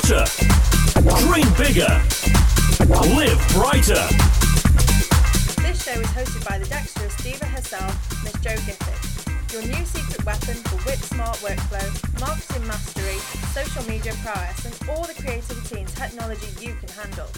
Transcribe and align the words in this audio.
smarter. 0.00 0.24
Dream 1.26 1.46
bigger. 1.58 2.02
Live 3.14 3.40
brighter. 3.52 4.02
This 5.60 5.84
show 5.84 6.00
is 6.00 6.08
hosted 6.08 6.48
by 6.48 6.58
the 6.58 6.66
dexterous 6.66 7.14
diva 7.16 7.44
herself, 7.46 8.24
Miss 8.24 8.32
Jo 8.34 8.54
Gifford. 8.64 9.52
Your 9.52 9.62
new 9.62 9.84
secret 9.84 10.24
weapon 10.24 10.54
for 10.64 10.76
whip 10.88 10.98
smart 10.98 11.36
workflow, 11.38 12.20
marketing 12.20 12.66
mastery, 12.66 13.18
social 13.52 13.86
media 13.88 14.14
prowess, 14.22 14.64
and 14.64 14.90
all 14.90 15.04
the 15.04 15.14
creativity 15.14 15.80
and 15.80 15.88
technology 15.88 16.48
you 16.60 16.74
can 16.74 16.88
handle. 16.88 17.28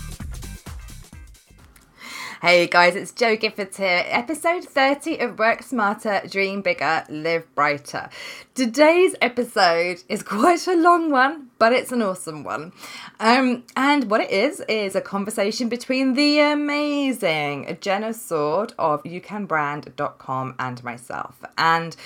Hey 2.44 2.66
guys, 2.66 2.94
it's 2.94 3.10
Jo 3.10 3.36
Gifford 3.36 3.74
here, 3.74 4.04
episode 4.04 4.64
30 4.64 5.16
of 5.16 5.38
Work 5.38 5.62
Smarter, 5.62 6.20
Dream 6.28 6.60
Bigger, 6.60 7.02
Live 7.08 7.46
Brighter. 7.54 8.10
Today's 8.54 9.14
episode 9.22 10.02
is 10.10 10.22
quite 10.22 10.68
a 10.68 10.76
long 10.76 11.10
one, 11.10 11.48
but 11.58 11.72
it's 11.72 11.90
an 11.90 12.02
awesome 12.02 12.44
one. 12.44 12.72
Um, 13.18 13.64
and 13.78 14.10
what 14.10 14.20
it 14.20 14.30
is, 14.30 14.60
is 14.68 14.94
a 14.94 15.00
conversation 15.00 15.70
between 15.70 16.12
the 16.12 16.38
amazing 16.40 17.78
Jenna 17.80 18.12
Sword 18.12 18.74
of 18.78 19.02
youcanbrand.com 19.04 20.54
and 20.58 20.84
myself. 20.84 21.42
And 21.56 21.96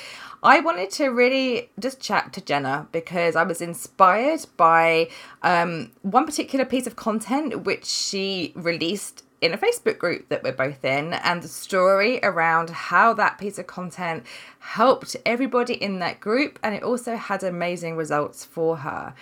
I 0.45 0.60
wanted 0.60 0.91
to 0.91 1.09
really 1.09 1.68
just 1.80 2.01
chat 2.01 2.32
to 2.34 2.41
Jenna 2.41 2.87
because 2.93 3.34
I 3.34 3.43
was 3.43 3.60
inspired 3.60 4.46
by 4.57 5.09
um, 5.43 5.91
one 6.02 6.27
particular 6.27 6.65
piece 6.65 6.87
of 6.87 6.95
content 6.95 7.65
which 7.65 7.87
she 7.87 8.52
released 8.55 9.24
in 9.41 9.52
a 9.52 9.59
Facebook 9.59 9.98
group 9.98 10.28
that 10.28 10.42
we're 10.42 10.52
both 10.52 10.84
in, 10.84 11.15
and 11.15 11.42
the 11.42 11.48
story 11.48 12.19
around 12.23 12.70
how 12.70 13.12
that 13.15 13.38
piece 13.38 13.59
of 13.59 13.66
content 13.66 14.24
helped 14.59 15.16
everybody 15.24 15.74
in 15.74 15.98
that 16.01 16.20
group, 16.20 16.59
and 16.62 16.74
it 16.74 16.83
also 16.83 17.16
had 17.16 17.43
amazing 17.43 17.96
results 17.96 18.45
for 18.45 18.79
her. 18.79 19.15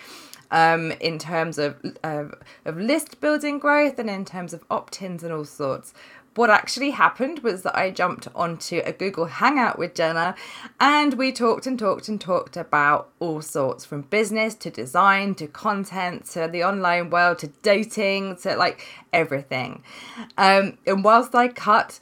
Um, 0.48 0.93
in 1.01 1.18
terms 1.18 1.59
of, 1.59 1.74
of 2.04 2.32
of 2.65 2.76
list 2.76 3.21
building 3.21 3.59
growth 3.59 3.99
and 3.99 4.09
in 4.09 4.24
terms 4.24 4.54
of 4.54 4.63
opt-ins 4.71 5.24
and 5.24 5.32
all 5.32 5.45
sorts 5.45 5.93
what 6.37 6.51
actually 6.51 6.90
happened 6.90 7.40
was 7.40 7.62
that 7.62 7.76
I 7.76 7.90
jumped 7.90 8.29
onto 8.34 8.82
a 8.84 8.92
Google 8.92 9.26
Hangout 9.26 9.79
with 9.79 9.95
Jenna 9.95 10.34
and 10.79 11.15
we 11.15 11.32
talked 11.32 11.66
and 11.66 11.79
talked 11.79 12.09
and 12.09 12.20
talked 12.20 12.56
about 12.56 13.10
all 13.18 13.42
sorts 13.42 13.84
from 13.84 14.02
business 14.02 14.54
to 14.57 14.70
design 14.70 15.34
to 15.37 15.46
content 15.46 16.26
to 16.26 16.48
the 16.48 16.62
online 16.62 17.10
world 17.10 17.38
to 17.40 17.48
dating 17.62 18.37
to 18.38 18.57
like 18.57 18.87
everything. 19.12 19.82
Um, 20.37 20.79
and 20.87 21.02
whilst 21.02 21.34
I 21.34 21.48
cut 21.48 22.01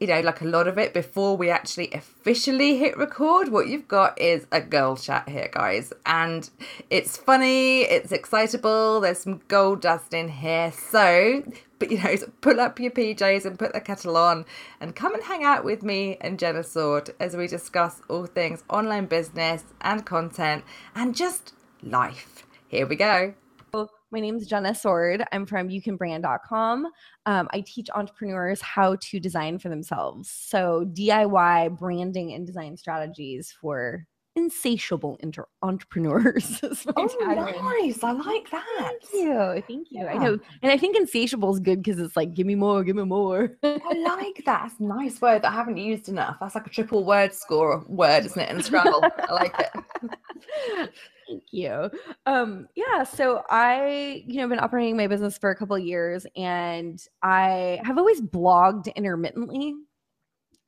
you 0.00 0.06
know, 0.06 0.20
like 0.20 0.40
a 0.40 0.46
lot 0.46 0.66
of 0.66 0.78
it 0.78 0.94
before 0.94 1.36
we 1.36 1.50
actually 1.50 1.92
officially 1.92 2.78
hit 2.78 2.96
record. 2.96 3.50
What 3.50 3.68
you've 3.68 3.86
got 3.86 4.18
is 4.18 4.46
a 4.50 4.60
girl 4.62 4.96
chat 4.96 5.28
here, 5.28 5.50
guys. 5.52 5.92
And 6.06 6.48
it's 6.88 7.18
funny, 7.18 7.82
it's 7.82 8.10
excitable, 8.10 9.00
there's 9.00 9.18
some 9.18 9.42
gold 9.48 9.82
dust 9.82 10.14
in 10.14 10.30
here. 10.30 10.72
So, 10.72 11.42
but 11.80 11.90
you 11.90 11.98
know, 11.98 12.14
pull 12.40 12.60
up 12.60 12.78
your 12.78 12.92
PJs 12.92 13.44
and 13.44 13.58
put 13.58 13.72
the 13.72 13.80
kettle 13.80 14.16
on 14.16 14.44
and 14.80 14.94
come 14.94 15.14
and 15.14 15.24
hang 15.24 15.42
out 15.42 15.64
with 15.64 15.82
me 15.82 16.16
and 16.20 16.38
Jenna 16.38 16.62
Sword 16.62 17.10
as 17.18 17.34
we 17.34 17.48
discuss 17.48 18.00
all 18.08 18.26
things 18.26 18.62
online 18.70 19.06
business 19.06 19.64
and 19.80 20.06
content 20.06 20.62
and 20.94 21.16
just 21.16 21.54
life. 21.82 22.46
Here 22.68 22.86
we 22.86 22.94
go. 22.94 23.34
My 24.12 24.18
name 24.18 24.36
is 24.36 24.48
Jenna 24.48 24.74
Sword. 24.74 25.22
I'm 25.30 25.46
from 25.46 25.68
youcanbrand.com. 25.68 26.86
Um, 27.26 27.48
I 27.52 27.60
teach 27.60 27.88
entrepreneurs 27.94 28.60
how 28.60 28.96
to 28.96 29.20
design 29.20 29.60
for 29.60 29.68
themselves. 29.68 30.28
So, 30.28 30.84
DIY 30.84 31.78
branding 31.78 32.32
and 32.32 32.44
design 32.44 32.76
strategies 32.76 33.54
for 33.60 34.04
insatiable 34.36 35.16
inter- 35.20 35.46
entrepreneurs. 35.62 36.60
oh, 36.96 37.80
nice. 37.80 38.02
I 38.02 38.12
like 38.12 38.50
that. 38.50 38.64
Thank 38.78 39.02
you. 39.12 39.62
Thank 39.66 39.90
you. 39.90 40.02
Yeah. 40.02 40.12
I 40.12 40.18
know. 40.18 40.38
And 40.62 40.72
I 40.72 40.76
think 40.76 40.96
insatiable 40.96 41.52
is 41.52 41.60
good 41.60 41.82
because 41.82 42.00
it's 42.00 42.16
like, 42.16 42.34
give 42.34 42.46
me 42.46 42.54
more, 42.54 42.84
give 42.84 42.96
me 42.96 43.04
more. 43.04 43.56
I 43.62 43.92
like 43.94 44.42
that. 44.46 44.62
That's 44.62 44.80
a 44.80 44.84
nice 44.84 45.20
word 45.20 45.42
that 45.42 45.52
I 45.52 45.54
haven't 45.54 45.76
used 45.76 46.08
enough. 46.08 46.36
That's 46.40 46.54
like 46.54 46.66
a 46.66 46.70
triple 46.70 47.04
word 47.04 47.34
score 47.34 47.84
word, 47.88 48.24
isn't 48.26 48.40
it? 48.40 48.50
In 48.50 48.62
Scrabble. 48.62 49.02
I 49.02 49.32
like 49.32 49.54
it. 49.58 50.90
Thank 51.28 51.44
you. 51.52 51.90
Um, 52.26 52.66
yeah, 52.74 53.04
so 53.04 53.44
I, 53.50 54.24
you 54.26 54.38
know, 54.38 54.48
been 54.48 54.58
operating 54.58 54.96
my 54.96 55.06
business 55.06 55.38
for 55.38 55.50
a 55.50 55.56
couple 55.56 55.78
years 55.78 56.26
and 56.34 57.00
I 57.22 57.80
have 57.84 57.98
always 57.98 58.20
blogged 58.20 58.92
intermittently. 58.96 59.74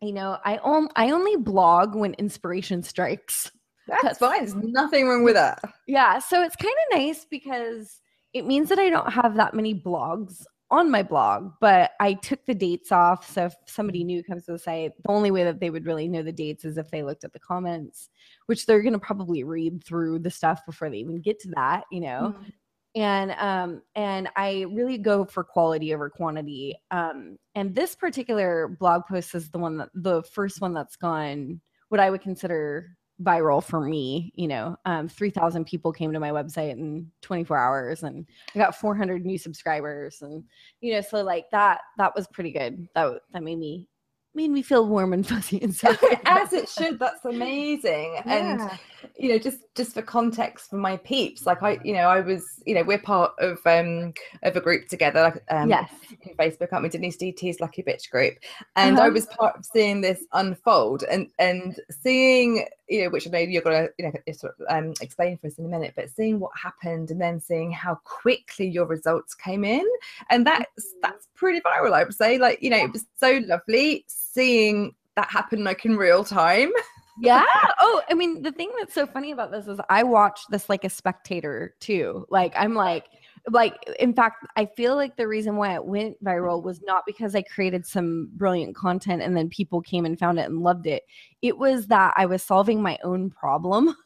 You 0.02 0.12
know, 0.12 0.38
I 0.44 0.58
I 0.96 1.10
only 1.10 1.36
blog 1.36 1.94
when 1.94 2.14
inspiration 2.14 2.82
strikes. 2.82 3.52
That's, 3.86 4.02
That's 4.02 4.18
fine. 4.18 4.40
There's 4.40 4.54
nothing 4.56 5.08
wrong 5.08 5.24
with 5.24 5.34
that. 5.34 5.60
Yeah, 5.86 6.18
so 6.18 6.42
it's 6.42 6.56
kind 6.56 6.74
of 6.90 6.98
nice 6.98 7.24
because 7.24 8.00
it 8.32 8.46
means 8.46 8.68
that 8.68 8.78
I 8.78 8.90
don't 8.90 9.12
have 9.12 9.36
that 9.36 9.54
many 9.54 9.74
blogs 9.74 10.44
on 10.72 10.90
my 10.90 11.02
blog, 11.02 11.52
but 11.60 11.92
I 12.00 12.14
took 12.14 12.44
the 12.46 12.54
dates 12.54 12.90
off. 12.90 13.30
So 13.30 13.46
if 13.46 13.54
somebody 13.66 14.00
mm-hmm. 14.00 14.06
new 14.06 14.24
comes 14.24 14.46
to 14.46 14.52
the 14.52 14.58
site, 14.58 14.92
the 15.02 15.10
only 15.10 15.30
way 15.30 15.44
that 15.44 15.60
they 15.60 15.68
would 15.68 15.84
really 15.84 16.08
know 16.08 16.22
the 16.22 16.32
dates 16.32 16.64
is 16.64 16.78
if 16.78 16.90
they 16.90 17.02
looked 17.02 17.24
at 17.24 17.32
the 17.32 17.38
comments, 17.38 18.08
which 18.46 18.64
they're 18.64 18.82
going 18.82 18.94
to 18.94 18.98
probably 18.98 19.44
read 19.44 19.84
through 19.84 20.20
the 20.20 20.30
stuff 20.30 20.64
before 20.64 20.88
they 20.88 20.96
even 20.96 21.20
get 21.20 21.38
to 21.40 21.48
that, 21.50 21.84
you 21.92 22.00
know. 22.00 22.34
Mm-hmm. 22.34 22.50
And 22.94 23.32
um 23.38 23.82
and 23.94 24.28
I 24.36 24.66
really 24.70 24.98
go 24.98 25.24
for 25.24 25.44
quality 25.44 25.94
over 25.94 26.10
quantity. 26.10 26.76
Um 26.90 27.38
and 27.54 27.74
this 27.74 27.94
particular 27.94 28.68
blog 28.68 29.02
post 29.08 29.34
is 29.34 29.50
the 29.50 29.58
one 29.58 29.78
that 29.78 29.90
the 29.94 30.22
first 30.22 30.60
one 30.60 30.74
that's 30.74 30.96
gone 30.96 31.60
what 31.88 32.00
I 32.00 32.10
would 32.10 32.22
consider 32.22 32.96
viral 33.22 33.62
for 33.62 33.80
me 33.80 34.32
you 34.34 34.48
know 34.48 34.76
um, 34.84 35.08
3000 35.08 35.64
people 35.64 35.92
came 35.92 36.12
to 36.12 36.20
my 36.20 36.30
website 36.30 36.72
in 36.72 37.10
24 37.20 37.56
hours 37.56 38.02
and 38.02 38.26
i 38.54 38.58
got 38.58 38.74
400 38.74 39.24
new 39.24 39.38
subscribers 39.38 40.22
and 40.22 40.42
you 40.80 40.92
know 40.92 41.00
so 41.00 41.22
like 41.22 41.44
that 41.52 41.80
that 41.98 42.14
was 42.14 42.26
pretty 42.28 42.50
good 42.50 42.88
that 42.94 43.20
that 43.32 43.42
made 43.42 43.58
me 43.58 43.88
made 44.34 44.50
me 44.50 44.62
feel 44.62 44.88
warm 44.88 45.12
and 45.12 45.26
fuzzy 45.28 45.58
inside 45.58 45.98
as 46.24 46.52
it 46.52 46.68
should 46.68 46.98
that's 46.98 47.24
amazing 47.24 48.14
yeah. 48.14 48.22
and 48.26 49.01
you 49.18 49.28
know 49.28 49.38
just 49.38 49.58
just 49.74 49.94
for 49.94 50.02
context 50.02 50.70
for 50.70 50.76
my 50.76 50.96
peeps 50.98 51.46
like 51.46 51.62
i 51.62 51.78
you 51.84 51.92
know 51.92 52.08
i 52.08 52.20
was 52.20 52.62
you 52.66 52.74
know 52.74 52.82
we're 52.82 52.98
part 52.98 53.32
of 53.38 53.58
um 53.66 54.12
of 54.42 54.56
a 54.56 54.60
group 54.60 54.88
together 54.88 55.22
like 55.22 55.42
um 55.50 55.68
yes. 55.68 55.90
in 56.22 56.34
facebook 56.34 56.68
aren't 56.72 56.82
we? 56.82 56.88
Denise 56.88 57.16
dt's 57.16 57.60
lucky 57.60 57.82
bitch 57.82 58.10
group. 58.10 58.34
And 58.76 58.96
uh-huh. 58.96 59.06
i 59.06 59.08
was 59.10 59.26
part 59.26 59.56
of 59.56 59.64
seeing 59.64 60.00
this 60.00 60.24
unfold 60.32 61.04
and 61.04 61.28
and 61.38 61.78
seeing 61.90 62.66
you 62.88 63.04
know 63.04 63.10
which 63.10 63.28
maybe 63.28 63.52
you're 63.52 63.62
gonna 63.62 63.88
you 63.98 64.06
know 64.06 64.32
sort 64.32 64.54
of, 64.58 64.66
um 64.68 64.94
explain 65.00 65.38
for 65.38 65.46
us 65.46 65.58
in 65.58 65.66
a 65.66 65.68
minute 65.68 65.92
but 65.96 66.10
seeing 66.10 66.40
what 66.40 66.52
happened 66.60 67.10
and 67.10 67.20
then 67.20 67.40
seeing 67.40 67.70
how 67.70 67.98
quickly 68.04 68.66
your 68.66 68.86
results 68.86 69.34
came 69.34 69.64
in. 69.64 69.86
And 70.30 70.46
that's 70.46 70.62
mm-hmm. 70.62 70.98
that's 71.02 71.28
pretty 71.34 71.60
viral 71.60 71.92
i 71.92 72.04
would 72.04 72.14
say. 72.14 72.38
Like 72.38 72.62
you 72.62 72.70
know 72.70 72.78
it 72.78 72.92
was 72.92 73.04
so 73.18 73.40
lovely 73.46 74.04
seeing 74.08 74.94
that 75.16 75.30
happen 75.30 75.62
like 75.62 75.84
in 75.84 75.96
real 75.96 76.24
time 76.24 76.72
yeah. 77.22 77.44
Oh, 77.80 78.02
I 78.10 78.14
mean, 78.14 78.42
the 78.42 78.52
thing 78.52 78.70
that's 78.78 78.94
so 78.94 79.06
funny 79.06 79.32
about 79.32 79.50
this 79.50 79.66
is 79.66 79.78
I 79.88 80.02
watched 80.02 80.50
this 80.50 80.68
like 80.68 80.84
a 80.84 80.90
spectator 80.90 81.74
too. 81.80 82.26
Like, 82.30 82.52
I'm 82.56 82.74
like, 82.74 83.06
like, 83.50 83.74
in 83.98 84.14
fact, 84.14 84.46
I 84.56 84.66
feel 84.66 84.94
like 84.94 85.16
the 85.16 85.26
reason 85.26 85.56
why 85.56 85.74
it 85.74 85.84
went 85.84 86.22
viral 86.22 86.62
was 86.62 86.80
not 86.82 87.04
because 87.06 87.34
I 87.34 87.42
created 87.42 87.86
some 87.86 88.30
brilliant 88.34 88.76
content 88.76 89.22
and 89.22 89.36
then 89.36 89.48
people 89.48 89.80
came 89.80 90.04
and 90.04 90.18
found 90.18 90.38
it 90.38 90.48
and 90.48 90.62
loved 90.62 90.86
it. 90.86 91.04
It 91.42 91.58
was 91.58 91.88
that 91.88 92.14
I 92.16 92.26
was 92.26 92.42
solving 92.42 92.82
my 92.82 92.98
own 93.02 93.30
problem. 93.30 93.96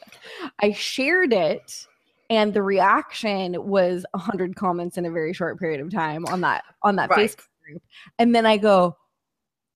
I 0.62 0.72
shared 0.72 1.32
it 1.32 1.86
and 2.30 2.52
the 2.52 2.62
reaction 2.62 3.66
was 3.66 4.04
100 4.12 4.56
comments 4.56 4.98
in 4.98 5.06
a 5.06 5.10
very 5.10 5.32
short 5.32 5.58
period 5.58 5.80
of 5.80 5.90
time 5.90 6.26
on 6.26 6.40
that 6.42 6.64
on 6.82 6.96
that 6.96 7.10
right. 7.10 7.30
Facebook 7.30 7.46
group. 7.64 7.82
And 8.18 8.34
then 8.34 8.46
I 8.46 8.56
go, 8.56 8.96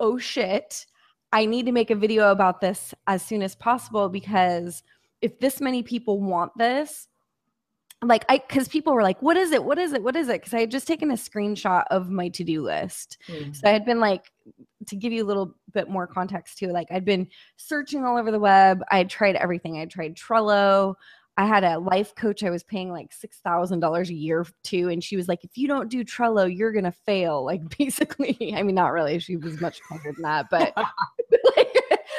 "Oh 0.01 0.19
shit, 0.19 0.87
I 1.33 1.47
need 1.47 1.67
to 1.67 1.73
make 1.73 1.91
a 1.91 1.95
video 1.95 2.31
about 2.31 2.61
this 2.61 2.95
as 3.07 3.23
soon 3.23 3.43
as 3.43 3.55
possible 3.55 4.09
because 4.09 4.83
if 5.21 5.39
this 5.39 5.61
many 5.61 5.83
people 5.83 6.21
want 6.21 6.57
this, 6.59 7.09
like 8.03 8.25
I 8.29 8.39
because 8.39 8.69
people 8.69 8.93
were 8.93 9.03
like, 9.03 9.23
what 9.23 9.37
is 9.37 9.53
it? 9.53 9.63
What 9.63 9.79
is 9.79 9.93
it? 9.93 10.03
What 10.03 10.17
is 10.17 10.29
it? 10.29 10.41
Because 10.41 10.55
I 10.55 10.61
had 10.61 10.71
just 10.71 10.87
taken 10.87 11.11
a 11.11 11.15
screenshot 11.15 11.85
of 11.91 12.11
my 12.11 12.29
to-do 12.29 12.63
list. 12.63 13.19
Mm-hmm. 13.29 13.53
So 13.53 13.69
I 13.69 13.73
had 13.73 13.85
been 13.85 14.01
like, 14.01 14.31
to 14.89 14.97
give 14.97 15.13
you 15.13 15.25
a 15.25 15.27
little 15.27 15.55
bit 15.73 15.89
more 15.89 16.07
context 16.07 16.59
too, 16.59 16.69
like 16.69 16.89
I'd 16.91 17.05
been 17.05 17.29
searching 17.57 18.05
all 18.05 18.19
over 18.19 18.33
the 18.33 18.41
web. 18.41 18.83
I 18.91 19.05
tried 19.05 19.37
everything. 19.37 19.79
I 19.79 19.87
tried 19.87 20.17
Trello. 20.17 20.97
I 21.39 21.47
had 21.47 21.65
a 21.65 21.79
life 21.79 22.15
coach 22.15 22.45
I 22.45 22.51
was 22.51 22.63
paying 22.63 22.91
like 22.91 23.11
$6,000 23.11 24.09
a 24.09 24.15
year 24.15 24.47
to. 24.65 24.89
And 24.89 25.03
she 25.03 25.17
was 25.17 25.29
like, 25.29 25.45
if 25.45 25.57
you 25.57 25.67
don't 25.67 25.89
do 25.89 26.05
Trello, 26.05 26.55
you're 26.55 26.73
going 26.73 26.85
to 26.85 26.93
fail. 26.93 27.45
Like, 27.45 27.63
basically, 27.79 28.55
I 28.55 28.63
mean, 28.63 28.75
not 28.75 28.93
really. 28.93 29.19
She 29.19 29.37
was 29.37 29.61
much 29.61 29.81
better 29.91 30.13
than 30.13 30.23
that. 30.23 30.47
But, 30.51 30.75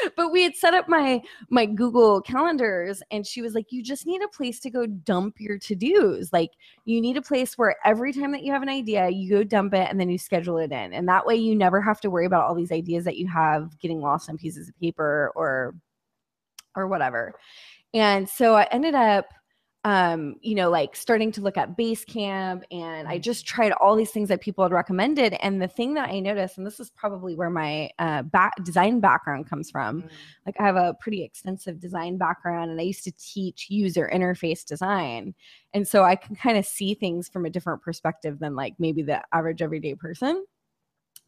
but 0.15 0.31
we 0.31 0.41
had 0.41 0.55
set 0.55 0.73
up 0.73 0.89
my, 0.89 1.21
my 1.49 1.65
Google 1.65 2.21
calendars 2.21 3.03
and 3.11 3.25
she 3.25 3.41
was 3.41 3.53
like, 3.53 3.71
you 3.71 3.83
just 3.83 4.07
need 4.07 4.23
a 4.23 4.27
place 4.29 4.59
to 4.61 4.71
go 4.71 4.87
dump 4.87 5.39
your 5.39 5.59
to 5.59 5.75
dos. 5.75 6.33
Like, 6.33 6.51
you 6.85 6.99
need 6.99 7.17
a 7.17 7.21
place 7.21 7.55
where 7.55 7.75
every 7.85 8.13
time 8.13 8.31
that 8.31 8.43
you 8.43 8.51
have 8.51 8.63
an 8.63 8.69
idea, 8.69 9.09
you 9.09 9.29
go 9.29 9.43
dump 9.43 9.75
it 9.75 9.89
and 9.89 9.99
then 9.99 10.09
you 10.09 10.17
schedule 10.17 10.57
it 10.57 10.71
in. 10.71 10.93
And 10.93 11.07
that 11.07 11.25
way 11.25 11.35
you 11.35 11.55
never 11.55 11.81
have 11.81 12.01
to 12.01 12.09
worry 12.09 12.25
about 12.25 12.45
all 12.45 12.55
these 12.55 12.71
ideas 12.71 13.05
that 13.05 13.17
you 13.17 13.27
have 13.27 13.77
getting 13.79 14.01
lost 14.01 14.29
on 14.29 14.37
pieces 14.37 14.69
of 14.69 14.79
paper 14.79 15.31
or, 15.35 15.75
or 16.75 16.87
whatever. 16.87 17.35
And 17.93 18.27
so 18.27 18.55
I 18.55 18.67
ended 18.71 18.95
up 18.95 19.25
um, 19.85 20.35
you 20.39 20.55
know, 20.55 20.69
like 20.69 20.95
starting 20.95 21.29
to 21.33 21.41
look 21.41 21.57
at 21.57 21.77
Basecamp, 21.77 22.63
and 22.71 23.05
I 23.05 23.17
Mm. 23.17 23.21
just 23.21 23.45
tried 23.45 23.73
all 23.73 23.97
these 23.97 24.11
things 24.11 24.29
that 24.29 24.39
people 24.39 24.63
had 24.63 24.71
recommended. 24.71 25.33
And 25.41 25.61
the 25.61 25.67
thing 25.67 25.93
that 25.95 26.09
I 26.09 26.21
noticed, 26.21 26.57
and 26.57 26.65
this 26.65 26.79
is 26.79 26.89
probably 26.91 27.35
where 27.35 27.49
my 27.49 27.89
uh, 27.99 28.21
back 28.21 28.53
design 28.63 29.01
background 29.01 29.49
comes 29.49 29.69
from, 29.69 30.05
like 30.45 30.55
I 30.57 30.63
have 30.63 30.77
a 30.77 30.95
pretty 31.01 31.21
extensive 31.21 31.81
design 31.81 32.17
background, 32.17 32.71
and 32.71 32.79
I 32.79 32.83
used 32.83 33.03
to 33.03 33.11
teach 33.17 33.67
user 33.69 34.09
interface 34.13 34.63
design, 34.63 35.35
and 35.73 35.85
so 35.85 36.05
I 36.05 36.15
can 36.15 36.37
kind 36.37 36.57
of 36.57 36.65
see 36.65 36.93
things 36.93 37.27
from 37.27 37.45
a 37.45 37.49
different 37.49 37.81
perspective 37.81 38.39
than 38.39 38.55
like 38.55 38.75
maybe 38.79 39.01
the 39.01 39.21
average 39.33 39.61
everyday 39.61 39.95
person, 39.95 40.45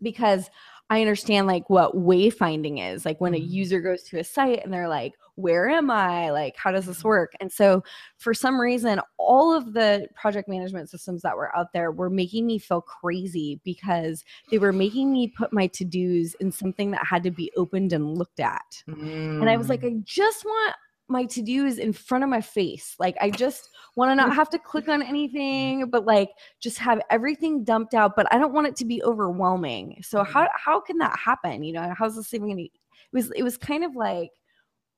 because 0.02 0.50
I 0.90 1.02
understand 1.02 1.48
like 1.48 1.70
what 1.70 1.96
wayfinding 1.96 2.94
is, 2.94 3.06
like 3.06 3.20
when 3.20 3.34
a 3.34 3.40
Mhm. 3.40 3.50
user 3.50 3.82
goes 3.82 4.04
to 4.04 4.20
a 4.20 4.24
site 4.24 4.64
and 4.64 4.72
they're 4.72 4.88
like, 4.88 5.14
where 5.34 5.68
am 5.68 5.90
I? 5.92 6.30
Like, 6.32 6.56
how 6.56 6.72
does 6.72 6.86
this 6.86 7.04
work? 7.04 7.34
And 7.42 7.52
so, 7.52 7.84
for 8.18 8.34
some 8.34 8.60
reason, 8.62 9.02
all 9.18 9.52
of 9.54 9.74
the 9.74 10.08
project 10.16 10.48
management 10.48 10.90
systems 10.90 11.24
that 11.24 11.36
were 11.36 11.54
out 11.58 11.74
there 11.74 11.92
were 11.92 12.10
making 12.10 12.46
me 12.46 12.58
feel 12.60 12.82
crazy 12.82 13.60
because 13.66 14.24
they 14.52 14.60
were 14.60 14.72
making 14.72 15.12
me 15.12 15.28
put 15.28 15.52
my 15.52 15.68
to 15.68 15.84
dos 15.84 16.36
in 16.40 16.52
something 16.52 16.92
that 16.92 17.06
had 17.06 17.24
to 17.24 17.32
be 17.32 17.52
opened 17.58 17.92
and 17.92 18.18
looked 18.18 18.40
at. 18.40 18.84
And 18.88 19.50
I 19.50 19.58
was 19.58 19.68
like, 19.70 19.82
Mm. 19.82 19.98
I 19.98 20.02
just 20.06 20.46
want 20.46 20.76
my 21.08 21.26
to 21.26 21.42
dos 21.42 21.78
in 21.78 21.94
front 21.94 22.24
of 22.24 22.30
my 22.30 22.42
face. 22.42 22.96
Like, 23.00 23.16
I 23.22 23.30
just 23.30 23.70
want 23.96 24.12
to 24.12 24.16
not 24.16 24.34
have 24.36 24.50
to 24.50 24.60
click 24.60 24.90
on 24.90 25.02
anything, 25.04 25.90
but 25.90 26.06
like 26.06 26.32
just 26.60 26.78
have 26.80 27.00
everything 27.10 27.64
dumped 27.64 27.94
out. 27.94 28.16
But 28.16 28.28
I 28.34 28.38
don't 28.38 28.54
want 28.54 28.68
it 28.68 28.76
to 28.78 28.86
be 28.86 29.04
overwhelming. 29.04 30.02
So 30.02 30.24
how 30.24 30.50
how 30.56 30.80
can 30.80 30.98
that 31.00 31.18
happen? 31.18 31.64
You 31.64 31.74
know, 31.74 31.94
how's 31.98 32.16
this 32.16 32.34
even? 32.34 32.50
Gonna, 32.50 32.62
it 32.64 32.72
was 33.14 33.32
it 33.36 33.44
was 33.44 33.58
kind 33.58 33.84
of 33.84 33.96
like 33.96 34.32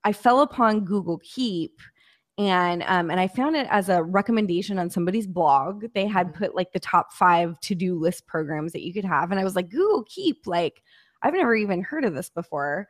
I 0.03 0.13
fell 0.13 0.41
upon 0.41 0.85
Google 0.85 1.19
Keep. 1.23 1.79
And 2.39 2.83
um, 2.83 3.09
and 3.09 3.19
I 3.19 3.27
found 3.27 3.55
it 3.55 3.65
as 3.71 3.89
a 3.89 4.03
recommendation 4.03 4.77
on 4.77 4.91
somebody's 4.91 5.25
blog. 5.25 5.85
They 5.95 6.05
had 6.05 6.27
Mhm. 6.27 6.33
put 6.35 6.55
like 6.55 6.71
the 6.71 6.79
top 6.79 7.11
five 7.11 7.59
to 7.61 7.73
do 7.73 7.95
list 7.97 8.27
programs 8.27 8.73
that 8.73 8.83
you 8.83 8.93
could 8.93 9.05
have, 9.05 9.31
and 9.31 9.39
I 9.39 9.43
was 9.43 9.55
like, 9.55 9.69
Google 9.69 10.03
Keep, 10.03 10.45
like 10.45 10.83
I've 11.23 11.33
never 11.33 11.55
even 11.55 11.81
heard 11.81 12.05
of 12.05 12.13
this 12.13 12.29
before. 12.29 12.87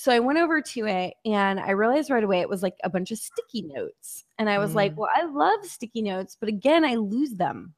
So 0.00 0.12
I 0.12 0.20
went 0.20 0.38
over 0.38 0.62
to 0.62 0.86
it 0.86 1.14
and 1.24 1.58
I 1.58 1.70
realized 1.72 2.08
right 2.08 2.22
away 2.22 2.38
it 2.38 2.48
was 2.48 2.62
like 2.62 2.76
a 2.84 2.88
bunch 2.88 3.10
of 3.10 3.18
sticky 3.18 3.62
notes. 3.62 4.22
And 4.38 4.48
I 4.48 4.58
was 4.60 4.76
like, 4.76 4.92
Mm. 4.92 4.98
well, 4.98 5.10
I 5.12 5.24
love 5.24 5.64
sticky 5.64 6.02
notes, 6.02 6.36
but 6.38 6.48
again, 6.48 6.84
I 6.84 6.94
lose 6.94 7.32
them. 7.32 7.74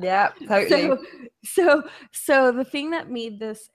yeah, 0.00 0.30
totally. 0.46 0.68
So, 0.68 0.98
so, 1.44 1.82
so 2.12 2.52
the 2.52 2.62
thing 2.64 2.90
that 2.90 3.10
made 3.10 3.40
this 3.40 3.70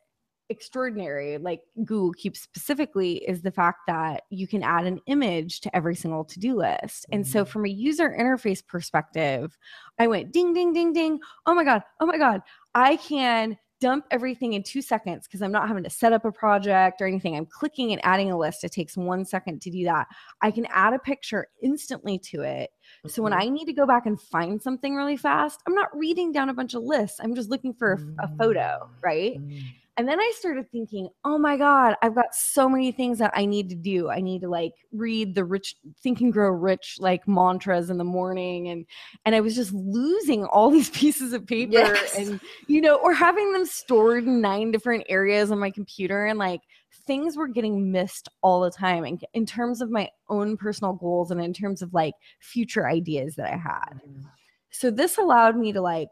extraordinary, 0.47 1.37
like 1.37 1.59
Google 1.83 2.13
Keep 2.13 2.37
specifically, 2.37 3.15
is 3.27 3.41
the 3.41 3.51
fact 3.51 3.79
that 3.87 4.23
you 4.29 4.47
can 4.47 4.63
add 4.63 4.85
an 4.85 5.01
image 5.07 5.59
to 5.61 5.75
every 5.75 5.95
single 5.95 6.23
to 6.23 6.39
do 6.39 6.55
list. 6.55 7.05
And 7.11 7.27
so, 7.27 7.43
Mm. 7.43 7.47
from 7.49 7.65
a 7.65 7.69
user 7.69 8.15
interface 8.17 8.65
perspective, 8.65 9.57
I 9.99 10.07
went 10.07 10.31
ding, 10.31 10.53
ding, 10.53 10.71
ding, 10.71 10.93
ding. 10.93 11.19
Oh 11.45 11.53
my 11.53 11.65
God. 11.65 11.83
Oh 11.99 12.05
my 12.05 12.17
God. 12.17 12.43
I 12.73 12.95
can 12.95 13.57
dump 13.81 14.05
everything 14.11 14.53
in 14.53 14.63
two 14.63 14.81
seconds 14.81 15.27
because 15.27 15.41
I'm 15.41 15.51
not 15.51 15.67
having 15.67 15.83
to 15.83 15.89
set 15.89 16.13
up 16.13 16.25
a 16.25 16.31
project 16.31 17.01
or 17.01 17.07
anything. 17.07 17.35
I'm 17.35 17.45
clicking 17.45 17.91
and 17.91 17.99
adding 18.03 18.31
a 18.31 18.37
list. 18.37 18.63
It 18.63 18.71
takes 18.71 18.95
one 18.95 19.25
second 19.25 19.61
to 19.63 19.69
do 19.69 19.83
that. 19.85 20.07
I 20.41 20.51
can 20.51 20.65
add 20.67 20.93
a 20.93 20.99
picture 20.99 21.47
instantly 21.61 22.17
to 22.19 22.41
it. 22.41 22.71
So 23.07 23.21
when 23.21 23.33
Mhm. 23.33 23.41
I 23.41 23.49
need 23.49 23.65
to 23.65 23.73
go 23.73 23.85
back 23.85 24.05
and 24.05 24.19
find 24.19 24.61
something 24.61 24.95
really 24.95 25.17
fast, 25.17 25.61
I'm 25.67 25.75
not 25.75 25.95
reading 25.95 26.31
down 26.31 26.49
a 26.49 26.53
bunch 26.53 26.73
of 26.73 26.83
lists. 26.83 27.19
I'm 27.21 27.35
just 27.35 27.49
looking 27.49 27.73
for 27.73 27.99
a 28.19 28.27
photo, 28.37 28.89
right? 29.03 29.39
Mm. 29.39 29.59
And 29.97 30.07
then 30.09 30.19
I 30.19 30.31
started 30.37 30.69
thinking, 30.71 31.07
oh 31.23 31.37
my 31.37 31.55
God, 31.55 31.95
I've 32.01 32.15
got 32.15 32.35
so 32.35 32.67
many 32.67 32.91
things 32.91 33.17
that 33.19 33.31
I 33.33 33.45
need 33.45 33.69
to 33.69 33.75
do. 33.75 34.09
I 34.09 34.19
need 34.19 34.41
to 34.41 34.49
like 34.49 34.73
read 34.91 35.35
the 35.35 35.45
rich 35.45 35.75
think 36.03 36.19
and 36.19 36.33
grow 36.33 36.49
rich 36.49 36.97
like 36.99 37.25
mantras 37.27 37.89
in 37.89 37.97
the 37.97 38.03
morning. 38.03 38.67
And 38.69 38.85
and 39.23 39.35
I 39.35 39.39
was 39.39 39.55
just 39.55 39.73
losing 39.73 40.43
all 40.45 40.69
these 40.71 40.89
pieces 40.89 41.31
of 41.31 41.47
paper 41.47 41.71
Yes. 41.73 42.15
and 42.17 42.41
you 42.67 42.81
know, 42.81 42.95
or 42.95 43.13
having 43.13 43.53
them 43.53 43.65
stored 43.65 44.25
in 44.25 44.41
nine 44.41 44.71
different 44.71 45.05
areas 45.07 45.49
on 45.49 45.59
my 45.59 45.71
computer 45.71 46.25
and 46.25 46.37
like 46.37 46.61
things 47.07 47.37
were 47.37 47.47
getting 47.47 47.91
missed 47.91 48.27
all 48.41 48.61
the 48.61 48.71
time 48.71 49.03
and 49.05 49.23
in 49.33 49.45
terms 49.45 49.81
of 49.81 49.91
my 49.91 50.09
own 50.29 50.57
personal 50.57 50.93
goals 50.93 51.31
and 51.31 51.39
in 51.39 51.53
terms 51.53 51.81
of 51.81 51.93
like 51.93 52.13
future 52.41 52.87
ideas 52.87 53.35
that 53.35 53.53
I 53.53 53.57
had. 53.57 54.01
Mm. 54.05 54.25
So 54.71 54.91
this 54.91 55.17
allowed 55.17 55.55
me 55.55 55.71
to 55.71 55.79
like 55.79 56.09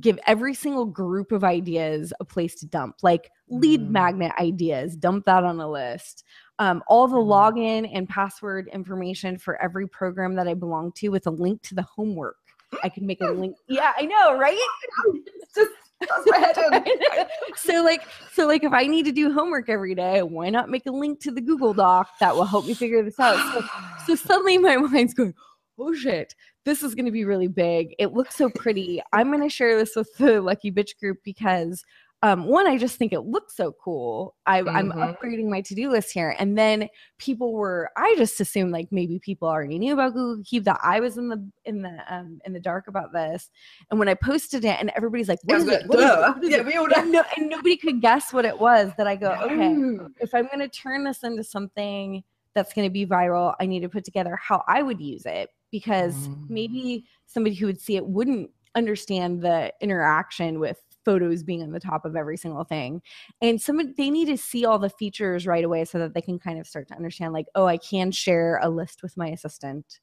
give 0.00 0.18
every 0.26 0.54
single 0.54 0.86
group 0.86 1.30
of 1.30 1.44
ideas 1.44 2.12
a 2.20 2.24
place 2.24 2.54
to 2.56 2.66
dump, 2.66 2.96
like 3.02 3.30
lead 3.48 3.80
Mm. 3.80 3.90
magnet 3.90 4.32
ideas, 4.40 4.96
dump 4.96 5.26
that 5.26 5.44
on 5.44 5.60
a 5.60 5.68
list. 5.70 6.24
Um, 6.58 6.82
all 6.88 7.06
the 7.06 7.16
Mm. 7.16 7.26
login 7.26 7.90
and 7.92 8.08
password 8.08 8.68
information 8.72 9.36
for 9.38 9.60
every 9.60 9.86
program 9.86 10.34
that 10.36 10.48
I 10.48 10.54
belong 10.54 10.92
to 10.92 11.08
with 11.10 11.26
a 11.26 11.30
link 11.30 11.60
to 11.62 11.74
the 11.74 11.82
homework. 11.82 12.36
I 12.82 12.88
could 12.88 13.02
make 13.02 13.20
a 13.20 13.26
link. 13.32 13.56
Yeah, 13.68 13.92
I 13.96 14.06
know, 14.06 14.38
right? 14.38 14.58
Just 15.54 15.70
that's 16.00 16.26
my 16.26 16.38
head 16.38 16.86
in. 16.86 17.26
so 17.56 17.82
like 17.84 18.02
so 18.32 18.46
like 18.46 18.64
if 18.64 18.72
I 18.72 18.86
need 18.86 19.04
to 19.04 19.12
do 19.12 19.32
homework 19.32 19.68
every 19.68 19.94
day, 19.94 20.22
why 20.22 20.50
not 20.50 20.68
make 20.70 20.86
a 20.86 20.90
link 20.90 21.20
to 21.20 21.30
the 21.30 21.40
Google 21.40 21.72
Doc 21.74 22.08
that 22.20 22.34
will 22.34 22.44
help 22.44 22.66
me 22.66 22.74
figure 22.74 23.02
this 23.02 23.20
out? 23.20 23.36
So 23.52 23.64
so 24.06 24.14
suddenly 24.26 24.58
my 24.58 24.76
mind's 24.76 25.14
going, 25.14 25.34
oh 25.78 25.92
shit, 25.94 26.34
this 26.64 26.82
is 26.82 26.94
going 26.94 27.06
to 27.06 27.12
be 27.12 27.24
really 27.24 27.48
big. 27.48 27.94
It 27.98 28.12
looks 28.12 28.36
so 28.36 28.48
pretty. 28.50 29.02
I'm 29.12 29.30
going 29.30 29.42
to 29.42 29.48
share 29.48 29.76
this 29.78 29.94
with 29.96 30.14
the 30.16 30.40
Lucky 30.40 30.72
Bitch 30.72 30.98
group 30.98 31.18
because 31.24 31.84
um, 32.22 32.46
one, 32.46 32.66
I 32.66 32.78
just 32.78 32.96
think 32.96 33.12
it 33.12 33.20
looks 33.20 33.54
so 33.54 33.72
cool. 33.84 34.34
I, 34.46 34.60
I'm 34.60 34.90
Mhm. 34.92 35.14
upgrading 35.20 35.50
my 35.50 35.60
to 35.60 35.74
do 35.74 35.90
list 35.90 36.10
here. 36.10 36.34
And 36.38 36.56
then 36.56 36.88
people 37.18 37.52
were, 37.52 37.90
I 37.98 38.14
just 38.16 38.40
assumed 38.40 38.72
like 38.72 38.88
maybe 38.90 39.18
people 39.18 39.46
already 39.46 39.78
knew 39.78 39.92
about 39.92 40.14
Google 40.14 40.42
Keep 40.42 40.64
that 40.64 40.80
I 40.82 41.00
was 41.00 41.18
in 41.18 41.28
the 41.28 41.46
in 41.66 41.82
the 41.82 41.98
um, 42.08 42.40
in 42.46 42.54
the 42.54 42.60
dark 42.60 42.88
about 42.88 43.12
this. 43.12 43.50
And 43.90 43.98
when 43.98 44.08
I 44.08 44.14
posted 44.14 44.64
it, 44.64 44.78
and 44.80 44.90
everybody's 44.96 45.28
like, 45.28 45.40
"What 45.44 45.58
is 45.58 45.68
it? 45.68 45.86
What 45.86 45.98
is 46.00 46.10
it? 46.10 46.18
What 46.18 46.44
is 46.44 46.50
Yeah, 46.50 46.56
it?" 46.60 46.66
we 46.66 46.76
all 46.76 46.88
and, 46.96 47.12
no, 47.12 47.22
and 47.36 47.50
nobody 47.50 47.76
could 47.76 48.00
guess 48.00 48.32
what 48.32 48.46
it 48.46 48.58
was. 48.58 48.90
That 48.96 49.06
I 49.06 49.16
go, 49.16 49.32
okay, 49.42 49.76
if 50.18 50.34
I'm 50.34 50.46
going 50.46 50.60
to 50.60 50.68
turn 50.68 51.04
this 51.04 51.24
into 51.24 51.44
something 51.44 52.24
that's 52.54 52.72
going 52.72 52.86
to 52.88 52.90
be 52.90 53.04
viral, 53.04 53.54
I 53.60 53.66
need 53.66 53.80
to 53.80 53.90
put 53.90 54.02
together 54.06 54.34
how 54.36 54.64
I 54.66 54.80
would 54.80 54.98
use 54.98 55.26
it 55.26 55.50
because 55.74 56.28
Mm. 56.28 56.38
maybe 56.48 57.04
somebody 57.26 57.56
who 57.56 57.66
would 57.66 57.80
see 57.80 57.96
it 57.96 58.06
wouldn't 58.06 58.48
understand 58.76 59.42
the 59.42 59.72
interaction 59.80 60.60
with 60.60 60.78
photos 61.04 61.42
being 61.42 61.62
on 61.64 61.72
the 61.72 61.80
top 61.80 62.04
of 62.04 62.14
every 62.14 62.36
single 62.36 62.62
thing. 62.62 63.02
And 63.42 63.60
somebody 63.60 63.92
they 63.96 64.08
need 64.08 64.26
to 64.26 64.36
see 64.38 64.64
all 64.64 64.78
the 64.78 64.88
features 64.88 65.48
right 65.48 65.64
away 65.64 65.84
so 65.84 65.98
that 65.98 66.14
they 66.14 66.22
can 66.22 66.38
kind 66.38 66.60
of 66.60 66.68
start 66.68 66.86
to 66.88 66.94
understand 66.94 67.32
like, 67.32 67.46
oh, 67.56 67.66
I 67.66 67.76
can 67.78 68.12
share 68.12 68.60
a 68.62 68.68
list 68.68 69.02
with 69.02 69.16
my 69.16 69.28
assistant. 69.30 69.98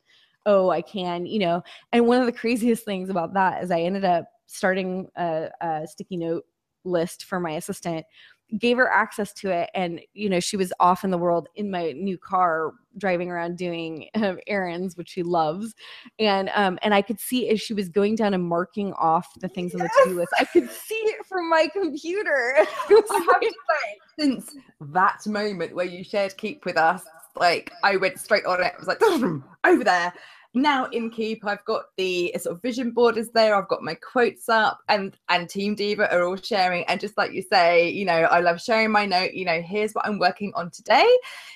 Oh, 0.46 0.72
I 0.72 0.82
can, 0.82 1.26
you 1.26 1.40
know. 1.40 1.64
And 1.94 2.06
one 2.06 2.20
of 2.20 2.26
the 2.26 2.32
craziest 2.44 2.84
things 2.84 3.10
about 3.10 3.34
that 3.36 3.64
is 3.64 3.72
I 3.72 3.80
ended 3.82 4.04
up 4.04 4.26
starting 4.48 5.08
a, 5.16 5.48
a 5.62 5.88
sticky 5.88 6.18
note 6.18 6.44
list 6.84 7.24
for 7.24 7.40
my 7.40 7.52
assistant 7.52 8.06
gave 8.58 8.76
her 8.76 8.90
access 8.92 9.32
to 9.32 9.50
it 9.50 9.70
and 9.74 10.02
you 10.14 10.28
know 10.28 10.40
she 10.42 10.58
was 10.58 10.74
off 10.80 11.06
in 11.06 11.12
the 11.12 11.18
world 11.18 11.48
in 11.56 11.72
my 11.72 11.94
new 11.94 12.18
car 12.18 12.74
driving 12.98 13.30
around 13.30 13.58
doing 13.58 14.08
um, 14.16 14.38
errands 14.48 14.98
which 14.98 15.10
she 15.10 15.24
loves 15.24 15.74
and 16.20 16.50
um 16.56 16.78
and 16.82 16.94
i 16.94 17.02
could 17.02 17.20
see 17.20 17.50
as 17.50 17.62
she 17.62 17.74
was 17.74 17.88
going 17.88 18.16
down 18.16 18.34
and 18.34 18.44
marking 18.44 18.94
off 18.94 19.28
the 19.40 19.48
things 19.48 19.74
on 19.74 19.80
the 19.80 19.90
to-do 20.04 20.16
list 20.16 20.34
i 20.40 20.46
could 20.46 20.70
see 20.70 20.96
it 20.96 21.26
from 21.26 21.50
my 21.50 21.68
computer 21.72 22.56
to 22.88 23.04
say, 23.08 23.98
since 24.20 24.56
that 24.80 25.26
moment 25.26 25.76
where 25.76 25.86
you 25.86 26.04
shared 26.04 26.36
Keep 26.38 26.66
with 26.66 26.78
us, 26.78 27.04
like 27.36 27.72
I 27.84 27.98
went 27.98 28.20
straight 28.20 28.46
on 28.46 28.62
it. 28.64 28.74
I 28.74 28.78
was 28.78 28.88
like, 28.88 29.02
over 29.64 29.84
there. 29.84 30.14
Now 30.54 30.86
in 30.86 31.10
Keep, 31.10 31.46
I've 31.46 31.64
got 31.64 31.84
the 31.98 32.34
sort 32.38 32.56
of 32.56 32.62
vision 32.62 32.92
board 32.92 33.18
is 33.18 33.32
there. 33.32 33.56
I've 33.56 33.70
got 33.70 33.84
my 33.84 33.96
quotes 33.96 34.50
up, 34.50 34.80
and 34.90 35.16
and 35.30 35.50
Team 35.50 35.76
Diva 35.76 36.14
are 36.14 36.24
all 36.24 36.36
sharing. 36.36 36.84
And 36.86 37.00
just 37.00 37.18
like 37.18 37.32
you 37.32 37.42
say, 37.42 37.90
you 37.90 38.04
know, 38.04 38.24
I 38.24 38.42
love 38.42 38.62
sharing 38.62 38.92
my 38.92 39.06
note. 39.06 39.34
You 39.34 39.46
know, 39.46 39.62
here's 39.62 39.94
what 39.94 40.06
I'm 40.06 40.20
working 40.20 40.52
on 40.56 40.70
today. 40.72 41.08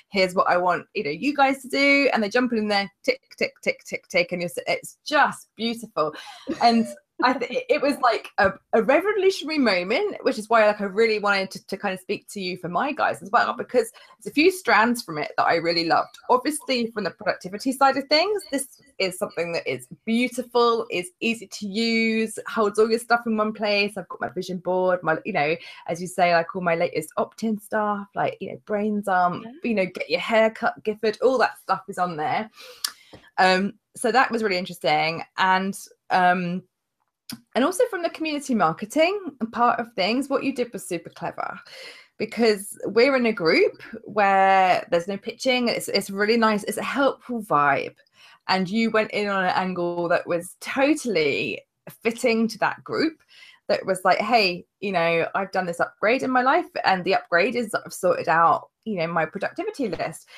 Here's 0.08 0.34
what 0.34 0.48
I 0.48 0.56
want, 0.56 0.86
you 0.94 1.04
know, 1.04 1.10
you 1.10 1.34
guys 1.34 1.60
to 1.62 1.68
do, 1.68 2.08
and 2.12 2.22
they 2.22 2.28
jump 2.28 2.52
in 2.52 2.68
there, 2.68 2.90
tick, 3.04 3.20
tick, 3.36 3.52
tick, 3.62 3.80
tick, 3.84 4.08
tick, 4.08 4.32
and 4.32 4.40
you're, 4.40 4.50
it's 4.66 4.98
just 5.04 5.48
beautiful. 5.56 6.14
And 6.62 6.86
I 7.22 7.32
th- 7.32 7.64
it 7.70 7.80
was 7.80 7.96
like 8.00 8.28
a, 8.36 8.52
a 8.74 8.82
revolutionary 8.82 9.58
moment, 9.58 10.18
which 10.22 10.38
is 10.38 10.50
why 10.50 10.66
like 10.66 10.82
I 10.82 10.84
really 10.84 11.18
wanted 11.18 11.50
to, 11.52 11.66
to 11.68 11.76
kind 11.78 11.94
of 11.94 12.00
speak 12.00 12.28
to 12.28 12.40
you 12.40 12.58
for 12.58 12.68
my 12.68 12.92
guys 12.92 13.22
as 13.22 13.30
well, 13.30 13.54
because 13.56 13.90
there's 14.18 14.30
a 14.30 14.34
few 14.34 14.50
strands 14.50 15.02
from 15.02 15.16
it 15.16 15.32
that 15.38 15.46
I 15.46 15.56
really 15.56 15.86
loved. 15.86 16.18
Obviously, 16.28 16.88
from 16.90 17.04
the 17.04 17.10
productivity 17.10 17.72
side 17.72 17.96
of 17.96 18.06
things, 18.08 18.42
this 18.50 18.82
is 18.98 19.18
something 19.18 19.52
that 19.52 19.66
is 19.66 19.88
beautiful, 20.04 20.86
is 20.90 21.08
easy 21.20 21.46
to 21.46 21.66
use, 21.66 22.38
holds 22.46 22.78
all 22.78 22.90
your 22.90 22.98
stuff 22.98 23.22
in 23.26 23.38
one 23.38 23.54
place. 23.54 23.96
I've 23.96 24.08
got 24.08 24.20
my 24.20 24.28
vision 24.28 24.58
board, 24.58 25.02
my 25.02 25.16
you 25.24 25.32
know, 25.32 25.56
as 25.86 26.02
you 26.02 26.08
say, 26.08 26.34
like 26.34 26.54
all 26.54 26.62
my 26.62 26.74
latest 26.74 27.12
opt-in 27.16 27.58
stuff, 27.58 28.08
like 28.14 28.36
you 28.40 28.52
know, 28.52 28.60
brains 28.66 29.08
um, 29.08 29.42
you 29.64 29.74
know, 29.74 29.86
get 29.86 30.10
your 30.10 30.20
hair 30.20 30.50
cut, 30.50 30.84
Gifford, 30.84 31.16
all 31.22 31.38
that 31.38 31.58
stuff 31.58 31.84
is 31.88 31.96
on 31.98 32.18
there. 32.18 32.50
Um, 33.38 33.74
so 33.96 34.12
that 34.12 34.30
was 34.30 34.42
really 34.42 34.58
interesting, 34.58 35.22
and 35.38 35.74
um 36.10 36.62
and 37.54 37.64
also 37.64 37.84
from 37.90 38.02
the 38.02 38.10
community 38.10 38.54
marketing 38.54 39.32
part 39.52 39.80
of 39.80 39.92
things 39.94 40.28
what 40.28 40.44
you 40.44 40.54
did 40.54 40.72
was 40.72 40.86
super 40.86 41.10
clever 41.10 41.58
because 42.18 42.78
we're 42.86 43.16
in 43.16 43.26
a 43.26 43.32
group 43.32 43.82
where 44.04 44.86
there's 44.90 45.08
no 45.08 45.18
pitching. 45.18 45.68
It's, 45.68 45.88
it's 45.88 46.08
really 46.08 46.36
nice. 46.36 46.64
It's 46.64 46.78
a 46.78 46.82
helpful 46.82 47.42
vibe. 47.42 47.94
And 48.48 48.68
you 48.68 48.90
went 48.90 49.10
in 49.10 49.28
on 49.28 49.44
an 49.44 49.52
angle 49.54 50.08
that 50.08 50.26
was 50.26 50.56
totally 50.60 51.60
fitting 52.02 52.48
to 52.48 52.58
that 52.58 52.82
group 52.84 53.18
that 53.68 53.84
was 53.84 54.00
like 54.04 54.18
hey 54.18 54.64
you 54.80 54.92
know 54.92 55.26
i've 55.34 55.52
done 55.52 55.66
this 55.66 55.80
upgrade 55.80 56.22
in 56.22 56.30
my 56.30 56.42
life 56.42 56.66
and 56.84 57.04
the 57.04 57.14
upgrade 57.14 57.54
is 57.54 57.74
i've 57.74 57.92
sorted 57.92 58.28
out 58.28 58.70
you 58.84 58.96
know 58.96 59.06
my 59.06 59.24
productivity 59.24 59.88
list 59.88 60.28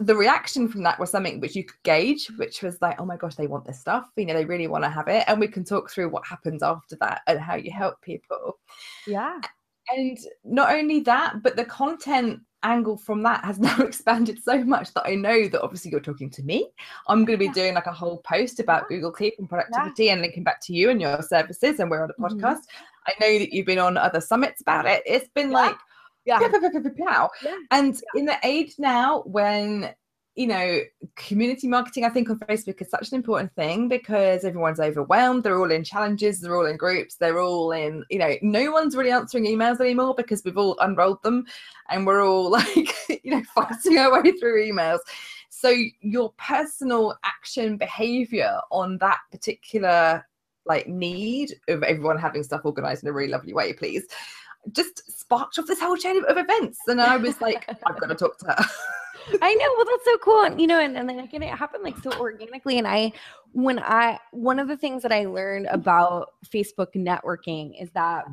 the 0.00 0.16
reaction 0.16 0.66
from 0.66 0.82
that 0.82 0.98
was 0.98 1.10
something 1.10 1.40
which 1.40 1.54
you 1.54 1.62
could 1.62 1.82
gauge 1.82 2.26
which 2.38 2.62
was 2.62 2.80
like 2.80 2.98
oh 2.98 3.04
my 3.04 3.16
gosh 3.16 3.34
they 3.34 3.46
want 3.46 3.66
this 3.66 3.78
stuff 3.78 4.08
you 4.16 4.24
know 4.24 4.34
they 4.34 4.46
really 4.46 4.66
want 4.66 4.82
to 4.82 4.88
have 4.88 5.08
it 5.08 5.24
and 5.28 5.38
we 5.38 5.46
can 5.46 5.62
talk 5.62 5.90
through 5.90 6.08
what 6.08 6.26
happens 6.26 6.62
after 6.62 6.96
that 6.96 7.20
and 7.26 7.38
how 7.38 7.54
you 7.54 7.70
help 7.70 8.00
people 8.00 8.58
yeah 9.06 9.38
and 9.90 10.18
not 10.42 10.72
only 10.72 11.00
that 11.00 11.42
but 11.42 11.54
the 11.54 11.64
content 11.66 12.40
angle 12.62 12.96
from 12.96 13.22
that 13.22 13.44
has 13.44 13.58
now 13.60 13.78
expanded 13.80 14.42
so 14.42 14.62
much 14.64 14.92
that 14.94 15.06
I 15.06 15.14
know 15.14 15.48
that 15.48 15.62
obviously 15.62 15.90
you're 15.90 16.00
talking 16.00 16.30
to 16.30 16.42
me. 16.42 16.68
I'm 17.08 17.24
going 17.24 17.38
to 17.38 17.40
be 17.40 17.46
yeah. 17.46 17.52
doing 17.52 17.74
like 17.74 17.86
a 17.86 17.92
whole 17.92 18.18
post 18.18 18.60
about 18.60 18.84
yeah. 18.90 18.96
Google 18.96 19.12
Keep 19.12 19.34
and 19.38 19.48
productivity 19.48 20.04
yeah. 20.04 20.12
and 20.12 20.20
linking 20.20 20.44
back 20.44 20.60
to 20.66 20.74
you 20.74 20.90
and 20.90 21.00
your 21.00 21.22
services. 21.22 21.80
And 21.80 21.90
we're 21.90 22.02
on 22.02 22.10
a 22.10 22.12
mm-hmm. 22.12 22.24
podcast. 22.24 22.58
Mm-hmm. 22.58 23.06
I 23.06 23.12
know 23.20 23.38
that 23.38 23.52
you've 23.52 23.66
been 23.66 23.78
on 23.78 23.96
other 23.96 24.20
summits 24.20 24.60
about 24.60 24.86
it. 24.86 25.02
It's 25.06 25.28
been 25.34 25.50
like, 25.50 25.76
yeah. 26.24 26.38
Pow, 26.96 27.30
And 27.70 28.00
in 28.14 28.24
the 28.26 28.36
age 28.44 28.74
now 28.78 29.22
when 29.26 29.94
you 30.36 30.46
know, 30.46 30.80
community 31.16 31.66
marketing, 31.66 32.04
I 32.04 32.08
think, 32.08 32.30
on 32.30 32.38
Facebook 32.38 32.80
is 32.80 32.88
such 32.88 33.10
an 33.10 33.16
important 33.16 33.52
thing 33.56 33.88
because 33.88 34.44
everyone's 34.44 34.80
overwhelmed. 34.80 35.42
They're 35.42 35.58
all 35.58 35.70
in 35.70 35.84
challenges, 35.84 36.40
they're 36.40 36.56
all 36.56 36.66
in 36.66 36.76
groups, 36.76 37.16
they're 37.16 37.40
all 37.40 37.72
in, 37.72 38.04
you 38.10 38.18
know, 38.18 38.34
no 38.40 38.70
one's 38.70 38.96
really 38.96 39.10
answering 39.10 39.44
emails 39.44 39.80
anymore 39.80 40.14
because 40.16 40.42
we've 40.44 40.56
all 40.56 40.78
unrolled 40.80 41.22
them 41.22 41.44
and 41.90 42.06
we're 42.06 42.24
all 42.24 42.50
like, 42.50 42.74
you 43.22 43.32
know, 43.32 43.42
fighting 43.54 43.98
our 43.98 44.22
way 44.22 44.32
through 44.32 44.64
emails. 44.64 45.00
So 45.50 45.74
your 46.00 46.32
personal 46.38 47.18
action 47.24 47.76
behavior 47.76 48.60
on 48.70 48.98
that 48.98 49.18
particular 49.30 50.26
like 50.64 50.86
need 50.86 51.54
of 51.68 51.82
everyone 51.82 52.18
having 52.18 52.44
stuff 52.44 52.60
organized 52.64 53.02
in 53.02 53.08
a 53.08 53.12
really 53.12 53.30
lovely 53.30 53.52
way, 53.52 53.72
please, 53.72 54.06
just 54.72 55.20
sparked 55.20 55.58
off 55.58 55.66
this 55.66 55.80
whole 55.80 55.96
chain 55.96 56.22
of 56.28 56.36
events. 56.36 56.78
And 56.86 57.00
I 57.00 57.16
was 57.16 57.40
like, 57.40 57.68
I've 57.86 58.00
got 58.00 58.08
to 58.08 58.14
talk 58.14 58.38
to 58.38 58.46
her. 58.46 58.56
I 59.42 59.54
know. 59.54 59.74
Well, 59.76 59.86
that's 59.86 60.04
so 60.04 60.18
cool. 60.18 60.42
And, 60.44 60.60
you 60.60 60.66
know, 60.66 60.80
and, 60.80 60.96
and 60.96 61.08
then 61.08 61.18
again, 61.20 61.42
it 61.42 61.54
happened 61.54 61.84
like 61.84 61.98
so 61.98 62.10
organically. 62.18 62.78
And 62.78 62.86
I, 62.86 63.12
when 63.52 63.78
I, 63.78 64.18
one 64.32 64.58
of 64.58 64.68
the 64.68 64.76
things 64.76 65.02
that 65.02 65.12
I 65.12 65.26
learned 65.26 65.66
about 65.66 66.32
Facebook 66.52 66.94
networking 66.94 67.80
is 67.80 67.90
that 67.90 68.26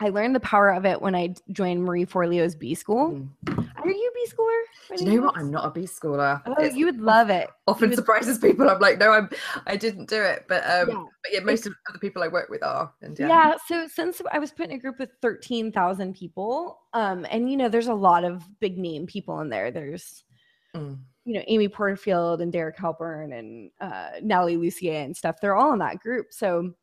I 0.00 0.08
learned 0.08 0.34
the 0.34 0.40
power 0.40 0.70
of 0.70 0.84
it 0.84 1.00
when 1.00 1.14
I 1.14 1.34
joined 1.52 1.84
Marie 1.84 2.04
Forleo's 2.04 2.56
B 2.56 2.74
School. 2.74 3.12
Mm. 3.46 3.68
Are 3.76 3.88
you 3.88 4.11
B 4.22 4.30
schooler? 4.30 4.96
Do 4.96 5.04
you 5.04 5.20
know 5.20 5.26
what? 5.26 5.36
I'm 5.36 5.50
not 5.50 5.64
a 5.64 5.70
B 5.70 5.82
schooler. 5.82 6.40
Oh, 6.46 6.54
it's, 6.58 6.76
you 6.76 6.86
would 6.86 7.00
love 7.00 7.30
it. 7.30 7.48
Often 7.66 7.90
would... 7.90 7.96
surprises 7.96 8.38
people. 8.38 8.68
I'm 8.68 8.80
like, 8.80 8.98
no, 8.98 9.12
I'm 9.12 9.28
I 9.66 9.76
didn't 9.76 10.08
do 10.08 10.20
it. 10.20 10.44
But 10.48 10.64
um 10.64 10.88
yeah. 10.88 11.04
but 11.22 11.32
yeah, 11.32 11.40
most 11.40 11.66
of 11.66 11.74
the 11.92 11.98
people 11.98 12.22
I 12.22 12.28
work 12.28 12.48
with 12.48 12.62
are. 12.62 12.92
And 13.02 13.18
yeah. 13.18 13.28
yeah. 13.28 13.54
So 13.66 13.86
since 13.88 14.20
I 14.30 14.38
was 14.38 14.52
put 14.52 14.66
in 14.66 14.76
a 14.76 14.78
group 14.78 14.98
with 14.98 15.10
13,000 15.22 16.14
people, 16.14 16.80
um, 16.92 17.26
and 17.30 17.50
you 17.50 17.56
know, 17.56 17.68
there's 17.68 17.88
a 17.88 17.94
lot 17.94 18.24
of 18.24 18.44
big 18.60 18.78
name 18.78 19.06
people 19.06 19.40
in 19.40 19.48
there. 19.48 19.70
There's 19.70 20.24
mm. 20.74 20.98
you 21.24 21.34
know, 21.34 21.42
Amy 21.46 21.68
Porterfield 21.68 22.40
and 22.40 22.52
Derek 22.52 22.76
Halpern 22.76 23.38
and 23.38 23.70
uh 23.80 24.20
Natalie 24.22 24.56
Lussier 24.56 25.04
and 25.04 25.16
stuff. 25.16 25.36
They're 25.40 25.56
all 25.56 25.72
in 25.72 25.78
that 25.80 26.00
group. 26.00 26.26
So 26.30 26.74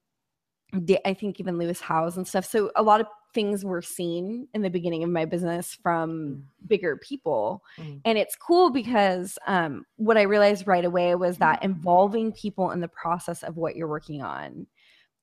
I 1.06 1.14
think 1.14 1.40
even 1.40 1.58
Lewis 1.58 1.82
Howes 1.82 2.18
and 2.18 2.28
stuff. 2.28 2.46
So 2.46 2.72
a 2.76 2.84
lot 2.84 3.02
of 3.02 3.08
things 3.34 3.64
were 3.64 3.82
seen 3.82 4.48
in 4.54 4.62
the 4.62 4.70
beginning 4.70 5.04
of 5.04 5.10
my 5.10 5.26
business 5.26 5.78
from 5.82 6.10
mm. 6.12 6.68
bigger 6.68 6.98
people. 6.98 7.64
Mm. 7.78 8.02
And 8.06 8.18
it's 8.18 8.36
cool 8.36 8.72
because 8.72 9.38
um, 9.48 9.86
what 9.98 10.18
I 10.18 10.24
realized 10.24 10.68
right 10.68 10.86
away 10.86 11.16
was 11.16 11.38
that 11.38 11.64
involving 11.64 12.32
people 12.32 12.72
in 12.72 12.80
the 12.80 12.88
process 12.88 13.44
of 13.44 13.58
what 13.58 13.76
you're 13.76 13.88
working 13.88 14.22
on 14.22 14.68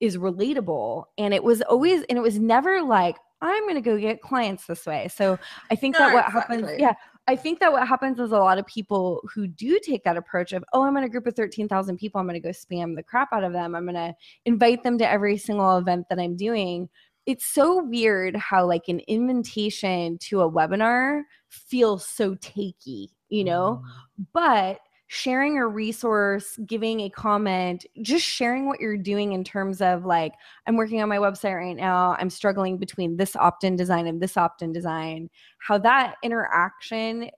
is 0.01 0.17
relatable. 0.17 1.05
And 1.19 1.35
it 1.35 1.43
was 1.43 1.63
always, 1.63 2.05
and 2.09 2.19
it 2.19 2.23
was 2.23 2.39
never 2.39 2.83
like, 2.83 3.17
I'm 3.43 3.65
going 3.65 3.75
to 3.75 3.81
go 3.81 3.99
get 3.99 4.23
clients 4.23 4.67
this 4.67 4.87
way. 4.87 5.09
So 5.09 5.39
I 5.71 5.77
think 5.77 5.95
no, 5.95 6.07
that 6.07 6.15
what 6.15 6.27
exactly. 6.27 6.57
happens, 6.57 6.81
yeah, 6.81 6.95
I 7.29 7.35
think 7.35 7.59
that 7.61 7.73
what 7.73 7.87
happens 7.87 8.21
is 8.21 8.31
a 8.31 8.39
lot 8.39 8.59
of 8.59 8.67
people 8.67 9.21
who 9.35 9.49
do 9.49 9.81
take 9.83 10.05
that 10.05 10.17
approach 10.17 10.53
of, 10.53 10.65
oh, 10.73 10.83
I'm 10.83 10.97
in 10.97 11.05
a 11.05 11.09
group 11.09 11.27
of 11.27 11.35
13,000 11.35 11.99
people. 11.99 12.21
I'm 12.21 12.27
going 12.27 12.41
to 12.41 12.47
go 12.47 12.51
spam 12.51 12.95
the 12.95 13.03
crap 13.03 13.33
out 13.33 13.43
of 13.43 13.53
them. 13.53 13.75
I'm 13.75 13.85
going 13.85 13.95
to 13.95 14.15
invite 14.45 14.85
them 14.85 14.97
to 14.99 15.11
every 15.11 15.37
single 15.37 15.77
event 15.77 16.07
that 16.09 16.21
I'm 16.21 16.37
doing. 16.37 16.89
It's 17.27 17.45
so 17.45 17.83
weird 17.83 18.37
how, 18.37 18.67
like, 18.67 18.89
an 18.89 19.01
invitation 19.09 20.19
to 20.23 20.41
a 20.41 20.51
webinar 20.51 21.23
feels 21.49 22.07
so 22.07 22.35
takey, 22.37 23.09
you 23.29 23.45
know? 23.45 23.83
Mm. 23.85 24.27
But 24.33 24.79
sharing 25.09 25.57
a 25.57 25.67
resource, 25.67 26.59
giving 26.67 27.01
a 27.01 27.11
comment, 27.11 27.87
just 28.03 28.25
sharing 28.25 28.67
what 28.67 28.81
you're 28.81 28.97
doing 28.97 29.33
in 29.33 29.45
terms 29.45 29.81
of 29.81 30.05
like, 30.05 30.33
I'm 30.67 30.77
working 30.77 31.01
on 31.01 31.09
my 31.09 31.19
website 31.19 31.57
right 31.57 31.77
now. 31.77 32.17
I'm 32.19 32.31
struggling 32.31 32.77
between 32.77 33.17
this 33.17 33.37
opt 33.37 33.63
in 33.63 33.77
design 33.77 34.09
and 34.09 34.21
this 34.21 34.37
opt 34.37 34.63
in 34.63 34.73
design. 34.73 35.31
How 35.59 35.79
that 35.79 36.17
interaction 36.25 37.31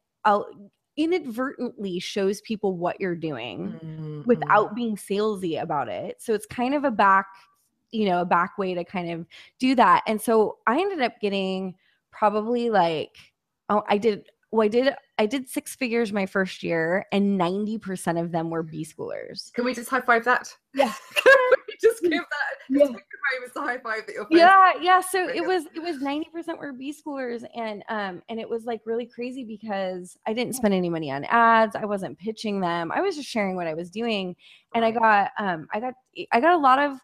inadvertently 0.97 2.01
shows 2.01 2.41
people 2.41 2.77
what 2.77 2.99
you're 3.01 3.15
doing 3.15 3.79
mm-hmm. 3.85 4.23
without 4.25 4.75
being 4.75 4.97
salesy 4.97 5.61
about 5.61 5.89
it. 5.89 6.17
So 6.21 6.33
it's 6.33 6.47
kind 6.47 6.75
of 6.75 6.85
a 6.85 6.91
back, 6.91 7.27
you 7.91 8.07
know, 8.07 8.21
a 8.21 8.25
back 8.25 8.59
way 8.59 8.75
to 8.75 8.85
kind 8.85 9.11
of 9.11 9.27
do 9.59 9.75
that. 9.75 10.03
And 10.07 10.21
so 10.21 10.59
I 10.67 10.81
ended 10.81 11.01
up 11.01 11.21
getting 11.21 11.75
probably 12.11 12.71
like, 12.71 13.17
oh, 13.69 13.83
I 13.89 13.99
did 13.99 14.25
well, 14.51 14.65
I 14.65 14.69
did 14.69 14.95
I 15.19 15.27
did 15.27 15.49
six 15.49 15.77
figures 15.77 16.13
my 16.13 16.25
first 16.25 16.63
year, 16.63 17.05
and 17.13 17.39
90% 17.39 18.21
of 18.21 18.33
them 18.33 18.51
were 18.51 18.63
B 18.63 18.85
schoolers. 18.85 19.53
Can 19.53 19.65
we 19.65 19.75
just 19.75 19.91
high 19.91 20.01
five 20.01 20.25
that? 20.25 20.49
Yeah. 20.75 20.93
just 21.81 22.03
give 22.03 22.11
that 22.11 22.21
yeah. 22.69 22.87
was 23.41 23.53
the 23.55 23.61
high 23.61 23.79
five 23.79 24.07
that 24.07 24.15
you're 24.15 24.27
Yeah, 24.31 24.73
yeah. 24.81 25.01
So 25.01 25.29
it 25.29 25.45
was 25.45 25.65
it 25.75 25.81
was 25.81 25.99
90% 25.99 26.59
were 26.59 26.73
B 26.73 26.95
schoolers 26.95 27.45
and 27.55 27.85
um 27.89 28.23
and 28.29 28.41
it 28.41 28.49
was 28.49 28.65
like 28.65 28.81
really 28.85 29.07
crazy 29.07 29.45
because 29.45 30.17
I 30.27 30.33
didn't 30.33 30.55
spend 30.55 30.75
any 30.75 30.89
money 30.89 31.11
on 31.11 31.25
ads. 31.25 31.77
I 31.77 31.85
wasn't 31.85 32.19
pitching 32.19 32.61
them. 32.61 32.91
I 32.91 33.01
was 33.01 33.17
just 33.17 33.29
sharing 33.29 33.57
what 33.57 33.67
I 33.67 33.75
was 33.75 33.91
doing. 33.91 34.35
And 34.75 34.85
I 34.85 34.91
got 34.91 35.31
um 35.39 35.69
I 35.73 35.81
got 35.81 35.95
I 36.33 36.41
got 36.41 36.55
a 36.55 36.59
lot 36.59 36.79
of 36.79 36.99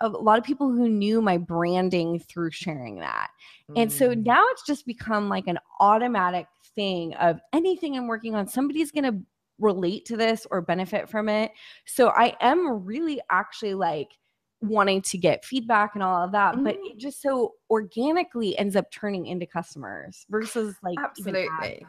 a 0.00 0.08
lot 0.08 0.38
of 0.38 0.44
people 0.44 0.70
who 0.70 0.88
knew 0.88 1.20
my 1.20 1.36
branding 1.36 2.18
through 2.18 2.50
sharing 2.50 3.00
that. 3.00 3.28
And 3.76 3.92
so 3.92 4.10
mm. 4.10 4.24
now 4.24 4.44
it's 4.48 4.66
just 4.66 4.86
become 4.86 5.28
like 5.28 5.46
an 5.46 5.58
automatic 5.78 6.46
thing 6.74 7.14
of 7.14 7.40
anything 7.52 7.96
I'm 7.96 8.06
working 8.06 8.34
on, 8.34 8.46
somebody's 8.48 8.90
going 8.90 9.04
to 9.04 9.22
relate 9.58 10.06
to 10.06 10.16
this 10.16 10.46
or 10.50 10.62
benefit 10.62 11.08
from 11.08 11.28
it. 11.28 11.52
So 11.86 12.08
I 12.08 12.34
am 12.40 12.84
really 12.84 13.20
actually 13.30 13.74
like 13.74 14.16
wanting 14.62 15.02
to 15.02 15.18
get 15.18 15.44
feedback 15.44 15.92
and 15.94 16.02
all 16.02 16.24
of 16.24 16.32
that, 16.32 16.54
mm-hmm. 16.54 16.64
but 16.64 16.76
it 16.76 16.98
just 16.98 17.22
so 17.22 17.54
organically 17.70 18.58
ends 18.58 18.76
up 18.76 18.90
turning 18.90 19.26
into 19.26 19.46
customers 19.46 20.26
versus 20.30 20.74
like 20.82 20.98
absolutely 20.98 21.86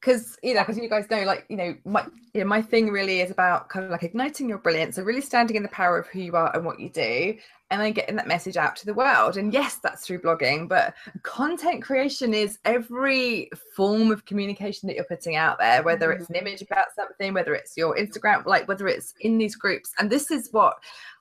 because 0.00 0.38
you 0.42 0.54
know 0.54 0.60
because 0.60 0.78
you 0.78 0.88
guys 0.88 1.08
know 1.10 1.24
like 1.24 1.44
you 1.48 1.56
know 1.56 1.76
my 1.84 2.04
you 2.32 2.40
know 2.40 2.46
my 2.46 2.62
thing 2.62 2.88
really 2.88 3.20
is 3.20 3.30
about 3.30 3.68
kind 3.68 3.84
of 3.84 3.90
like 3.90 4.02
igniting 4.02 4.48
your 4.48 4.58
brilliance 4.58 4.96
so 4.96 5.02
really 5.02 5.20
standing 5.20 5.56
in 5.56 5.62
the 5.62 5.68
power 5.68 5.98
of 5.98 6.06
who 6.08 6.20
you 6.20 6.36
are 6.36 6.54
and 6.54 6.64
what 6.64 6.78
you 6.78 6.88
do 6.88 7.36
and 7.70 7.82
then 7.82 7.92
getting 7.92 8.16
that 8.16 8.26
message 8.26 8.56
out 8.56 8.76
to 8.76 8.86
the 8.86 8.94
world 8.94 9.36
and 9.36 9.52
yes 9.52 9.76
that's 9.82 10.06
through 10.06 10.20
blogging 10.20 10.68
but 10.68 10.94
content 11.22 11.82
creation 11.82 12.32
is 12.32 12.58
every 12.64 13.50
form 13.74 14.12
of 14.12 14.24
communication 14.24 14.86
that 14.86 14.94
you're 14.94 15.04
putting 15.04 15.36
out 15.36 15.58
there 15.58 15.82
whether 15.82 16.12
it's 16.12 16.28
an 16.28 16.34
mm-hmm. 16.34 16.46
image 16.46 16.62
about 16.62 16.86
something 16.94 17.34
whether 17.34 17.54
it's 17.54 17.76
your 17.76 17.96
instagram 17.96 18.44
like 18.46 18.68
whether 18.68 18.86
it's 18.86 19.14
in 19.20 19.36
these 19.36 19.56
groups 19.56 19.92
and 19.98 20.10
this 20.10 20.30
is 20.30 20.48
what 20.52 20.76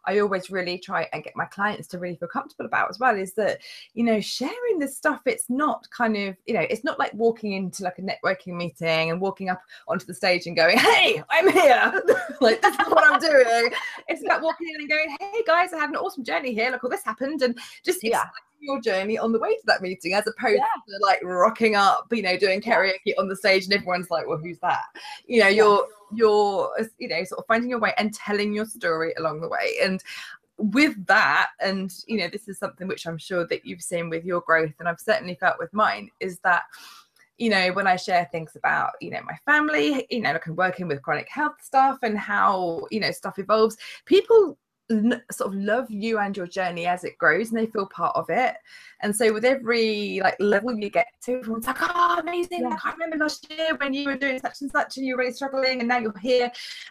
I 0.08 0.20
always 0.20 0.50
really 0.50 0.80
try 0.80 1.08
and 1.14 1.24
get 1.24 1.36
my 1.36 1.46
clients 1.46 1.88
to 1.90 2.00
really 2.00 2.16
feel 2.16 2.30
comfortable 2.30 2.66
about 2.66 2.90
as 2.90 3.00
well 3.00 3.16
is 3.16 3.34
that, 3.34 3.60
you 3.94 4.04
know, 4.04 4.20
sharing 4.22 4.80
this 4.80 4.96
stuff, 4.96 5.22
it's 5.26 5.50
not 5.50 5.88
kind 5.92 6.16
of, 6.16 6.36
you 6.46 6.54
know, 6.54 6.66
it's 6.70 6.84
not 6.84 6.98
like 6.98 7.14
walking 7.14 7.52
into 7.52 7.84
like 7.84 8.00
a 8.00 8.02
networking 8.02 8.56
meeting 8.56 9.12
and 9.12 9.20
walking 9.20 9.50
up 9.50 9.62
onto 9.88 10.06
the 10.06 10.14
stage 10.14 10.48
and 10.48 10.56
going, 10.56 10.78
hey, 10.78 11.22
I'm 11.30 11.52
here. 11.52 12.02
like, 12.42 12.62
this 12.62 12.74
is 12.74 12.88
what 12.88 13.04
I'm 13.04 13.20
doing. 13.20 13.72
It's 14.08 14.24
about 14.24 14.42
walking 14.42 14.68
in 14.74 14.82
and 14.82 14.90
going, 14.90 15.16
hey, 15.20 15.44
guys, 15.46 15.74
I 15.74 15.78
had 15.78 15.90
an 15.90 15.98
awesome 15.98 16.24
journey 16.24 16.54
here. 16.54 16.72
Look, 16.72 16.84
all 16.84 16.90
this 16.90 17.04
happened. 17.04 17.42
And 17.42 17.58
just, 17.84 18.04
yeah 18.04 18.24
your 18.60 18.82
journey 18.82 19.18
on 19.18 19.32
the 19.32 19.40
way 19.40 19.56
to 19.56 19.64
that 19.66 19.82
meeting 19.82 20.14
as 20.14 20.28
opposed 20.28 20.58
yeah. 20.58 20.66
to 20.88 21.06
like 21.06 21.20
rocking 21.24 21.76
up 21.76 22.08
you 22.12 22.22
know 22.22 22.38
doing 22.38 22.62
karaoke 22.62 23.14
on 23.18 23.28
the 23.28 23.36
stage 23.36 23.66
and 23.66 23.74
everyone's 23.74 24.10
like 24.10 24.28
well 24.28 24.38
who's 24.38 24.60
that? 24.60 24.84
You 25.26 25.42
know 25.42 25.48
you're 25.48 25.88
you're 26.14 26.72
you 26.98 27.08
know 27.08 27.24
sort 27.24 27.40
of 27.40 27.46
finding 27.48 27.70
your 27.70 27.80
way 27.80 27.94
and 27.98 28.14
telling 28.14 28.54
your 28.54 28.66
story 28.66 29.14
along 29.18 29.42
the 29.42 29.50
way. 29.50 29.76
And 29.82 30.04
with 30.58 31.06
that 31.06 31.50
and 31.62 31.94
you 32.08 32.18
know 32.18 32.28
this 32.28 32.48
is 32.48 32.58
something 32.58 32.88
which 32.88 33.06
i'm 33.06 33.18
sure 33.18 33.46
that 33.46 33.64
you've 33.64 33.82
seen 33.82 34.10
with 34.10 34.26
your 34.26 34.42
growth 34.42 34.74
and 34.80 34.90
i've 34.90 35.00
certainly 35.00 35.36
felt 35.36 35.56
with 35.60 35.72
mine 35.72 36.10
is 36.20 36.40
that 36.40 36.64
you 37.38 37.50
know 37.50 37.72
when 37.74 37.86
i 37.86 37.96
share 37.96 38.28
things 38.32 38.56
about 38.56 38.92
you 39.00 39.12
know 39.12 39.22
my 39.24 39.38
family 39.46 40.08
you 40.10 40.20
know 40.20 40.32
like 40.32 40.48
i'm 40.48 40.56
working 40.56 40.88
with 40.88 41.02
chronic 41.04 41.30
health 41.30 41.54
stuff 41.62 42.00
and 42.02 42.18
how 42.18 42.88
you 42.90 43.00
know 43.00 43.12
stuff 43.12 43.38
evolves 43.38 43.78
people 44.06 44.58
sort 45.32 45.54
of 45.54 45.56
love 45.56 45.90
you 45.92 46.18
and 46.18 46.38
your 46.38 46.48
journey 46.48 46.86
as 46.86 47.04
it 47.04 47.18
grows 47.18 47.50
and 47.50 47.60
they 47.60 47.66
feel 47.66 47.86
part 47.88 48.16
of 48.16 48.30
it 48.30 48.56
and 49.02 49.14
so 49.14 49.34
with 49.34 49.44
every 49.44 50.22
like 50.24 50.36
level 50.40 50.74
you 50.74 50.90
get 50.90 51.08
to 51.22 51.40
everyone's 51.40 51.68
like 51.68 51.76
oh 51.82 52.18
amazing 52.22 52.62
Yeah. 52.62 52.78
i 52.86 52.92
remember 52.94 53.18
last 53.18 53.52
year 53.52 53.76
when 53.76 53.94
you 53.94 54.06
were 54.06 54.16
doing 54.16 54.40
such 54.40 54.62
and 54.62 54.72
such 54.72 54.96
and 54.96 55.06
you 55.06 55.16
were 55.16 55.24
really 55.24 55.34
struggling 55.34 55.80
and 55.80 55.90
now 55.90 55.98
you're 55.98 56.18
here 56.20 56.50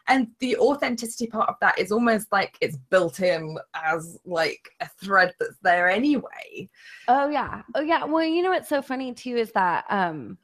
and 0.08 0.28
the 0.40 0.58
authenticity 0.58 1.26
part 1.26 1.48
of 1.48 1.54
that 1.62 1.78
is 1.78 1.90
almost 1.90 2.30
like 2.30 2.58
it's 2.60 2.76
built 2.90 3.20
in 3.20 3.56
as 3.74 4.18
like 4.26 4.68
a 4.80 4.88
thread 5.00 5.32
that's 5.40 5.56
there 5.62 5.88
anyway 5.88 6.68
Oh 7.08 7.28
yeah. 7.28 7.62
Oh 7.74 7.80
yeah. 7.80 8.04
Well, 8.04 8.24
you 8.24 8.42
know 8.42 8.50
what's 8.50 8.68
so 8.68 8.82
funny 8.82 9.14
too 9.14 9.36
is 9.36 9.52
that 9.52 9.84
um 9.90 10.38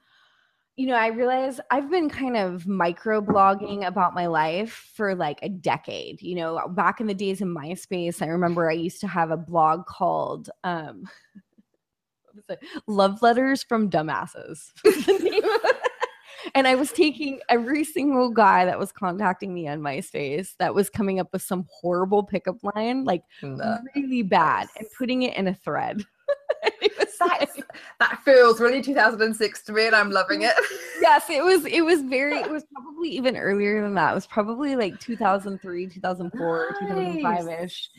you 0.76 0.87
know, 0.87 0.95
I 0.95 1.09
realize 1.09 1.61
I've 1.71 1.91
been 1.91 2.09
kind 2.09 2.37
of 2.37 2.64
microblogging 2.64 3.87
about 3.87 4.14
my 4.14 4.26
life 4.26 4.91
for 4.95 5.14
like 5.14 5.38
a 5.43 5.49
decade. 5.49 6.23
You 6.23 6.37
know, 6.37 6.69
back 6.69 7.00
in 7.00 7.07
the 7.07 7.14
days 7.14 7.41
in 7.43 7.55
MySpace, 7.55 8.23
I 8.23 8.26
remember 8.26 8.71
I 8.71 8.75
used 8.75 9.00
to 9.02 9.09
have 9.09 9.31
a 9.31 9.37
blog 9.37 9.87
called 9.87 10.49
um 10.64 11.05
what 12.25 12.37
was 12.37 12.45
it? 12.49 12.61
Love 12.87 13.21
Letters 13.21 13.62
from 13.62 13.91
Dumbasses. 13.91 14.73
was 14.85 15.07
the 15.07 15.19
name 15.19 15.45
of 15.45 15.61
it. 15.64 15.76
and 16.55 16.67
I 16.67 16.75
was 16.75 16.91
taking 16.91 17.41
every 17.50 17.85
single 17.85 18.31
guy 18.31 18.64
that 18.64 18.79
was 18.79 18.93
contacting 18.93 19.52
me 19.52 19.69
on 19.69 19.81
MySpace 19.81 20.57
that 20.59 20.75
was 20.75 20.88
coming 20.88 21.21
up 21.21 21.29
with 21.33 21.43
some 21.43 21.67
horrible 21.71 22.23
pickup 22.23 22.57
line, 22.75 23.05
like 23.05 23.23
really 23.95 24.23
bad, 24.23 24.69
and 24.79 24.87
putting 24.97 25.23
it 25.23 25.37
in 25.37 25.49
a 25.49 25.55
thread. 25.55 26.02
It 26.81 26.93
was 26.99 27.17
That's, 27.19 27.57
like- 27.57 27.67
that 27.99 28.23
feels 28.25 28.61
really 28.61 28.83
2006 28.83 29.62
to 29.64 29.73
me 29.73 29.87
and 29.87 29.97
i'm 29.97 30.11
loving 30.11 30.43
it 30.43 30.55
yes, 31.02 31.29
it 31.29 31.45
was. 31.45 31.67
It 31.67 31.83
was 31.83 32.00
very. 32.02 32.37
It 32.37 32.50
was 32.50 32.64
probably 32.73 33.11
even 33.11 33.37
earlier 33.37 33.83
than 33.83 33.95
that. 33.95 34.12
It 34.12 34.14
was 34.14 34.26
probably 34.26 34.76
like 34.76 34.99
2003, 35.00 35.88
2004, 35.88 36.76
2005 36.81 37.49
ish. 37.64 37.91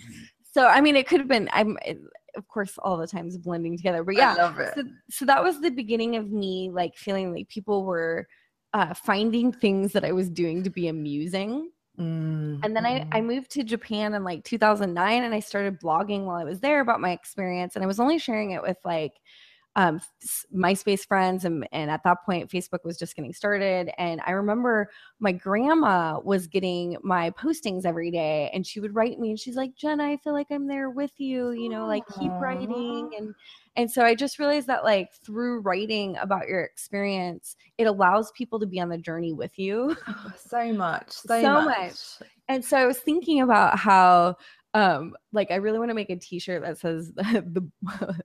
So 0.52 0.66
I 0.68 0.82
mean, 0.82 0.96
it 0.96 1.08
could 1.08 1.20
have 1.20 1.28
been. 1.28 1.50
I'm 1.54 1.78
it- 1.86 2.00
of 2.36 2.48
course 2.48 2.80
all 2.80 2.98
the 2.98 3.06
times 3.06 3.38
blending 3.38 3.78
together, 3.78 4.04
but 4.04 4.16
i 4.16 4.18
yeah. 4.18 4.34
love 4.34 4.58
it 4.58 4.74
So, 4.74 4.84
so 5.08 5.26
that 5.26 5.44
was 5.44 5.62
the 5.62 5.70
beginning 5.70 6.16
of 6.16 6.32
me 6.32 6.72
like 6.74 6.98
feeling 6.98 7.32
like 7.32 7.48
people 7.48 7.86
were 7.86 8.28
uh, 8.74 8.96
finding 8.96 9.52
things 9.52 9.92
that 9.92 10.04
I 10.04 10.14
was 10.14 10.32
doing 10.32 10.64
to 10.64 10.72
be 10.72 10.88
amusing. 10.88 11.70
Mm, 12.00 12.60
and 12.64 12.76
then 12.76 12.86
I, 12.86 13.06
I 13.12 13.20
mm-hmm. 13.20 13.28
moved 13.28 13.52
to 13.52 13.64
Japan 13.64 14.14
in 14.14 14.24
like 14.24 14.44
2009 14.44 15.24
and 15.24 15.34
I 15.34 15.40
started 15.40 15.80
blogging 15.80 16.26
while 16.26 16.38
I 16.38 16.44
was 16.44 16.60
there 16.60 16.82
about 16.82 17.02
my 17.02 17.12
experience. 17.12 17.76
And 17.76 17.84
I 17.84 17.88
was 17.88 18.00
only 18.00 18.18
sharing 18.18 18.52
it 18.52 18.62
with 18.62 18.78
like 18.84 19.14
um, 19.76 20.00
MySpace 20.56 21.06
friends. 21.06 21.46
And, 21.46 21.68
and 21.72 21.90
at 21.90 22.04
that 22.04 22.18
point, 22.26 22.50
Facebook 22.50 22.84
was 22.84 22.98
just 22.98 23.16
getting 23.16 23.34
started. 23.34 23.90
And 23.98 24.22
I 24.26 24.32
remember 24.32 24.90
my 25.20 25.32
grandma 25.32 26.20
was 26.24 26.48
getting 26.48 26.98
my 27.04 27.32
postings 27.32 27.86
every 27.86 28.12
day 28.12 28.52
and 28.54 28.66
she 28.66 28.80
would 28.80 28.96
write 28.96 29.20
me 29.20 29.30
and 29.32 29.40
she's 29.40 29.56
like, 29.56 29.76
Jenna, 29.76 30.04
I 30.06 30.18
feel 30.18 30.34
like 30.34 30.48
I'm 30.52 30.68
there 30.68 30.90
with 30.90 31.12
you, 31.18 31.52
you 31.52 31.70
know, 31.70 31.88
like 31.88 32.04
keep 32.20 32.32
writing. 32.34 33.12
And, 33.18 33.34
and 33.76 33.90
so 33.90 34.04
I 34.04 34.14
just 34.14 34.38
realized 34.38 34.68
that 34.68 34.84
like 34.84 35.12
through 35.26 35.62
writing 35.62 36.18
about 36.18 36.48
your 36.48 36.62
experience, 36.62 37.56
it 37.78 37.86
allows 37.86 38.32
people 38.32 38.60
to 38.60 38.68
be 38.68 38.80
on 38.80 38.90
the 38.90 38.98
journey 38.98 39.34
with 39.34 39.58
you. 39.58 39.96
Oh, 40.08 40.32
so 40.38 40.72
much 40.74 41.10
so, 41.12 41.42
So 41.42 41.62
much. 41.62 41.66
much. 41.66 42.00
And 42.50 42.64
so 42.64 42.78
I 42.78 42.86
was 42.86 43.00
thinking 43.00 43.42
about 43.42 43.80
how 43.80 44.36
um 44.74 45.16
like 45.32 45.52
I 45.52 45.56
really 45.56 45.80
want 45.80 45.90
to 45.90 45.96
make 45.96 46.10
a 46.10 46.16
t-shirt 46.16 46.64
that 46.64 46.78
says 46.78 47.12
the 47.16 47.70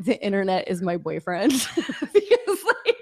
the 0.00 0.18
internet 0.22 0.68
is 0.68 0.82
my 0.82 0.96
boyfriend. 0.96 1.52
Because 2.12 2.64
like 2.64 2.96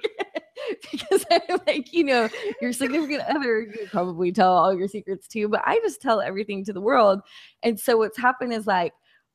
because 0.90 1.26
I'm 1.30 1.60
like 1.66 1.92
you 1.92 2.04
know 2.04 2.28
your 2.60 2.72
significant 2.72 3.22
other 3.28 3.62
you 3.62 3.86
probably 3.90 4.32
tell 4.32 4.52
all 4.52 4.74
your 4.74 4.88
secrets 4.88 5.28
too 5.28 5.48
but 5.48 5.62
I 5.64 5.78
just 5.80 6.00
tell 6.00 6.20
everything 6.20 6.64
to 6.64 6.72
the 6.72 6.80
world. 6.80 7.20
And 7.62 7.78
so 7.78 7.98
what's 7.98 8.18
happened 8.18 8.52
is 8.52 8.66
like 8.66 8.92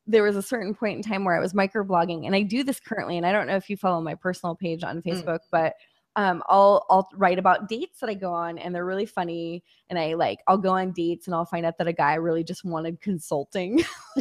there 0.07 0.23
was 0.23 0.35
a 0.35 0.41
certain 0.41 0.73
point 0.73 0.97
in 0.97 1.03
time 1.03 1.23
where 1.23 1.35
I 1.35 1.39
was 1.39 1.53
microblogging 1.53 2.25
and 2.25 2.35
I 2.35 2.41
do 2.41 2.63
this 2.63 2.79
currently 2.79 3.17
and 3.17 3.25
I 3.25 3.31
don't 3.31 3.47
know 3.47 3.55
if 3.55 3.69
you 3.69 3.77
follow 3.77 4.01
my 4.01 4.15
personal 4.15 4.55
page 4.55 4.83
on 4.83 5.01
Facebook 5.03 5.39
but 5.51 5.75
um, 6.19 6.43
I'll 6.49 6.85
I'll 6.89 7.07
write 7.15 7.39
about 7.39 7.69
dates 7.69 8.01
that 8.01 8.09
I 8.09 8.13
go 8.13 8.33
on, 8.33 8.57
and 8.57 8.75
they're 8.75 8.85
really 8.85 9.05
funny. 9.05 9.63
And 9.89 9.97
I 9.97 10.15
like 10.15 10.39
I'll 10.49 10.57
go 10.57 10.71
on 10.71 10.91
dates, 10.91 11.27
and 11.27 11.33
I'll 11.33 11.45
find 11.45 11.65
out 11.65 11.77
that 11.77 11.87
a 11.87 11.93
guy 11.93 12.15
really 12.15 12.43
just 12.43 12.65
wanted 12.65 12.99
consulting 12.99 13.85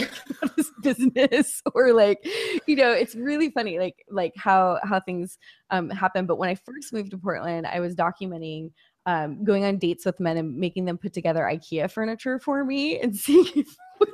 his 0.57 0.71
business, 0.81 1.61
or 1.75 1.93
like, 1.93 2.25
you 2.69 2.77
know, 2.77 2.93
it's 2.93 3.17
really 3.17 3.51
funny, 3.51 3.81
like 3.81 4.05
like 4.09 4.33
how 4.37 4.79
how 4.85 5.01
things 5.01 5.39
um, 5.71 5.91
happen. 5.91 6.25
But 6.25 6.39
when 6.39 6.49
I 6.49 6.55
first 6.55 6.93
moved 6.93 7.11
to 7.11 7.19
Portland, 7.19 7.67
I 7.67 7.81
was 7.81 7.97
documenting 7.97 8.71
um, 9.07 9.43
going 9.43 9.65
on 9.65 9.79
dates 9.79 10.07
with 10.07 10.21
men 10.21 10.37
and 10.37 10.57
making 10.57 10.85
them 10.85 10.99
put 10.99 11.13
together 11.13 11.41
IKEA 11.41 11.91
furniture 11.91 12.39
for 12.39 12.65
me, 12.65 13.01
and 13.01 13.17
seeing 13.17 13.65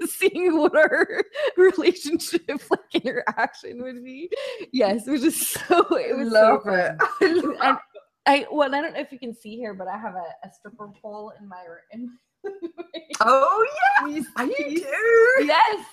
seeing 0.07 0.57
what 0.59 0.77
our 0.77 1.07
relationship 1.57 2.49
like 2.71 2.95
interaction 2.95 3.83
would 3.83 4.05
be. 4.05 4.31
Yes, 4.73 5.07
it 5.07 5.11
was 5.11 5.23
just 5.23 5.41
so 5.41 5.81
it 5.97 6.17
was 6.17 6.31
so 6.31 6.35
love 6.35 6.63
fun. 6.63 6.99
it 7.21 7.59
And 7.59 7.79
I 8.27 8.47
well, 8.51 8.75
I 8.75 8.81
don't 8.81 8.95
know 8.95 9.01
if 9.01 9.13
you 9.13 9.19
can 9.19 9.35
see 9.35 9.57
here, 9.57 9.75
but 9.75 9.89
I 9.89 9.99
have 9.99 10.15
a, 10.15 10.47
a 10.47 10.51
stripper 10.53 10.89
pole 11.01 11.33
in 11.41 11.49
my 11.49 11.63
room. 11.65 12.19
oh 13.21 13.67
yes 14.07 14.27
you 14.39 14.81
do 14.81 15.45
yes. 15.47 15.87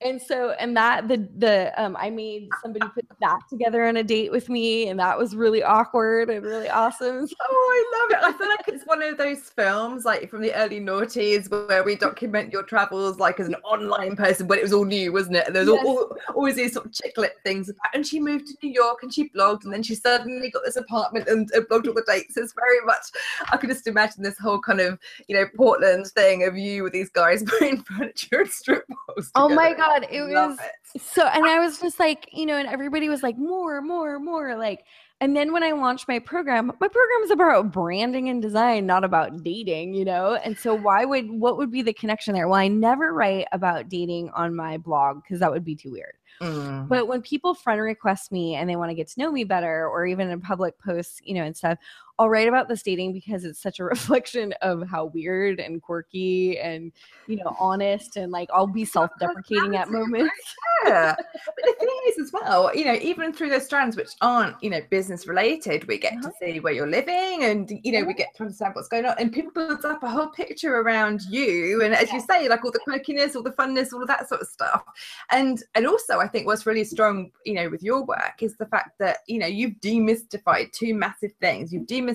And 0.00 0.20
so 0.20 0.50
and 0.58 0.76
that 0.76 1.08
the 1.08 1.28
the 1.38 1.72
um 1.82 1.96
I 1.98 2.10
made 2.10 2.48
somebody 2.62 2.86
put 2.94 3.04
that 3.20 3.40
together 3.50 3.84
on 3.86 3.96
a 3.96 4.02
date 4.04 4.30
with 4.30 4.48
me, 4.48 4.88
and 4.88 4.98
that 5.00 5.18
was 5.18 5.34
really 5.34 5.62
awkward 5.62 6.30
and 6.30 6.44
really 6.44 6.68
awesome. 6.68 7.26
Oh, 7.50 8.08
I 8.10 8.14
love 8.14 8.18
it. 8.22 8.24
I 8.34 8.38
feel 8.38 8.48
like 8.48 8.68
it's 8.68 8.84
one 8.84 9.02
of 9.02 9.16
those 9.16 9.40
films, 9.50 10.04
like 10.04 10.28
from 10.30 10.42
the 10.42 10.52
early 10.54 10.80
noughties, 10.80 11.50
where 11.50 11.82
we 11.82 11.96
document 11.96 12.52
your 12.52 12.62
travels, 12.62 13.18
like 13.18 13.40
as 13.40 13.46
an 13.48 13.54
online 13.56 14.16
person, 14.16 14.46
but 14.46 14.58
it 14.58 14.62
was 14.62 14.72
all 14.72 14.84
new, 14.84 15.12
wasn't 15.12 15.36
it? 15.36 15.46
And 15.46 15.56
there's 15.56 15.68
Yes. 15.68 15.84
all, 15.84 16.16
always 16.34 16.56
these 16.56 16.74
sort 16.74 16.86
of 16.86 16.92
chick 16.92 17.16
lit 17.16 17.34
things 17.44 17.68
about. 17.68 17.94
And 17.94 18.06
she 18.06 18.20
moved 18.20 18.46
to 18.48 18.54
New 18.62 18.72
York 18.72 19.02
and 19.02 19.12
she 19.12 19.28
blogged, 19.30 19.64
and 19.64 19.72
then 19.72 19.82
she 19.82 19.94
suddenly 19.94 20.50
got 20.50 20.62
this 20.64 20.76
apartment 20.76 21.28
and 21.28 21.50
uh, 21.54 21.60
blogged 21.60 21.86
all 21.88 21.94
the 21.94 22.04
dates. 22.06 22.36
It's 22.36 22.52
very 22.54 22.80
much, 22.84 23.04
I 23.50 23.56
can 23.56 23.70
just 23.70 23.86
imagine 23.86 24.22
this 24.22 24.38
whole 24.38 24.60
kind 24.60 24.80
of, 24.80 24.98
you 25.28 25.36
know, 25.36 25.46
Portland 25.56 26.06
thing 26.08 26.44
of 26.44 26.56
you 26.56 26.82
with 26.82 26.92
these 26.92 27.10
guys 27.10 27.42
putting 27.46 27.82
furniture 27.82 28.40
and 28.40 28.50
strip 28.50 28.84
malls. 28.88 29.30
Oh 29.34 29.48
my 29.58 29.74
god, 29.74 30.06
it 30.10 30.22
Love 30.22 30.50
was 30.50 30.58
it. 30.94 31.02
so 31.02 31.26
and 31.26 31.44
i 31.46 31.58
was 31.58 31.78
just 31.80 31.98
like 32.00 32.28
you 32.32 32.46
know 32.46 32.56
and 32.56 32.68
everybody 32.68 33.08
was 33.08 33.22
like 33.22 33.36
more 33.38 33.80
more 33.82 34.18
more 34.18 34.56
like 34.56 34.84
and 35.20 35.36
then 35.36 35.52
when 35.52 35.62
i 35.62 35.72
launched 35.72 36.06
my 36.08 36.18
program 36.18 36.66
my 36.80 36.88
program 36.88 37.22
is 37.24 37.30
about 37.30 37.70
branding 37.72 38.28
and 38.28 38.40
design 38.40 38.86
not 38.86 39.04
about 39.04 39.42
dating 39.42 39.92
you 39.94 40.04
know 40.04 40.34
and 40.44 40.56
so 40.58 40.74
why 40.74 41.04
would 41.04 41.30
what 41.30 41.56
would 41.58 41.70
be 41.70 41.82
the 41.82 41.92
connection 41.92 42.34
there 42.34 42.48
well 42.48 42.58
i 42.60 42.68
never 42.68 43.12
write 43.12 43.46
about 43.52 43.88
dating 43.88 44.30
on 44.30 44.54
my 44.54 44.78
blog 44.78 45.22
because 45.22 45.40
that 45.40 45.50
would 45.50 45.64
be 45.64 45.74
too 45.76 45.90
weird 45.92 46.14
Mm. 46.40 46.86
but 46.86 47.08
when 47.08 47.20
people 47.20 47.52
friend 47.52 47.80
request 47.80 48.30
me 48.30 48.54
and 48.54 48.70
they 48.70 48.76
want 48.76 48.90
to 48.90 48.94
get 48.94 49.08
to 49.08 49.18
know 49.20 49.32
me 49.32 49.42
better 49.42 49.88
or 49.88 50.06
even 50.06 50.30
in 50.30 50.40
public 50.40 50.78
posts 50.78 51.20
you 51.24 51.34
know 51.34 51.42
and 51.42 51.56
stuff 51.56 51.78
i'll 52.18 52.28
write 52.28 52.48
about 52.48 52.68
this 52.68 52.82
dating 52.82 53.12
because 53.12 53.44
it's 53.44 53.60
such 53.60 53.78
a 53.80 53.84
reflection 53.94 54.52
of 54.62 54.86
how 54.88 55.06
weird 55.06 55.60
and 55.60 55.82
quirky 55.82 56.58
and 56.58 56.92
you 57.26 57.36
know 57.36 57.56
honest 57.58 58.16
and 58.16 58.32
like 58.32 58.48
i'll 58.52 58.66
be 58.66 58.84
self-deprecating 58.84 59.76
at 59.76 59.90
moments 59.90 60.34
Yeah. 60.84 61.14
But 61.44 61.64
the 61.64 61.74
thing 61.80 61.88
is, 62.08 62.18
as 62.18 62.32
well, 62.32 62.70
you 62.74 62.84
know, 62.84 62.94
even 62.94 63.32
through 63.32 63.48
those 63.48 63.64
strands 63.64 63.96
which 63.96 64.10
aren't, 64.20 64.62
you 64.62 64.70
know, 64.70 64.80
business 64.90 65.26
related, 65.26 65.88
we 65.88 65.98
get 65.98 66.12
Uh-huh. 66.12 66.28
to 66.28 66.34
see 66.40 66.60
where 66.60 66.72
you're 66.72 66.86
living 66.88 67.42
and, 67.42 67.72
you 67.82 67.90
know, 67.92 68.04
we 68.04 68.14
get 68.14 68.28
to 68.36 68.44
understand 68.44 68.74
what's 68.76 68.86
going 68.88 69.04
on. 69.04 69.16
And 69.18 69.32
people 69.32 69.50
build 69.50 69.84
up 69.84 70.02
a 70.04 70.08
whole 70.08 70.28
picture 70.28 70.76
around 70.76 71.22
you. 71.28 71.82
And 71.82 71.94
as 71.94 72.12
you 72.12 72.20
say, 72.20 72.48
like 72.48 72.64
all 72.64 72.70
the 72.70 72.78
quirkiness, 72.86 73.34
all 73.34 73.42
the 73.42 73.50
funness, 73.52 73.92
all 73.92 74.02
of 74.02 74.08
that 74.08 74.28
sort 74.28 74.40
of 74.40 74.46
stuff. 74.46 74.84
And 75.30 75.62
and 75.74 75.86
also, 75.86 76.20
I 76.20 76.28
think 76.28 76.46
what's 76.46 76.64
really 76.64 76.84
strong, 76.84 77.32
you 77.44 77.54
know, 77.54 77.68
with 77.68 77.82
your 77.82 78.04
work 78.04 78.40
is 78.40 78.56
the 78.56 78.66
fact 78.66 78.98
that, 79.00 79.18
you 79.26 79.38
know, 79.40 79.46
you've 79.46 79.80
demystified 79.80 80.70
two 80.72 80.94
massive 80.94 81.32
things. 81.40 81.72
You've 81.72 81.86
demystified 81.86 82.07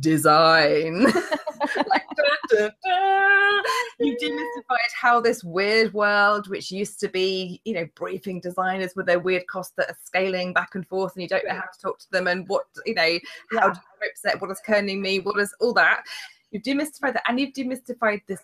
design. 0.00 1.04
like, 1.04 2.04
da, 2.16 2.24
da, 2.50 2.68
da. 2.84 3.62
You've 4.00 4.18
demystified 4.18 4.92
how 5.00 5.20
this 5.20 5.42
weird 5.44 5.92
world, 5.94 6.48
which 6.48 6.70
used 6.70 7.00
to 7.00 7.08
be, 7.08 7.60
you 7.64 7.74
know, 7.74 7.86
briefing 7.94 8.40
designers 8.40 8.92
with 8.96 9.06
their 9.06 9.18
weird 9.20 9.46
costs 9.46 9.72
that 9.76 9.90
are 9.90 9.98
scaling 10.02 10.52
back 10.52 10.74
and 10.74 10.86
forth, 10.88 11.14
and 11.14 11.22
you 11.22 11.28
don't 11.28 11.44
know 11.46 11.54
how 11.54 11.60
to 11.62 11.80
talk 11.80 11.98
to 12.00 12.10
them, 12.10 12.26
and 12.26 12.48
what, 12.48 12.64
you 12.86 12.94
know, 12.94 13.18
how 13.52 13.68
Yeah. 13.68 13.74
do 13.74 13.80
represent 14.00 14.40
what 14.40 14.50
is 14.50 14.60
kerning 14.66 15.00
me, 15.00 15.20
what 15.20 15.38
is 15.38 15.54
all 15.60 15.72
that. 15.74 16.02
You've 16.50 16.62
demystified 16.62 17.14
that, 17.14 17.22
and 17.28 17.38
you've 17.40 17.52
demystified 17.54 18.22
this 18.26 18.40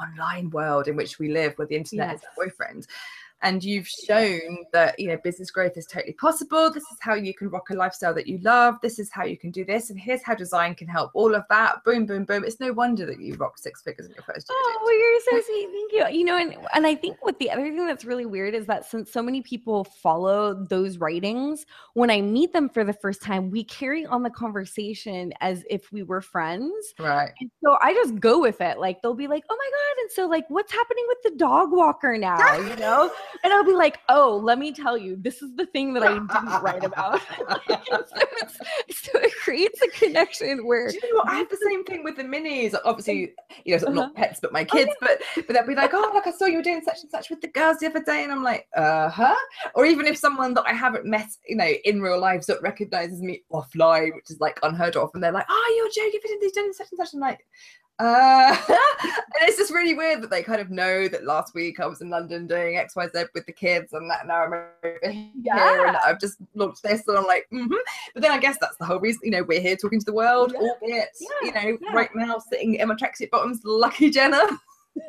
online 0.00 0.50
world 0.50 0.88
in 0.88 0.96
which 0.96 1.18
we 1.18 1.28
live, 1.28 1.52
where 1.56 1.66
the 1.66 1.76
internet 1.76 2.14
is 2.14 2.22
Yes. 2.22 2.30
our 2.38 2.44
boyfriend. 2.44 2.86
And 3.42 3.62
you've 3.62 3.88
shown 3.88 4.64
that 4.72 4.98
you 4.98 5.08
know 5.08 5.16
business 5.22 5.50
growth 5.50 5.76
is 5.76 5.86
totally 5.86 6.14
possible 6.14 6.70
this 6.70 6.84
is 6.84 6.98
how 7.00 7.14
you 7.14 7.34
can 7.34 7.48
rock 7.48 7.70
a 7.70 7.74
lifestyle 7.74 8.14
that 8.14 8.26
you 8.26 8.38
love 8.38 8.76
this 8.82 8.98
is 8.98 9.10
how 9.10 9.24
you 9.24 9.36
can 9.36 9.50
do 9.50 9.64
this 9.64 9.90
and 9.90 9.98
here's 9.98 10.22
how 10.22 10.34
design 10.34 10.74
can 10.74 10.88
help 10.88 11.10
all 11.14 11.34
of 11.34 11.44
that 11.50 11.82
boom 11.84 12.06
boom 12.06 12.24
boom 12.24 12.44
it's 12.44 12.60
no 12.60 12.72
wonder 12.72 13.04
that 13.04 13.20
you 13.20 13.34
rock 13.34 13.58
six 13.58 13.82
figures 13.82 14.06
in 14.06 14.14
your 14.14 14.22
first 14.22 14.48
year 14.48 14.62
Oh, 14.64 14.78
well, 14.84 14.98
you're 14.98 15.20
so 15.20 15.46
sweet. 15.46 15.68
Thank 15.72 15.92
you. 15.92 16.18
You 16.18 16.24
know, 16.24 16.36
and 16.36 16.56
and 16.74 16.86
I 16.86 16.94
think 16.94 17.16
what 17.20 17.38
the 17.38 17.50
other 17.50 17.62
thing 17.62 17.86
that's 17.86 18.04
really 18.04 18.26
weird 18.26 18.54
is 18.54 18.66
that 18.66 18.84
since 18.84 19.10
so 19.10 19.22
many 19.22 19.42
people 19.42 19.84
follow 19.84 20.54
those 20.54 20.98
writings, 20.98 21.66
when 21.94 22.10
I 22.10 22.20
meet 22.20 22.52
them 22.52 22.68
for 22.68 22.84
the 22.84 22.92
first 22.92 23.22
time, 23.22 23.50
we 23.50 23.64
carry 23.64 24.06
on 24.06 24.22
the 24.22 24.30
conversation 24.30 25.32
as 25.40 25.64
if 25.70 25.90
we 25.92 26.02
were 26.02 26.20
friends. 26.20 26.94
right 26.98 27.32
And 27.40 27.50
so 27.64 27.76
I 27.82 27.94
just 27.94 28.20
go 28.20 28.40
with 28.40 28.60
it. 28.60 28.78
Like 28.78 29.02
they'll 29.02 29.14
be 29.14 29.28
like, 29.28 29.44
"Oh 29.48 29.56
my 29.56 29.70
god!" 29.70 30.02
And 30.02 30.10
so 30.12 30.26
like, 30.26 30.44
what's 30.48 30.72
happening 30.72 31.04
with 31.08 31.18
the 31.24 31.38
dog 31.38 31.72
walker 31.72 32.16
now? 32.18 32.56
You 32.56 32.76
know? 32.76 33.10
And 33.42 33.52
I'll 33.52 33.64
be 33.64 33.72
like, 33.72 34.00
"Oh, 34.08 34.40
let 34.42 34.58
me 34.58 34.72
tell 34.72 34.96
you, 34.96 35.16
this 35.16 35.42
is 35.42 35.54
the 35.56 35.66
thing 35.66 35.94
that 35.94 36.02
I 36.02 36.14
didn't 36.14 36.62
write 36.62 36.84
about." 36.84 37.20
so, 37.38 38.04
so 38.90 39.18
it 39.18 39.32
creates 39.42 39.80
a 39.82 39.88
connection 39.88 40.66
where 40.66 40.88
Do 40.88 40.98
you 41.02 41.12
know 41.12 41.20
what? 41.20 41.28
I 41.28 41.36
have 41.36 41.48
the 41.48 41.58
same 41.68 41.84
thing 41.84 42.04
with 42.04 42.16
the 42.16 42.24
minis. 42.24 42.74
Obviously, 42.84 43.34
you 43.64 43.74
know, 43.74 43.78
sort 43.78 43.90
of 43.90 43.94
not 43.94 44.14
pets, 44.14 44.40
but 44.40 44.52
my 44.52 44.64
kids. 44.64 44.90
But 45.00 45.20
but 45.36 45.48
they'll 45.48 45.66
be 45.66 45.74
like, 45.74 45.92
oh, 45.94 46.10
look, 46.14 46.26
I 46.26 46.32
saw 46.32 46.46
you 46.46 46.56
were 46.56 46.62
doing 46.62 46.82
such 46.84 47.02
and 47.02 47.10
such 47.10 47.30
with 47.30 47.40
the 47.40 47.48
girls 47.48 47.78
the 47.78 47.86
other 47.86 48.02
day, 48.02 48.22
and 48.22 48.32
I'm 48.32 48.42
like, 48.42 48.66
uh 48.76 49.08
huh. 49.08 49.36
Or 49.74 49.86
even 49.86 50.06
if 50.06 50.16
someone 50.16 50.54
that 50.54 50.64
I 50.66 50.72
haven't 50.72 51.06
met, 51.06 51.28
you 51.48 51.56
know, 51.56 51.72
in 51.84 52.00
real 52.00 52.20
life, 52.20 52.44
sort 52.44 52.58
of 52.58 52.64
recognizes 52.64 53.20
me 53.20 53.42
offline, 53.52 54.14
which 54.14 54.30
is 54.30 54.40
like 54.40 54.58
unheard 54.62 54.96
of, 54.96 55.10
and 55.14 55.22
they're 55.22 55.32
like, 55.32 55.46
oh, 55.48 55.74
you're 55.76 56.06
Jo 56.06 56.10
Gifford, 56.12 56.30
and 56.30 56.52
doing 56.52 56.72
such 56.72 56.88
and 56.90 56.98
such. 56.98 57.14
I'm 57.14 57.20
like. 57.20 57.46
Uh, 57.98 58.56
and 58.68 59.48
it's 59.48 59.58
just 59.58 59.72
really 59.72 59.94
weird 59.94 60.22
that 60.22 60.30
they 60.30 60.42
kind 60.42 60.60
of 60.60 60.70
know 60.70 61.06
that 61.08 61.24
last 61.24 61.54
week 61.54 61.78
I 61.78 61.86
was 61.86 62.00
in 62.00 62.10
London 62.10 62.46
doing 62.46 62.76
X, 62.76 62.96
Y, 62.96 63.06
Z 63.14 63.24
with 63.34 63.46
the 63.46 63.52
kids, 63.52 63.92
and 63.92 64.10
that 64.10 64.26
now 64.26 64.44
I'm 64.44 64.52
over 64.52 64.98
here, 65.10 65.86
and 65.86 65.96
I've 65.96 66.18
just 66.18 66.38
launched 66.54 66.82
this, 66.82 67.06
and 67.06 67.18
I'm 67.18 67.26
like, 67.26 67.46
mm-hmm. 67.52 67.74
But 68.14 68.22
then 68.22 68.32
I 68.32 68.38
guess 68.38 68.56
that's 68.60 68.76
the 68.78 68.86
whole 68.86 68.98
reason, 69.00 69.20
you 69.24 69.30
know, 69.30 69.42
we're 69.42 69.60
here 69.60 69.76
talking 69.76 70.00
to 70.00 70.06
the 70.06 70.12
world, 70.12 70.52
Yeah. 70.52 70.68
albeit, 70.68 71.08
you 71.42 71.52
know, 71.52 71.78
Yeah. 71.80 71.92
right 71.92 72.10
now 72.14 72.38
sitting 72.38 72.74
in 72.76 72.88
my 72.88 72.94
tracksuit 72.94 73.30
bottoms, 73.30 73.60
lucky 73.64 74.10
Jenna. 74.10 74.42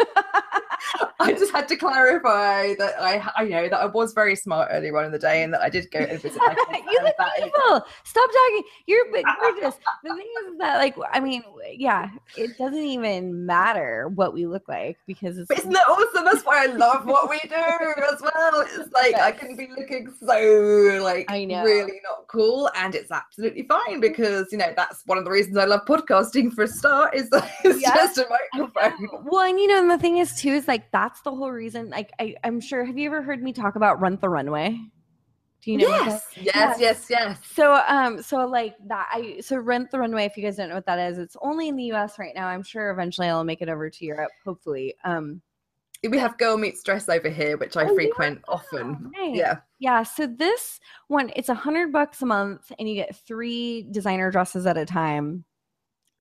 I 1.20 1.32
just 1.34 1.52
had 1.54 1.68
to 1.70 1.76
clarify 1.78 2.76
that 2.76 2.96
I, 3.02 3.24
I 3.38 3.46
know 3.46 3.70
that 3.70 3.80
I 3.80 3.86
was 3.86 4.14
very 4.14 4.36
smart 4.36 4.70
earlier 4.72 4.98
on 4.98 5.06
in 5.06 5.12
the 5.12 5.20
day, 5.20 5.44
and 5.44 5.54
that 5.54 5.62
I 5.62 5.70
did 5.70 5.90
go 5.92 6.00
and 6.00 6.22
visit 6.22 6.38
my 6.38 6.56
you 6.92 7.00
look 7.02 7.16
is- 7.38 7.44
beautiful. 7.44 7.82
Stop 8.04 8.30
talking. 8.30 8.64
You're 8.88 9.06
gorgeous. 9.42 9.76
the 10.04 10.14
thing 10.16 10.28
is 10.52 10.58
that, 10.60 10.78
like, 10.78 10.96
I 11.12 11.20
mean, 11.20 11.44
yeah, 11.78 12.10
it 12.38 12.58
doesn't 12.58 12.78
even 12.84 13.46
matter 13.46 14.10
what 14.16 14.34
we 14.34 14.46
look 14.46 14.68
like 14.68 14.98
because 15.08 15.38
it's 15.38 15.48
But 15.48 15.60
isn't 15.60 15.72
that 15.72 15.88
awesome? 15.88 16.26
That's 16.26 16.44
why 16.46 16.64
I 16.64 16.68
love 16.68 17.06
what 17.06 17.30
we 17.30 17.40
do 17.44 17.56
as 17.56 18.22
well. 18.22 18.66
It's 18.76 18.92
like 18.94 19.16
I 19.16 19.32
can 19.32 19.56
be 19.56 19.70
looking 19.78 20.14
so 20.20 21.00
like 21.02 21.26
I 21.32 21.46
know. 21.46 21.64
really 21.64 22.02
not 22.04 22.28
cool, 22.28 22.70
and 22.76 22.94
it's 22.96 23.12
absolutely 23.12 23.64
fine 23.64 24.00
because 24.02 24.52
you 24.52 24.58
know 24.58 24.74
that's 24.76 25.04
one 25.06 25.18
of 25.18 25.24
the 25.24 25.32
reasons 25.32 25.58
I 25.58 25.66
love 25.66 25.86
podcasting 25.86 26.52
for 26.54 26.64
a 26.64 26.68
start. 26.68 27.16
Is 27.16 27.30
that 27.30 27.50
it's 27.64 27.82
Yeah. 27.82 27.96
just 27.96 28.18
a 28.18 28.28
microphone. 28.54 29.08
well, 29.24 29.48
and 29.50 29.58
you 29.60 29.68
know, 29.68 29.73
and 29.80 29.90
the 29.90 29.98
thing 29.98 30.18
is 30.18 30.36
too 30.40 30.50
is 30.50 30.68
like 30.68 30.92
that's 30.92 31.22
the 31.22 31.32
whole 31.32 31.52
reason. 31.52 31.90
Like, 31.90 32.12
I, 32.20 32.36
I'm 32.44 32.60
sure. 32.60 32.84
Have 32.86 32.98
you 32.98 33.08
ever 33.08 33.22
heard 33.22 33.42
me 33.42 33.54
talk 33.54 33.76
about 33.76 34.00
Rent 34.02 34.22
the 34.22 34.30
Runway? 34.30 34.78
Do 35.64 35.72
you 35.72 35.78
know? 35.78 35.88
that- 35.90 36.22
Yes, 36.36 36.46
yes, 36.56 36.78
yes, 36.80 37.06
yes. 37.10 37.40
So 37.56 37.82
um 37.88 38.22
so 38.22 38.46
like 38.46 38.76
that 38.88 39.08
I 39.12 39.40
so 39.40 39.58
Rent 39.58 39.92
the 39.92 40.00
Runway 40.00 40.26
if 40.26 40.36
you 40.36 40.44
guys 40.44 40.58
don't 40.58 40.68
know 40.70 40.76
what 40.76 40.86
that 40.88 41.00
is 41.00 41.18
it's 41.18 41.38
only 41.42 41.70
in 41.70 41.78
the 41.78 41.86
US 41.94 42.20
right 42.20 42.36
now 42.36 42.48
I'm 42.48 42.64
sure 42.64 42.92
eventually 42.92 43.30
I'll 43.30 43.46
make 43.46 43.62
it 43.62 43.70
over 43.70 43.90
to 43.90 44.06
Europe 44.06 44.32
hopefully 44.44 44.94
um 45.06 45.42
We 46.10 46.18
have 46.18 46.38
Girl 46.38 46.58
Meets 46.58 46.84
Dress 46.84 47.08
over 47.08 47.30
here, 47.30 47.56
which 47.56 47.78
I 47.78 47.84
Oh, 47.84 47.88
yeah. 47.88 47.94
frequent 47.96 48.42
often. 48.50 49.10
nice. 49.16 49.38
Yeah. 49.38 49.60
Yeah, 49.80 50.04
so 50.04 50.28
this 50.28 50.82
one 51.08 51.32
it's 51.38 51.48
a 51.48 51.54
hundred 51.56 51.94
bucks 51.94 52.22
a 52.22 52.26
month, 52.26 52.70
and 52.78 52.90
you 52.90 52.96
get 52.96 53.16
three 53.26 53.88
designer 53.92 54.32
dresses 54.32 54.66
at 54.66 54.76
a 54.78 54.86
time. 54.86 55.46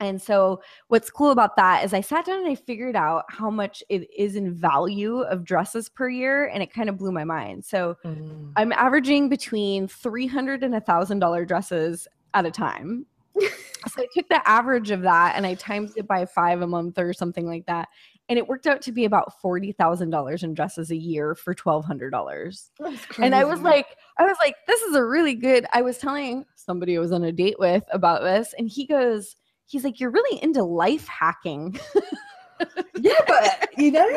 And 0.00 0.20
so, 0.20 0.61
what's 0.88 1.11
cool 1.11 1.31
about 1.31 1.57
that 1.57 1.85
is 1.85 1.94
I 1.94 2.00
sat 2.00 2.26
down 2.26 2.38
and 2.38 2.48
I 2.48 2.57
figured 2.57 2.96
out 2.96 3.24
how 3.28 3.50
much 3.50 3.85
it 3.88 4.09
is 4.16 4.35
in 4.35 4.52
value 4.52 5.20
of 5.20 5.44
dresses 5.44 5.88
per 5.88 6.09
year, 6.09 6.46
and 6.46 6.62
it 6.62 6.72
kind 6.72 6.88
of 6.88 6.98
blew 6.98 7.12
my 7.12 7.24
mind. 7.24 7.64
So, 7.64 7.96
mm. 8.05 8.52
I'm 8.57 8.72
averaging 8.72 9.28
between 9.28 9.87
three 9.87 10.26
hundred 10.26 10.64
and 10.64 10.74
a 10.74 10.81
thousand 10.81 11.20
dollar 11.20 11.44
dresses 11.44 12.09
at 12.35 12.46
a 12.46 12.50
time. 12.50 13.07
so 13.40 14.02
I 14.02 14.07
took 14.14 14.28
the 14.28 14.46
average 14.48 14.90
of 14.90 15.02
that 15.02 15.37
and 15.37 15.46
I 15.46 15.55
times 15.55 15.94
it 15.96 16.07
by 16.07 16.26
five 16.26 16.61
a 16.61 16.66
month 16.66 16.98
or 16.98 17.12
something 17.12 17.46
like 17.46 17.66
that, 17.66 17.88
and 18.28 18.38
it 18.38 18.46
worked 18.46 18.66
out 18.66 18.83
to 18.83 18.92
be 18.92 19.05
about 19.05 19.40
forty 19.40 19.72
thousand 19.72 20.11
dollars 20.11 20.42
in 20.42 20.55
dresses 20.55 20.90
a 20.90 20.96
year 20.96 21.35
for 21.35 21.55
twelve 21.55 21.85
hundred 21.85 22.11
dollars 22.11 22.70
and 23.18 23.35
I 23.35 23.44
was 23.44 23.61
like, 23.61 23.87
I 24.18 24.24
was 24.24 24.37
like, 24.40 24.57
this 24.66 24.81
is 24.83 24.94
a 24.94 25.05
really 25.05 25.35
good. 25.35 25.66
I 25.72 25.83
was 25.83 25.98
telling 25.98 26.44
somebody 26.57 26.96
I 26.96 27.00
was 27.00 27.12
on 27.12 27.24
a 27.24 27.33
date 27.33 27.59
with 27.59 27.85
about 27.92 28.22
this, 28.22 28.55
and 28.59 28.68
he 28.68 28.87
goes, 28.87 29.37
he's 29.66 29.85
like, 29.85 30.01
you're 30.01 30.11
really 30.11 30.42
into 30.42 30.62
life 30.62 31.07
hacking. 31.09 31.79
yeah, 32.96 33.12
but 33.27 33.68
you 33.77 33.90
know, 33.90 34.09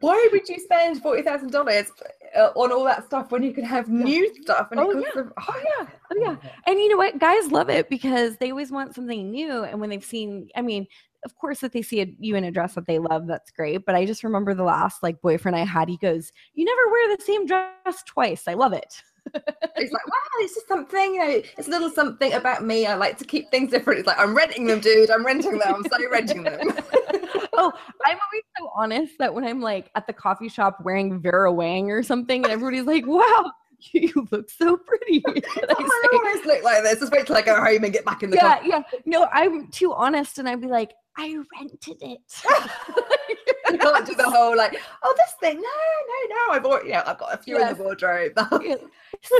why 0.00 0.28
would 0.32 0.48
you 0.48 0.58
spend 0.58 1.02
forty 1.02 1.22
thousand 1.22 1.50
dollars 1.50 1.90
uh, 2.36 2.48
on 2.56 2.72
all 2.72 2.84
that 2.84 3.04
stuff 3.04 3.30
when 3.30 3.42
you 3.42 3.52
could 3.52 3.64
have 3.64 3.88
new 3.88 4.32
stuff? 4.42 4.68
And 4.70 4.80
Oh, 4.80 4.90
it 4.90 5.02
costs 5.04 5.16
a- 5.16 5.32
Oh 5.36 5.62
yeah, 5.80 5.86
oh 6.12 6.16
yeah. 6.20 6.36
And 6.66 6.78
you 6.78 6.88
know 6.88 6.96
what? 6.96 7.18
Guys 7.18 7.50
love 7.52 7.68
it 7.68 7.90
because 7.90 8.36
they 8.38 8.50
always 8.50 8.72
want 8.72 8.94
something 8.94 9.30
new. 9.30 9.64
And 9.64 9.80
when 9.80 9.90
they've 9.90 10.04
seen, 10.04 10.48
I 10.56 10.62
mean, 10.62 10.86
of 11.26 11.36
course, 11.36 11.62
if 11.62 11.72
they 11.72 11.82
see 11.82 12.00
a, 12.00 12.06
you 12.18 12.36
in 12.36 12.44
a 12.44 12.50
dress 12.50 12.74
that 12.74 12.86
they 12.86 12.98
love, 12.98 13.26
that's 13.26 13.50
great. 13.50 13.84
But 13.84 13.94
I 13.96 14.06
just 14.06 14.24
remember 14.24 14.54
the 14.54 14.62
last 14.62 15.02
like 15.02 15.20
boyfriend 15.20 15.56
I 15.56 15.66
had. 15.66 15.90
He 15.90 15.98
goes, 15.98 16.32
"You 16.54 16.64
never 16.64 16.90
wear 16.90 17.16
the 17.16 17.22
same 17.22 17.44
dress 17.44 18.02
twice. 18.06 18.44
I 18.48 18.54
love 18.54 18.72
it." 18.72 19.02
It's 19.34 19.92
like, 19.92 20.06
wow, 20.06 20.14
it's 20.40 20.54
just 20.54 20.68
something, 20.68 21.14
you 21.14 21.20
know, 21.20 21.42
it's 21.58 21.68
a 21.68 21.70
little 21.70 21.90
something 21.90 22.32
about 22.32 22.64
me. 22.64 22.86
I 22.86 22.94
like 22.94 23.18
to 23.18 23.24
keep 23.24 23.50
things 23.50 23.70
different. 23.70 24.00
It's 24.00 24.06
like, 24.06 24.18
I'm 24.18 24.36
renting 24.36 24.66
them, 24.66 24.80
dude. 24.80 25.10
I'm 25.10 25.24
renting 25.24 25.58
them. 25.58 25.74
I'm 25.74 25.84
so 25.84 26.10
renting 26.10 26.42
them. 26.42 26.58
oh, 27.54 27.72
I'm 28.06 28.18
always 28.18 28.44
so 28.58 28.70
honest 28.74 29.12
that 29.18 29.34
when 29.34 29.44
I'm 29.44 29.60
like 29.60 29.90
at 29.94 30.06
the 30.06 30.12
coffee 30.12 30.48
shop 30.48 30.78
wearing 30.82 31.20
Vera 31.20 31.52
Wang 31.52 31.90
or 31.90 32.02
something, 32.02 32.42
and 32.44 32.52
everybody's 32.52 32.86
like, 32.86 33.06
"Wow, 33.06 33.52
you 33.92 34.26
look 34.30 34.50
so 34.50 34.76
pretty," 34.76 35.22
I 35.28 35.42
I 35.68 36.08
always 36.12 36.46
look 36.46 36.62
like 36.62 36.82
this. 36.82 37.00
Just 37.00 37.12
wait 37.12 37.26
till 37.26 37.36
I 37.36 37.42
go 37.42 37.56
home 37.56 37.84
and 37.84 37.92
get 37.92 38.04
back 38.04 38.22
in 38.22 38.30
the 38.30 38.36
yeah, 38.36 38.58
car. 38.58 38.66
yeah. 38.66 38.82
No, 39.04 39.26
I'm 39.32 39.68
too 39.68 39.92
honest, 39.92 40.38
and 40.38 40.48
I'd 40.48 40.60
be 40.60 40.68
like, 40.68 40.92
"I 41.16 41.38
rented 41.58 41.98
it." 42.00 42.20
You 43.72 43.78
can't 43.78 44.06
do 44.06 44.14
the 44.14 44.30
whole 44.30 44.56
like, 44.56 44.80
oh, 45.02 45.14
this 45.16 45.32
thing. 45.40 45.56
No, 45.56 45.62
no, 45.62 46.36
no. 46.36 46.52
I've 46.52 46.64
already, 46.64 46.88
you 46.88 46.94
know, 46.94 47.02
I've 47.06 47.18
got 47.18 47.34
a 47.34 47.38
few 47.38 47.58
Yes. 47.58 47.72
in 47.72 47.78
the 47.78 47.84
wardrobe. 47.84 48.38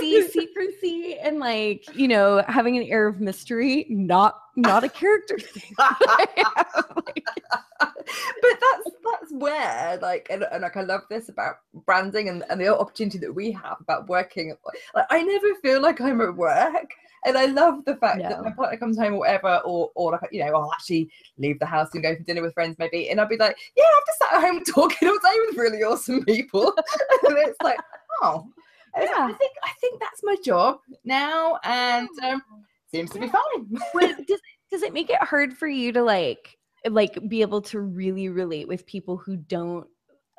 See 0.00 0.28
secrecy 0.28 1.16
and 1.22 1.38
like 1.38 1.84
you 1.94 2.06
know 2.08 2.44
having 2.48 2.76
an 2.76 2.82
air 2.84 3.06
of 3.06 3.20
mystery, 3.20 3.86
not 3.88 4.40
not 4.56 4.84
a 4.84 4.88
character 4.88 5.38
thing. 5.40 5.74
Like, 5.78 6.36
but 7.78 8.58
that's 8.60 8.90
that's 9.04 9.32
where 9.32 9.98
like 10.02 10.26
and, 10.28 10.44
and 10.52 10.62
like 10.62 10.76
I 10.76 10.82
love 10.82 11.02
this 11.08 11.28
about 11.28 11.56
branding 11.86 12.28
and, 12.28 12.44
and 12.50 12.60
the 12.60 12.76
opportunity 12.76 13.18
that 13.18 13.32
we 13.34 13.52
have 13.52 13.76
about 13.80 14.08
working 14.08 14.54
like 14.94 15.06
I 15.08 15.22
never 15.22 15.54
feel 15.62 15.80
like 15.80 16.00
I'm 16.00 16.20
at 16.20 16.34
work 16.36 16.90
and 17.24 17.36
I 17.36 17.46
love 17.46 17.84
the 17.84 17.96
fact 17.96 18.20
that 18.20 18.42
my 18.42 18.50
partner 18.50 18.78
comes 18.78 18.98
home 18.98 19.14
or 19.14 19.18
whatever 19.18 19.60
or 19.64 19.90
or 19.94 20.12
like 20.12 20.32
you 20.32 20.44
know 20.44 20.54
I'll 20.54 20.72
actually 20.72 21.10
leave 21.38 21.58
the 21.58 21.66
house 21.66 21.88
and 21.94 22.02
go 22.02 22.16
for 22.16 22.22
dinner 22.22 22.42
with 22.42 22.54
friends 22.54 22.76
maybe. 22.78 23.10
And 23.10 23.20
I'll 23.20 23.28
be 23.28 23.36
like 23.36 23.56
yeah 23.76 23.84
I've 23.84 24.06
just 24.06 24.18
sat 24.18 24.32
at 24.34 24.50
home 24.50 24.62
talking 24.74 25.08
all 25.08 25.18
day 25.18 25.36
with 25.48 25.58
really 25.58 25.82
awesome 25.82 26.24
people. 26.24 26.74
And 27.26 27.36
it's 27.38 27.60
like 27.62 27.78
oh. 28.22 28.48
Like, 28.98 29.08
I 29.08 29.32
think 29.32 29.52
I 29.62 29.70
think 29.80 30.00
that's 30.00 30.20
my 30.24 30.36
job 30.44 30.80
now 31.04 31.58
and 31.62 32.08
um, 32.24 32.42
seems 32.90 33.10
to 33.10 33.20
be 33.20 33.28
fine. 33.28 33.68
But 33.94 34.26
does 34.26 34.40
does 34.70 34.82
it 34.82 34.92
make 34.92 35.10
it 35.10 35.22
hard 35.22 35.56
for 35.56 35.68
you 35.68 35.92
to 35.92 36.02
like 36.02 36.58
like 36.88 37.16
be 37.28 37.42
able 37.42 37.62
to 37.62 37.80
really 37.80 38.28
relate 38.28 38.66
with 38.66 38.86
people 38.86 39.16
who 39.16 39.36
don't 39.36 39.86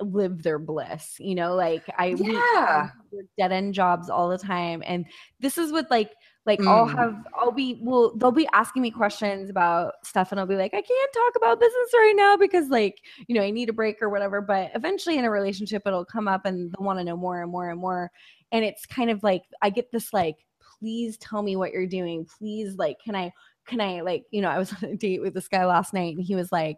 live 0.01 0.43
their 0.43 0.59
bliss? 0.59 1.15
You 1.19 1.35
know 1.35 1.55
like 1.55 1.83
i 1.97 2.07
Yeah. 2.07 2.89
Friends 3.11 3.11
who 3.11 3.17
work 3.17 3.25
dead 3.37 3.51
end 3.51 3.73
jobs 3.73 4.09
all 4.09 4.29
the 4.29 4.37
time 4.37 4.81
and 4.85 5.05
this 5.39 5.57
is 5.57 5.71
what 5.71 5.89
like 5.91 6.11
like 6.45 6.59
i'll 6.65 6.87
Mm. 6.87 6.97
have 6.97 7.15
i'll 7.39 7.51
be 7.51 7.79
well 7.83 8.15
they'll 8.17 8.31
be 8.31 8.47
asking 8.53 8.81
me 8.81 8.89
questions 8.91 9.49
about 9.49 9.93
stuff 10.03 10.31
and 10.31 10.39
i'll 10.39 10.47
be 10.47 10.55
like 10.55 10.73
i 10.73 10.81
can't 10.81 11.13
talk 11.13 11.35
about 11.35 11.59
business 11.59 11.89
right 11.93 12.13
now 12.15 12.35
because 12.37 12.67
like 12.69 12.97
you 13.27 13.35
know 13.35 13.41
i 13.43 13.51
need 13.51 13.69
a 13.69 13.73
break 13.73 14.01
or 14.01 14.09
whatever 14.09 14.41
but 14.41 14.71
eventually 14.73 15.17
in 15.17 15.25
a 15.25 15.29
relationship 15.29 15.83
it'll 15.85 16.05
come 16.05 16.27
up 16.27 16.45
and 16.45 16.71
they'll 16.71 16.85
want 16.85 16.97
to 16.99 17.03
know 17.05 17.17
more 17.17 17.41
and 17.41 17.51
more 17.51 17.69
and 17.69 17.79
more 17.79 18.11
and 18.51 18.65
it's 18.65 18.85
kind 18.85 19.09
of 19.09 19.21
like 19.23 19.43
i 19.61 19.69
get 19.69 19.91
this 19.91 20.13
like 20.13 20.37
please 20.79 21.17
tell 21.17 21.43
me 21.43 21.55
what 21.55 21.71
you're 21.71 21.85
doing 21.85 22.25
please 22.25 22.75
like 22.75 22.97
can 23.03 23.15
i 23.15 23.31
can 23.67 23.79
I 23.79 24.01
like, 24.01 24.25
you 24.31 24.41
know, 24.41 24.49
I 24.49 24.57
was 24.57 24.73
on 24.73 24.89
a 24.89 24.95
date 24.95 25.21
with 25.21 25.33
this 25.33 25.47
guy 25.47 25.65
last 25.65 25.93
night 25.93 26.15
and 26.15 26.25
he 26.25 26.35
was 26.35 26.51
like, 26.51 26.77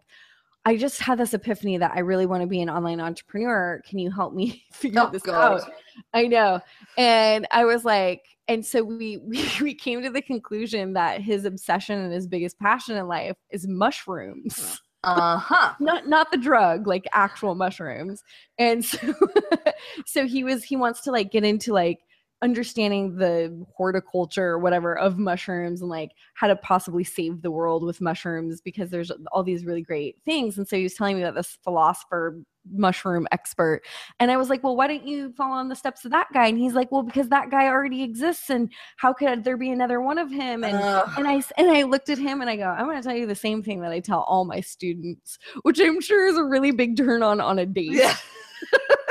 I 0.64 0.76
just 0.76 1.00
had 1.00 1.18
this 1.18 1.34
epiphany 1.34 1.76
that 1.78 1.92
I 1.94 2.00
really 2.00 2.26
want 2.26 2.40
to 2.42 2.46
be 2.46 2.62
an 2.62 2.70
online 2.70 3.00
entrepreneur. 3.00 3.82
Can 3.86 3.98
you 3.98 4.10
help 4.10 4.32
me 4.34 4.64
figure 4.72 5.02
Oh, 5.02 5.10
this 5.10 5.22
God. 5.22 5.60
out? 5.60 5.70
I 6.14 6.26
know. 6.26 6.60
And 6.96 7.46
I 7.50 7.64
was 7.64 7.84
like, 7.84 8.22
and 8.48 8.64
so 8.64 8.82
we, 8.82 9.16
we 9.24 9.44
we 9.60 9.74
came 9.74 10.02
to 10.02 10.10
the 10.10 10.22
conclusion 10.22 10.94
that 10.94 11.20
his 11.20 11.44
obsession 11.44 11.98
and 11.98 12.12
his 12.12 12.26
biggest 12.26 12.58
passion 12.58 12.96
in 12.96 13.06
life 13.08 13.36
is 13.50 13.66
mushrooms. 13.66 14.80
Uh-huh. 15.06 15.74
not 15.80 16.08
not 16.08 16.30
the 16.30 16.38
drug 16.38 16.86
like 16.86 17.04
actual 17.12 17.54
mushrooms 17.54 18.24
and 18.56 18.82
so 18.82 19.12
so 20.06 20.26
he 20.26 20.42
was 20.42 20.64
he 20.64 20.76
wants 20.76 21.02
to 21.02 21.10
like 21.12 21.30
get 21.30 21.44
into 21.44 21.74
like 21.74 21.98
understanding 22.42 23.16
the 23.16 23.64
horticulture 23.74 24.48
or 24.48 24.58
whatever 24.58 24.96
of 24.98 25.18
mushrooms 25.18 25.80
and 25.80 25.90
like 25.90 26.10
how 26.34 26.46
to 26.46 26.56
possibly 26.56 27.04
save 27.04 27.42
the 27.42 27.50
world 27.50 27.84
with 27.84 28.00
mushrooms 28.00 28.60
because 28.60 28.90
there's 28.90 29.10
all 29.32 29.42
these 29.42 29.64
really 29.64 29.82
great 29.82 30.16
things 30.24 30.58
and 30.58 30.68
so 30.68 30.76
he 30.76 30.82
was 30.82 30.94
telling 30.94 31.16
me 31.16 31.22
about 31.22 31.34
this 31.34 31.56
philosopher 31.62 32.38
mushroom 32.72 33.26
expert 33.30 33.82
and 34.20 34.30
i 34.30 34.38
was 34.38 34.48
like 34.48 34.64
well 34.64 34.74
why 34.74 34.86
don't 34.86 35.06
you 35.06 35.30
follow 35.36 35.52
on 35.52 35.68
the 35.68 35.76
steps 35.76 36.06
of 36.06 36.10
that 36.10 36.26
guy 36.32 36.46
and 36.46 36.56
he's 36.56 36.72
like 36.72 36.90
well 36.90 37.02
because 37.02 37.28
that 37.28 37.50
guy 37.50 37.66
already 37.66 38.02
exists 38.02 38.48
and 38.48 38.72
how 38.96 39.12
could 39.12 39.44
there 39.44 39.58
be 39.58 39.70
another 39.70 40.00
one 40.00 40.16
of 40.16 40.30
him 40.30 40.64
and 40.64 40.76
Ugh. 40.76 41.10
and 41.18 41.28
I 41.28 41.42
and 41.56 41.70
I 41.70 41.82
looked 41.82 42.08
at 42.08 42.18
him 42.18 42.40
and 42.40 42.50
I 42.50 42.56
go, 42.56 42.64
I'm 42.64 42.86
going 42.86 42.96
to 42.96 43.02
tell 43.02 43.16
you 43.16 43.26
the 43.26 43.34
same 43.34 43.62
thing 43.62 43.80
that 43.80 43.92
I 43.92 44.00
tell 44.00 44.20
all 44.20 44.44
my 44.44 44.60
students, 44.60 45.38
which 45.62 45.80
I'm 45.80 46.00
sure 46.00 46.26
is 46.26 46.36
a 46.36 46.44
really 46.44 46.70
big 46.70 46.96
turn 46.96 47.22
on 47.22 47.40
on 47.40 47.58
a 47.58 47.66
date. 47.66 47.92
Yeah. 47.92 48.16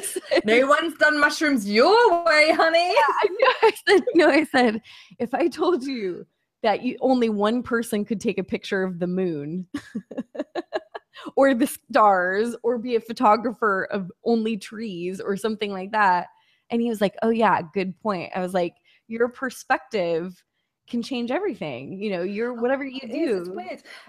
Said, 0.00 0.22
No 0.44 0.66
one's 0.66 0.96
done 0.96 1.20
mushrooms 1.20 1.68
your 1.68 2.24
way, 2.24 2.52
honey. 2.52 2.78
I, 2.78 3.26
I 3.62 3.72
said, 3.88 4.04
no, 4.14 4.28
I 4.28 4.44
said, 4.44 4.80
if 5.18 5.34
I 5.34 5.48
told 5.48 5.84
you 5.84 6.26
that 6.62 6.82
you 6.82 6.96
only 7.00 7.28
one 7.28 7.62
person 7.62 8.04
could 8.04 8.20
take 8.20 8.38
a 8.38 8.44
picture 8.44 8.82
of 8.82 8.98
the 8.98 9.06
moon 9.06 9.66
or 11.36 11.54
the 11.54 11.66
stars 11.66 12.56
or 12.62 12.78
be 12.78 12.96
a 12.96 13.00
photographer 13.00 13.88
of 13.90 14.10
only 14.24 14.56
trees 14.56 15.20
or 15.20 15.36
something 15.36 15.72
like 15.72 15.92
that. 15.92 16.28
And 16.70 16.80
he 16.80 16.88
was 16.88 17.00
like, 17.00 17.16
oh, 17.22 17.30
yeah, 17.30 17.60
good 17.74 17.98
point. 18.00 18.32
I 18.34 18.40
was 18.40 18.54
like, 18.54 18.74
your 19.08 19.28
perspective 19.28 20.42
can 20.88 21.02
change 21.02 21.30
everything. 21.30 22.00
You 22.00 22.10
know, 22.10 22.22
you're 22.22 22.52
whatever 22.52 22.84
you 22.84 23.00
It 23.02 23.10
is, 23.10 23.48
do. 23.48 23.54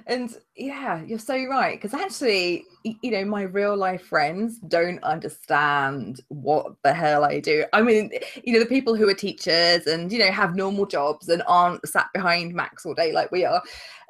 And 0.07 0.36
yeah, 0.55 1.01
you're 1.03 1.19
so 1.19 1.45
right. 1.45 1.79
Because 1.81 1.93
actually, 1.99 2.65
you 2.83 3.12
know, 3.12 3.23
my 3.25 3.43
real 3.43 3.77
life 3.77 4.03
friends 4.07 4.57
don't 4.59 5.01
understand 5.03 6.21
what 6.29 6.73
the 6.83 6.93
hell 6.93 7.23
I 7.23 7.39
do. 7.39 7.65
I 7.73 7.81
mean, 7.81 8.12
you 8.43 8.53
know, 8.53 8.59
the 8.59 8.65
people 8.65 8.95
who 8.95 9.07
are 9.07 9.13
teachers 9.13 9.88
and, 9.88 10.12
you 10.12 10.19
know, 10.19 10.31
have 10.31 10.55
normal 10.55 10.86
jobs 10.86 11.29
and 11.29 11.43
aren't 11.47 11.88
sat 11.88 12.07
behind 12.13 12.53
Macs 12.53 12.86
all 12.86 12.93
day 12.93 13.12
like 13.12 13.31
we 13.31 13.45
are. 13.45 13.62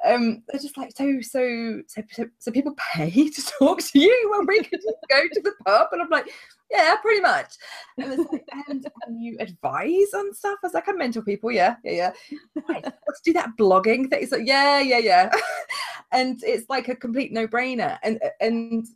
Um, 0.06 0.44
they're 0.50 0.60
just 0.60 0.78
like 0.78 0.92
so 0.98 1.22
so 1.22 1.82
so 1.88 2.02
so, 2.12 2.26
so 2.38 2.52
people 2.52 2.76
pay 2.94 3.10
to 3.30 3.42
talk 3.60 3.82
to 3.82 4.00
you 4.00 4.32
when 4.32 4.46
we 4.48 4.62
could 4.64 4.82
just 4.82 4.98
go 5.10 5.22
to 5.22 5.42
the 5.42 5.54
pub 5.66 5.88
and 5.94 6.02
I'm 6.02 6.10
like, 6.10 6.30
yeah, 6.74 6.96
pretty 7.02 7.22
much. 7.22 7.56
And, 7.98 8.26
like, 8.32 8.48
and, 8.68 8.86
and 9.06 9.22
you 9.22 9.38
advise 9.40 10.14
on 10.16 10.34
stuff. 10.34 10.58
I 10.64 10.68
was 10.68 10.74
like, 10.74 10.90
I 10.90 10.94
mentor 10.94 11.22
people, 11.22 11.52
yeah, 11.52 11.76
yeah, 11.84 12.12
yeah 12.32 12.42
right, 12.68 12.84
let's 13.08 13.22
do 13.24 13.34
that 13.34 13.52
blogging 13.58 14.10
thing. 14.10 14.24
It's 14.24 14.32
like, 14.32 14.48
yeah, 14.48 14.80
yeah, 14.80 14.98
yeah. 14.98 15.32
and 16.12 16.42
it's 16.44 16.68
like 16.70 16.88
a 16.90 16.96
complete 16.96 17.32
no-brainer. 17.32 17.98
And 18.04 18.20
and 18.42 18.88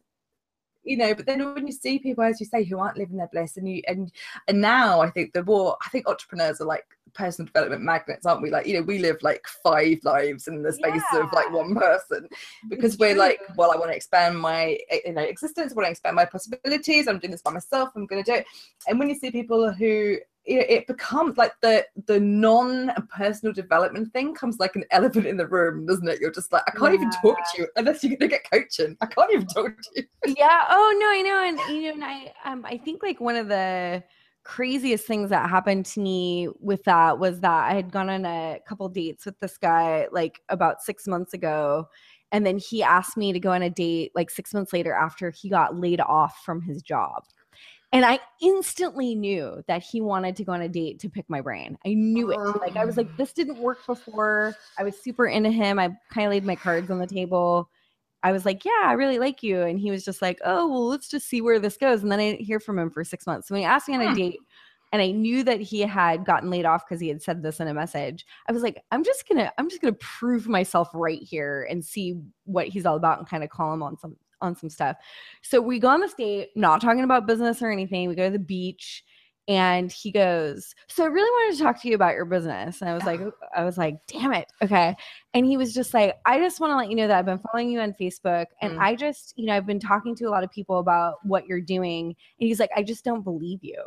you 0.87 0.97
know, 0.97 1.13
but 1.13 1.25
then 1.25 1.53
when 1.53 1.67
you 1.67 1.73
see 1.73 1.99
people, 1.99 2.23
as 2.23 2.39
you 2.39 2.45
say, 2.45 2.63
who 2.63 2.79
aren't 2.79 2.97
living 2.97 3.17
their 3.17 3.29
bliss, 3.31 3.57
and 3.57 3.67
you 3.69 3.81
and 3.87 4.11
and 4.47 4.61
now 4.61 5.01
I 5.01 5.09
think 5.09 5.33
the 5.33 5.43
more 5.43 5.77
I 5.85 5.89
think 5.89 6.07
entrepreneurs 6.07 6.61
are 6.61 6.65
like 6.65 6.85
personal 7.13 7.47
development 7.47 7.81
magnets, 7.81 8.25
aren't 8.25 8.41
we? 8.41 8.49
Like, 8.49 8.67
you 8.67 8.75
know, 8.75 8.83
we 8.83 8.99
live 8.99 9.17
like 9.21 9.45
five 9.63 9.97
lives 10.03 10.47
in 10.47 10.61
the 10.61 10.71
space 10.71 11.01
of 11.13 11.31
like 11.33 11.51
one 11.51 11.75
person 11.75 12.27
because 12.69 12.97
we're 12.97 13.15
like, 13.15 13.39
well, 13.55 13.71
I 13.71 13.77
want 13.77 13.91
to 13.91 13.95
expand 13.95 14.39
my 14.39 14.77
eh, 14.89 14.99
you 15.05 15.13
know 15.13 15.21
existence, 15.21 15.71
I 15.71 15.75
want 15.75 15.87
to 15.87 15.91
expand 15.91 16.15
my 16.15 16.25
possibilities. 16.25 17.07
I'm 17.07 17.19
doing 17.19 17.31
this 17.31 17.41
by 17.41 17.51
myself. 17.51 17.89
I'm 17.95 18.05
going 18.05 18.23
to 18.23 18.31
do 18.31 18.37
it. 18.37 18.45
And 18.87 18.99
when 18.99 19.09
you 19.09 19.15
see 19.15 19.31
people 19.31 19.71
who 19.71 20.17
it, 20.47 20.69
it 20.69 20.87
becomes 20.87 21.37
like 21.37 21.53
the 21.61 21.85
the 22.05 22.19
non-personal 22.19 23.53
development 23.53 24.11
thing 24.13 24.33
comes 24.33 24.57
like 24.59 24.75
an 24.75 24.85
elephant 24.91 25.27
in 25.27 25.37
the 25.37 25.47
room, 25.47 25.85
doesn't 25.85 26.07
it? 26.07 26.19
You're 26.19 26.31
just 26.31 26.51
like, 26.51 26.63
I 26.67 26.71
can't 26.71 26.93
even 26.93 27.11
talk 27.11 27.37
to 27.53 27.61
you 27.61 27.67
unless 27.75 28.03
you're 28.03 28.17
gonna 28.17 28.29
get 28.29 28.49
coaching. 28.49 28.95
I 29.01 29.05
can't 29.05 29.31
even 29.33 29.47
talk 29.47 29.65
to 29.65 29.89
you. 29.95 30.03
yeah 30.35 30.65
oh 30.69 30.97
no 30.99 31.07
i 31.09 31.21
know 31.21 31.43
and 31.43 31.59
you 31.75 31.87
know 31.87 31.93
and 31.93 32.03
i 32.03 32.33
um 32.43 32.65
i 32.65 32.77
think 32.77 33.01
like 33.01 33.19
one 33.19 33.35
of 33.35 33.47
the 33.47 34.03
craziest 34.43 35.05
things 35.05 35.29
that 35.29 35.49
happened 35.49 35.85
to 35.85 35.99
me 35.99 36.49
with 36.59 36.83
that 36.83 37.17
was 37.17 37.39
that 37.39 37.71
i 37.71 37.73
had 37.73 37.91
gone 37.91 38.09
on 38.09 38.25
a 38.25 38.59
couple 38.67 38.87
dates 38.89 39.25
with 39.25 39.39
this 39.39 39.57
guy 39.57 40.07
like 40.11 40.41
about 40.49 40.81
six 40.81 41.07
months 41.07 41.33
ago 41.33 41.87
and 42.31 42.45
then 42.45 42.57
he 42.57 42.83
asked 42.83 43.15
me 43.15 43.31
to 43.31 43.39
go 43.39 43.51
on 43.51 43.61
a 43.61 43.69
date 43.69 44.11
like 44.15 44.29
six 44.29 44.53
months 44.53 44.73
later 44.73 44.93
after 44.93 45.31
he 45.31 45.49
got 45.49 45.75
laid 45.75 46.01
off 46.01 46.41
from 46.43 46.61
his 46.61 46.81
job 46.81 47.23
and 47.93 48.05
i 48.05 48.19
instantly 48.41 49.15
knew 49.15 49.63
that 49.67 49.83
he 49.83 50.01
wanted 50.01 50.35
to 50.35 50.43
go 50.43 50.51
on 50.51 50.61
a 50.61 50.69
date 50.69 50.99
to 50.99 51.09
pick 51.09 51.29
my 51.29 51.41
brain 51.41 51.77
i 51.85 51.93
knew 51.93 52.31
it 52.31 52.39
like 52.61 52.75
i 52.77 52.85
was 52.85 52.97
like 52.97 53.15
this 53.17 53.33
didn't 53.33 53.57
work 53.57 53.85
before 53.87 54.57
i 54.77 54.83
was 54.83 55.01
super 55.01 55.27
into 55.27 55.49
him 55.49 55.79
i 55.79 55.89
kind 56.13 56.27
of 56.27 56.31
laid 56.31 56.45
my 56.45 56.55
cards 56.55 56.91
on 56.91 56.99
the 56.99 57.07
table 57.07 57.69
I 58.23 58.31
was 58.31 58.45
like, 58.45 58.65
yeah, 58.65 58.71
I 58.83 58.93
really 58.93 59.19
like 59.19 59.43
you. 59.43 59.61
And 59.61 59.79
he 59.79 59.91
was 59.91 60.03
just 60.03 60.21
like, 60.21 60.39
oh, 60.43 60.67
well, 60.67 60.87
let's 60.87 61.07
just 61.07 61.27
see 61.29 61.39
where 61.39 61.59
this 61.59 61.77
goes. 61.77 62.01
And 62.01 62.11
then 62.11 62.19
I 62.19 62.31
didn't 62.31 62.45
hear 62.45 62.59
from 62.59 62.79
him 62.79 62.89
for 62.89 63.03
six 63.03 63.27
months. 63.27 63.47
So 63.47 63.53
when 63.53 63.61
he 63.61 63.65
asked 63.65 63.87
me 63.87 63.95
on 63.95 64.01
a 64.01 64.09
Hmm. 64.09 64.13
date, 64.15 64.39
and 64.91 65.01
I 65.01 65.11
knew 65.11 65.43
that 65.43 65.61
he 65.61 65.81
had 65.81 66.25
gotten 66.25 66.49
laid 66.49 66.65
off 66.65 66.83
because 66.85 66.99
he 66.99 67.09
had 67.09 67.21
said 67.21 67.43
this 67.43 67.59
in 67.59 67.67
a 67.67 67.73
message, 67.73 68.25
I 68.47 68.53
was 68.53 68.63
like, 68.63 68.81
I'm 68.91 69.03
just 69.03 69.27
gonna, 69.27 69.51
I'm 69.57 69.69
just 69.69 69.81
gonna 69.81 69.93
prove 69.93 70.47
myself 70.47 70.89
right 70.93 71.21
here 71.21 71.67
and 71.69 71.85
see 71.85 72.19
what 72.45 72.67
he's 72.67 72.85
all 72.85 72.95
about 72.95 73.19
and 73.19 73.29
kind 73.29 73.43
of 73.43 73.49
call 73.49 73.73
him 73.73 73.83
on 73.83 73.97
some 73.97 74.15
on 74.41 74.55
some 74.55 74.69
stuff. 74.69 74.97
So 75.41 75.61
we 75.61 75.79
go 75.79 75.87
on 75.89 76.01
this 76.01 76.13
date, 76.13 76.49
not 76.55 76.81
talking 76.81 77.03
about 77.03 77.27
business 77.27 77.61
or 77.61 77.71
anything. 77.71 78.07
We 78.09 78.15
go 78.15 78.25
to 78.27 78.31
the 78.33 78.39
beach 78.39 79.03
and 79.49 79.89
he 79.91 80.11
goes, 80.11 80.75
So 80.89 81.03
I 81.03 81.07
really 81.07 81.29
wanted 81.29 81.57
to 81.57 81.63
talk 81.63 81.81
to 81.81 81.87
you 81.87 81.95
about 81.95 82.15
your 82.15 82.25
business. 82.25 82.81
And 82.81 82.89
I 82.89 82.93
was 82.93 83.03
like, 83.05 83.21
I 83.55 83.63
was 83.63 83.77
like, 83.77 83.95
damn 84.07 84.33
it. 84.33 84.51
Okay. 84.61 84.93
And 85.33 85.45
he 85.45 85.55
was 85.55 85.73
just 85.73 85.93
like, 85.93 86.15
I 86.25 86.37
just 86.39 86.59
want 86.59 86.71
to 86.71 86.75
let 86.75 86.89
you 86.89 86.95
know 86.97 87.07
that 87.07 87.17
I've 87.17 87.25
been 87.25 87.39
following 87.39 87.69
you 87.71 87.79
on 87.79 87.93
Facebook 87.99 88.47
and 88.61 88.73
Mm. 88.73 88.79
I 88.81 88.95
just, 88.95 89.33
you 89.37 89.45
know, 89.45 89.55
I've 89.55 89.65
been 89.65 89.79
talking 89.79 90.15
to 90.17 90.25
a 90.25 90.29
lot 90.29 90.43
of 90.43 90.51
people 90.51 90.79
about 90.79 91.15
what 91.23 91.47
you're 91.47 91.61
doing. 91.61 92.07
And 92.39 92.47
he's 92.47 92.59
like, 92.59 92.71
I 92.75 92.83
just 92.83 93.05
don't 93.05 93.23
believe 93.23 93.59
you. 93.63 93.81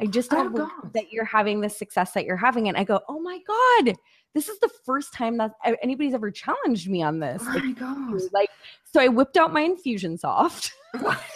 I 0.00 0.06
just 0.06 0.32
Oh, 0.32 0.36
don't 0.36 0.52
believe 0.52 0.70
God. 0.82 0.92
that 0.94 1.12
you're 1.12 1.24
having 1.24 1.60
the 1.60 1.68
success 1.68 2.10
that 2.12 2.24
you're 2.24 2.36
having. 2.36 2.66
And 2.68 2.76
I 2.76 2.82
go, 2.84 3.00
Oh 3.08 3.20
my 3.20 3.38
God, 3.46 3.94
this 4.34 4.48
is 4.48 4.58
the 4.60 4.70
first 4.84 5.12
time 5.12 5.36
that 5.38 5.52
anybody's 5.82 6.14
ever 6.14 6.30
challenged 6.30 6.88
me 6.88 7.02
on 7.02 7.18
this. 7.18 7.42
Oh 7.46 7.52
Like, 7.52 7.64
my 7.64 7.72
god. 7.72 8.20
like, 8.32 8.50
so 8.84 9.00
I 9.00 9.08
whipped 9.08 9.36
out 9.36 9.52
my 9.52 9.68
Infusionsoft. 9.68 10.70
Like- 11.00 11.18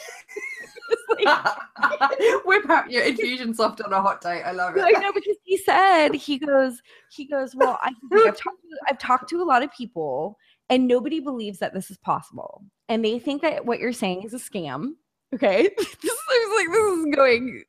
Whip 2.44 2.68
out 2.68 2.90
your 2.90 3.02
Infusionsoft 3.04 3.84
on 3.84 3.92
a 3.92 4.00
hot 4.00 4.20
day. 4.20 4.42
I 4.42 4.52
love 4.52 4.76
it. 4.76 4.82
I 4.84 4.90
know 5.00 5.12
because 5.12 5.36
he 5.42 5.56
said 5.56 6.14
he 6.14 6.38
goes 6.38 6.82
he 7.10 7.24
goes 7.24 7.54
well 7.54 7.78
I, 7.82 7.92
I've, 8.12 8.36
talked 8.36 8.62
to, 8.62 8.78
I've 8.88 8.98
talked 8.98 9.30
to 9.30 9.42
a 9.42 9.44
lot 9.44 9.62
of 9.62 9.72
people 9.72 10.38
and 10.68 10.86
nobody 10.86 11.20
believes 11.20 11.58
that 11.60 11.72
this 11.74 11.90
is 11.90 11.98
possible 11.98 12.64
and 12.88 13.04
they 13.04 13.18
think 13.18 13.42
that 13.42 13.64
what 13.64 13.78
you're 13.80 13.92
saying 13.92 14.22
is 14.22 14.34
a 14.34 14.38
scam. 14.38 14.92
Okay, 15.34 15.62
this 15.78 15.86
is 15.88 16.56
like 16.56 16.68
this 16.70 16.98
is 16.98 17.06
going, 17.14 17.64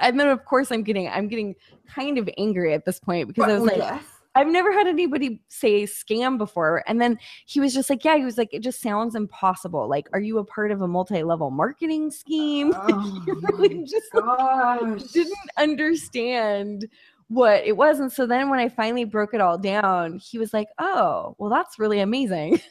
and 0.00 0.20
then 0.20 0.28
of 0.28 0.44
course 0.44 0.70
I'm 0.70 0.82
getting 0.82 1.08
I'm 1.08 1.28
getting 1.28 1.54
kind 1.88 2.18
of 2.18 2.28
angry 2.36 2.74
at 2.74 2.84
this 2.84 2.98
point 3.00 3.28
because 3.28 3.48
I 3.48 3.54
was 3.54 3.62
like 3.62 3.78
yes. 3.78 4.04
I've 4.34 4.46
never 4.46 4.72
had 4.72 4.86
anybody 4.86 5.40
say 5.48 5.82
scam 5.82 6.38
before. 6.38 6.84
And 6.86 7.00
then 7.00 7.18
he 7.46 7.58
was 7.60 7.74
just 7.74 7.90
like, 7.90 8.04
yeah, 8.04 8.16
he 8.16 8.24
was 8.24 8.38
like, 8.38 8.50
it 8.52 8.62
just 8.62 8.80
sounds 8.80 9.14
impossible. 9.14 9.88
Like, 9.88 10.08
are 10.12 10.20
you 10.20 10.38
a 10.38 10.44
part 10.44 10.70
of 10.70 10.82
a 10.82 10.88
multi-level 10.88 11.50
marketing 11.50 12.10
scheme? 12.10 12.74
Oh 12.92 13.22
He 13.24 13.32
really 13.32 13.84
just 13.84 14.14
like, 14.14 15.12
didn't 15.12 15.34
understand 15.58 16.88
what 17.30 17.64
it 17.64 17.76
was. 17.76 18.00
And 18.00 18.12
so 18.12 18.26
then 18.26 18.50
when 18.50 18.58
I 18.58 18.68
finally 18.68 19.04
broke 19.04 19.34
it 19.34 19.40
all 19.40 19.56
down, 19.56 20.18
he 20.18 20.36
was 20.36 20.52
like, 20.52 20.66
oh, 20.78 21.36
well, 21.38 21.48
that's 21.48 21.78
really 21.78 22.00
amazing. 22.00 22.60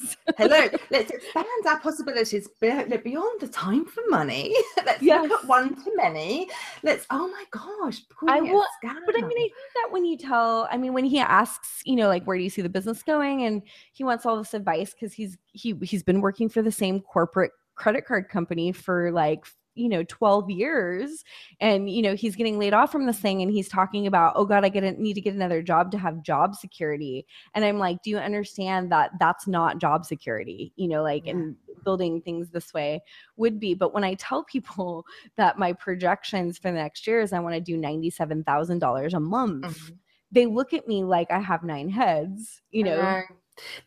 So- 0.00 0.14
Hello, 0.36 0.68
let's 0.92 1.10
expand 1.10 1.46
our 1.66 1.80
possibilities 1.80 2.46
beyond 2.60 3.40
the 3.40 3.48
time 3.50 3.84
for 3.84 4.00
money. 4.08 4.54
let's 4.86 5.02
Yes. 5.02 5.28
look 5.28 5.42
at 5.42 5.48
one 5.48 5.74
to 5.74 5.96
many. 5.96 6.48
Let's, 6.84 7.04
oh 7.10 7.26
my 7.26 7.44
gosh, 7.50 8.02
I 8.28 8.40
will- 8.40 8.64
But 8.82 9.16
I 9.16 9.20
mean, 9.22 9.36
I 9.36 9.40
think 9.40 9.52
that 9.74 9.88
when 9.90 10.04
you 10.04 10.16
tell, 10.16 10.68
I 10.70 10.76
mean, 10.76 10.92
when 10.92 11.04
he 11.04 11.18
asks, 11.18 11.82
you 11.84 11.96
know, 11.96 12.06
like 12.06 12.24
where 12.26 12.36
do 12.38 12.44
you 12.44 12.50
see 12.50 12.62
the 12.62 12.68
business 12.68 13.02
going, 13.02 13.42
and 13.42 13.60
he 13.92 14.04
wants 14.04 14.24
all 14.24 14.36
this 14.38 14.54
advice 14.54 14.92
because 14.94 15.12
he's 15.12 15.36
he 15.52 15.74
he's 15.82 16.04
been 16.04 16.20
working 16.20 16.48
for 16.48 16.62
the 16.62 16.70
same 16.70 17.00
corporate 17.00 17.50
credit 17.74 18.06
card 18.06 18.28
company 18.28 18.70
for 18.70 19.10
like 19.10 19.46
you 19.78 19.88
know 19.88 20.02
12 20.04 20.50
years 20.50 21.24
and 21.60 21.90
you 21.90 22.02
know 22.02 22.14
he's 22.14 22.36
getting 22.36 22.58
laid 22.58 22.74
off 22.74 22.90
from 22.90 23.06
this 23.06 23.18
thing 23.20 23.42
and 23.42 23.50
he's 23.52 23.68
talking 23.68 24.06
about 24.06 24.32
oh 24.36 24.44
god 24.44 24.64
i 24.64 24.68
get 24.68 24.84
a, 24.84 24.92
need 24.92 25.14
to 25.14 25.20
get 25.20 25.34
another 25.34 25.62
job 25.62 25.90
to 25.90 25.98
have 25.98 26.22
job 26.22 26.54
security 26.54 27.24
and 27.54 27.64
i'm 27.64 27.78
like 27.78 28.02
do 28.02 28.10
you 28.10 28.18
understand 28.18 28.90
that 28.90 29.10
that's 29.20 29.46
not 29.46 29.78
job 29.78 30.04
security 30.04 30.72
you 30.76 30.88
know 30.88 31.02
like 31.02 31.24
Yeah. 31.26 31.32
and 31.32 31.56
building 31.84 32.20
things 32.20 32.50
this 32.50 32.74
way 32.74 33.00
would 33.36 33.60
be 33.60 33.72
but 33.74 33.94
when 33.94 34.04
i 34.04 34.14
tell 34.14 34.42
people 34.44 35.04
that 35.36 35.58
my 35.58 35.72
projections 35.72 36.58
for 36.58 36.68
the 36.70 36.76
next 36.78 37.06
year 37.06 37.20
is 37.20 37.32
i 37.32 37.38
want 37.38 37.54
to 37.54 37.60
do 37.60 37.78
$97000 37.78 39.14
a 39.14 39.20
month 39.20 39.64
Mhm. 39.64 39.96
they 40.32 40.46
look 40.46 40.74
at 40.74 40.86
me 40.88 41.04
like 41.04 41.30
i 41.30 41.38
have 41.38 41.62
nine 41.62 41.88
heads 41.88 42.62
you 42.70 42.82
know 42.84 42.96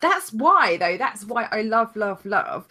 That's 0.00 0.32
why, 0.34 0.76
though, 0.76 0.98
that's 0.98 1.24
why 1.24 1.48
I 1.50 1.62
love, 1.62 1.96
love, 1.96 2.24
love. 2.26 2.68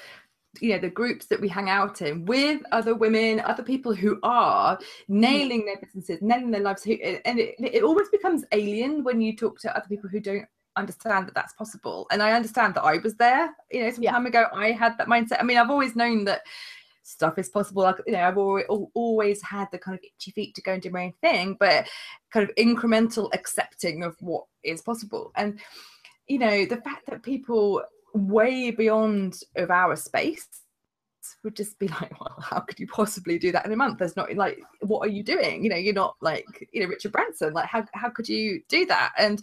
You 0.59 0.73
know, 0.73 0.79
the 0.79 0.89
groups 0.89 1.27
that 1.27 1.39
we 1.39 1.47
hang 1.47 1.69
out 1.69 2.01
in 2.01 2.25
with 2.25 2.61
other 2.71 2.93
women, 2.93 3.39
other 3.39 3.63
people 3.63 3.93
who 3.93 4.19
are 4.23 4.77
nailing 5.07 5.65
their 5.65 5.77
businesses, 5.77 6.21
nailing 6.21 6.51
their 6.51 6.61
lives. 6.61 6.83
Who, 6.83 6.93
and 6.93 7.39
it, 7.39 7.55
it 7.59 7.83
almost 7.83 8.11
becomes 8.11 8.43
alien 8.51 9.03
when 9.03 9.21
you 9.21 9.35
talk 9.35 9.59
to 9.59 9.75
other 9.75 9.87
people 9.87 10.09
who 10.09 10.19
don't 10.19 10.45
understand 10.77 11.27
that 11.27 11.35
that's 11.35 11.53
possible 11.53 12.07
and 12.11 12.23
i 12.23 12.31
understand 12.31 12.73
that 12.73 12.83
i 12.83 12.97
was 12.97 13.15
there 13.15 13.53
you 13.71 13.83
know 13.83 13.89
some 13.91 14.03
Yeah. 14.03 14.11
time 14.11 14.25
ago 14.25 14.45
i 14.53 14.71
had 14.71 14.97
that 14.97 15.07
mindset 15.07 15.37
i 15.39 15.43
mean 15.43 15.57
i've 15.57 15.69
always 15.69 15.95
known 15.95 16.23
that 16.25 16.43
stuff 17.03 17.37
is 17.37 17.49
possible 17.49 17.83
like 17.83 17.97
you 18.05 18.13
know 18.13 18.21
i've 18.21 18.37
always, 18.37 18.65
always 18.93 19.41
had 19.41 19.67
the 19.71 19.77
kind 19.77 19.95
of 19.97 20.03
itchy 20.03 20.31
feet 20.31 20.55
to 20.55 20.61
go 20.61 20.73
and 20.73 20.81
do 20.81 20.89
my 20.89 21.05
own 21.05 21.13
thing 21.21 21.57
but 21.59 21.87
kind 22.31 22.47
of 22.47 22.55
incremental 22.55 23.29
accepting 23.33 24.03
of 24.03 24.15
what 24.21 24.45
is 24.63 24.81
possible 24.81 25.31
and 25.35 25.59
you 26.27 26.39
know 26.39 26.65
the 26.65 26.77
fact 26.77 27.05
that 27.07 27.21
people 27.23 27.83
way 28.13 28.71
beyond 28.71 29.41
of 29.55 29.71
our 29.71 29.95
space 29.95 30.47
would 31.43 31.55
just 31.55 31.77
be 31.79 31.87
like 32.01 32.19
well 32.19 32.35
how 32.41 32.59
could 32.59 32.79
you 32.79 32.87
possibly 32.87 33.37
do 33.37 33.51
that 33.51 33.65
in 33.65 33.71
a 33.71 33.75
month? 33.75 33.99
There's 33.99 34.15
not 34.15 34.33
like 34.35 34.59
what 34.81 35.07
are 35.07 35.11
you 35.11 35.23
doing? 35.23 35.63
You 35.63 35.69
know 35.69 35.75
you're 35.75 35.93
not 35.93 36.15
like 36.21 36.67
you 36.71 36.81
know 36.81 36.87
richard 36.87 37.11
branson. 37.11 37.53
Like 37.53 37.67
how, 37.67 37.85
how 37.93 38.09
could 38.09 38.27
you 38.27 38.61
do 38.67 38.85
that? 38.87 39.13
And 39.17 39.41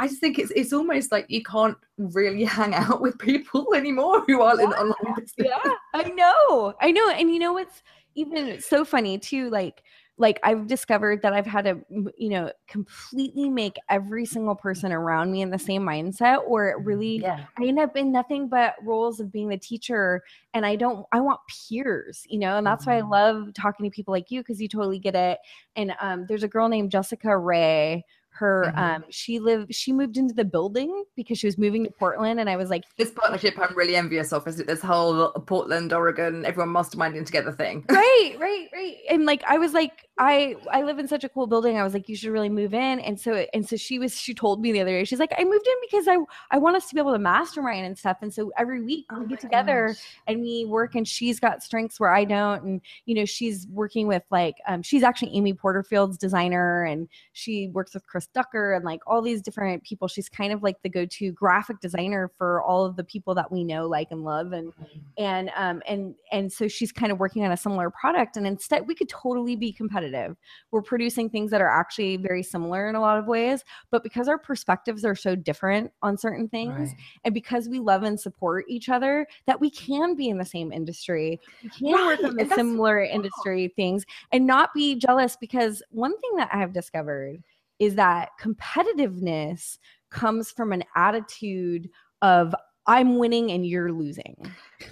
i 0.00 0.06
just 0.06 0.20
think 0.20 0.38
it's 0.38 0.52
it's 0.52 0.72
almost 0.72 1.10
like 1.10 1.26
you 1.28 1.42
can't 1.42 1.76
really 1.96 2.44
hang 2.58 2.74
out 2.74 3.00
with 3.00 3.18
people 3.18 3.74
anymore 3.74 4.24
who 4.26 4.40
are 4.40 4.60
in 4.60 4.72
online 4.72 5.14
business. 5.16 5.48
Yeah. 5.64 5.74
I 5.94 6.04
know. 6.10 6.74
I 6.80 6.90
know. 6.90 7.10
And 7.10 7.30
you 7.30 7.38
know 7.38 7.52
what's 7.52 7.82
even 8.14 8.60
so 8.60 8.84
funny 8.84 9.18
too 9.18 9.48
like 9.50 9.82
like 10.18 10.38
i've 10.42 10.66
discovered 10.66 11.22
that 11.22 11.32
i've 11.32 11.46
had 11.46 11.64
to 11.64 11.80
you 12.16 12.28
know 12.28 12.50
completely 12.66 13.48
make 13.48 13.76
every 13.88 14.26
single 14.26 14.54
person 14.54 14.92
around 14.92 15.30
me 15.30 15.40
in 15.42 15.50
the 15.50 15.58
same 15.58 15.82
mindset 15.82 16.40
or 16.46 16.68
it 16.68 16.78
really 16.84 17.20
yeah 17.22 17.44
i 17.58 17.64
end 17.64 17.78
up 17.78 17.96
in 17.96 18.12
nothing 18.12 18.48
but 18.48 18.74
roles 18.82 19.20
of 19.20 19.32
being 19.32 19.48
the 19.48 19.56
teacher 19.56 20.22
and 20.54 20.66
i 20.66 20.76
don't 20.76 21.06
i 21.12 21.20
want 21.20 21.40
peers 21.68 22.24
you 22.28 22.38
know 22.38 22.58
and 22.58 22.66
that's 22.66 22.86
why 22.86 22.98
i 22.98 23.00
Mhm. 23.00 23.10
love 23.10 23.54
talking 23.54 23.84
to 23.84 23.90
people 23.94 24.12
like 24.12 24.30
you 24.30 24.40
because 24.40 24.60
you 24.60 24.68
totally 24.68 24.98
get 24.98 25.14
it 25.14 25.38
and 25.76 25.94
um, 26.00 26.26
there's 26.28 26.42
a 26.42 26.48
girl 26.48 26.68
named 26.68 26.90
jessica 26.90 27.36
ray 27.36 28.04
her 28.38 28.72
Mhm. 28.74 28.78
um, 28.96 29.04
she 29.10 29.38
lived 29.38 29.74
she 29.74 29.92
moved 29.92 30.16
into 30.16 30.34
the 30.34 30.44
building 30.44 31.04
because 31.16 31.38
she 31.38 31.46
was 31.46 31.58
moving 31.58 31.84
to 31.84 31.90
portland 31.90 32.38
and 32.40 32.48
i 32.48 32.56
was 32.56 32.70
like 32.70 32.84
this 32.96 33.10
partnership 33.10 33.54
i'm 33.58 33.74
really 33.76 33.96
envious 33.96 34.32
of 34.32 34.46
is 34.46 34.60
it 34.60 34.66
this 34.66 34.80
whole 34.82 35.30
portland 35.46 35.92
oregon 35.92 36.44
everyone 36.44 36.72
masterminding 36.72 37.24
together 37.26 37.52
thing. 37.52 37.84
Right 37.90 38.36
right 38.38 38.66
right. 38.72 38.96
And 39.10 39.24
like 39.26 39.42
i 39.48 39.58
was 39.58 39.72
like 39.72 40.06
i 40.18 40.54
i 40.72 40.82
live 40.82 40.98
in 40.98 41.06
such 41.08 41.24
a 41.24 41.28
cool 41.28 41.46
building. 41.46 41.76
I 41.78 41.84
was 41.84 41.94
like 41.94 42.08
you 42.08 42.16
should 42.16 42.30
really 42.30 42.48
move 42.48 42.74
in. 42.74 43.00
And 43.00 43.18
so 43.18 43.46
and 43.54 43.66
so 43.68 43.76
she 43.76 43.98
was 43.98 44.16
she 44.16 44.34
told 44.34 44.60
me 44.60 44.72
the 44.72 44.80
other 44.80 44.90
day 44.98 45.04
she's 45.04 45.18
like 45.20 45.32
i 45.38 45.44
moved 45.44 45.66
in 45.66 45.74
because 45.86 46.06
i 46.08 46.16
i 46.50 46.58
want 46.58 46.76
us 46.76 46.88
to 46.88 46.94
be 46.94 47.00
able 47.00 47.12
to 47.12 47.18
mastermind 47.18 47.86
and 47.86 47.96
stuff. 47.98 48.18
And 48.22 48.32
so 48.32 48.52
every 48.58 48.82
week 48.82 49.06
Oh 49.10 49.20
we 49.20 49.28
get 49.28 49.40
together 49.40 49.88
gosh. 49.88 50.02
and 50.26 50.40
we 50.40 50.64
work 50.64 50.94
and 50.94 51.06
she's 51.06 51.38
got 51.40 51.62
strengths 51.62 51.98
where 52.00 52.12
i 52.12 52.24
don't. 52.24 52.62
And 52.64 52.80
you 53.06 53.14
know 53.16 53.24
she's 53.24 53.66
working 53.68 54.06
with 54.06 54.22
like 54.30 54.56
um, 54.66 54.82
she's 54.82 55.02
actually 55.02 55.32
amy 55.34 55.54
porterfield's 55.54 56.18
designer 56.18 56.84
and 56.84 57.08
she 57.32 57.68
works 57.68 57.94
with 57.94 58.06
chris 58.06 58.27
ducker 58.34 58.74
and 58.74 58.84
like 58.84 59.00
all 59.06 59.22
these 59.22 59.40
different 59.42 59.82
people 59.82 60.06
she's 60.06 60.28
kind 60.28 60.52
of 60.52 60.62
like 60.62 60.80
the 60.82 60.88
go-to 60.88 61.32
graphic 61.32 61.80
designer 61.80 62.30
for 62.36 62.62
all 62.62 62.84
of 62.84 62.94
the 62.96 63.04
people 63.04 63.34
that 63.34 63.50
we 63.50 63.64
know 63.64 63.86
like 63.88 64.08
and 64.10 64.22
love 64.22 64.52
and 64.52 64.72
and 65.16 65.50
um 65.56 65.82
and 65.88 66.14
and 66.30 66.52
so 66.52 66.68
she's 66.68 66.92
kind 66.92 67.10
of 67.10 67.18
working 67.18 67.44
on 67.44 67.52
a 67.52 67.56
similar 67.56 67.90
product 67.90 68.36
and 68.36 68.46
instead 68.46 68.86
we 68.86 68.94
could 68.94 69.08
totally 69.08 69.56
be 69.56 69.72
competitive. 69.72 70.36
We're 70.70 70.82
producing 70.82 71.30
things 71.30 71.50
that 71.50 71.60
are 71.60 71.70
actually 71.70 72.16
very 72.18 72.42
similar 72.42 72.88
in 72.88 72.94
a 72.94 73.00
lot 73.00 73.18
of 73.18 73.26
ways 73.26 73.64
but 73.90 74.02
because 74.02 74.28
our 74.28 74.38
perspectives 74.38 75.04
are 75.04 75.14
so 75.16 75.34
different 75.34 75.90
on 76.02 76.16
certain 76.16 76.48
things 76.48 76.74
Right. 76.90 76.94
and 77.24 77.34
because 77.34 77.68
we 77.68 77.78
love 77.80 78.02
and 78.02 78.18
support 78.20 78.64
each 78.68 78.88
other 78.88 79.26
that 79.46 79.60
we 79.60 79.70
can 79.70 80.14
be 80.14 80.28
in 80.28 80.38
the 80.38 80.44
same 80.44 80.70
industry. 80.72 81.40
We 81.62 81.70
can 81.70 81.86
work 81.90 82.20
Right, 82.20 82.24
on 82.24 82.36
the 82.36 82.42
and 82.42 82.50
that's- 82.50 82.56
similar 82.56 83.02
industry 83.02 83.72
things 83.74 84.04
and 84.32 84.46
not 84.46 84.72
be 84.74 84.94
jealous 84.96 85.36
because 85.36 85.82
one 85.90 86.16
thing 86.20 86.36
that 86.36 86.48
i 86.52 86.58
have 86.58 86.72
discovered 86.72 87.42
is 87.78 87.94
that 87.96 88.30
competitiveness 88.40 89.78
comes 90.10 90.50
from 90.50 90.72
an 90.72 90.82
attitude 90.96 91.88
of 92.22 92.54
i'm 92.86 93.18
winning 93.18 93.50
and 93.50 93.66
you're 93.66 93.92
losing 93.92 94.34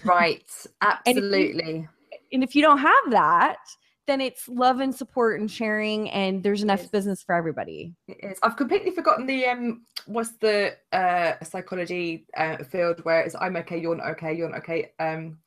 right 0.05 0.51
absolutely 0.83 1.89
and 2.33 2.43
if 2.45 2.55
you 2.55 2.63
don't 2.63 2.79
have 2.79 3.11
that 3.11 3.59
then 4.07 4.21
it's 4.21 4.49
love 4.49 4.79
and 4.79 4.95
support 4.95 5.41
and 5.41 5.51
sharing 5.51 6.09
and 6.11 6.45
there's 6.45 6.63
enough 6.63 6.89
business 6.93 7.25
for 7.25 7.35
everybody 7.35 7.93
It 8.07 8.19
is. 8.23 8.39
I've 8.43 8.57
completely 8.57 8.93
forgotten 8.93 9.27
the 9.27 9.47
um. 9.47 9.85
What's 10.07 10.31
the 10.39 10.77
uh 10.93 11.43
psychology 11.43 12.27
uh, 12.37 12.59
field 12.63 13.05
where 13.05 13.23
it's 13.23 13.35
I'm 13.35 13.57
okay, 13.57 13.79
you're 13.81 13.97
not 13.97 14.07
okay, 14.11 14.33
you're 14.33 14.49
not 14.49 14.59
okay. 14.61 14.93
Um, 15.01 15.39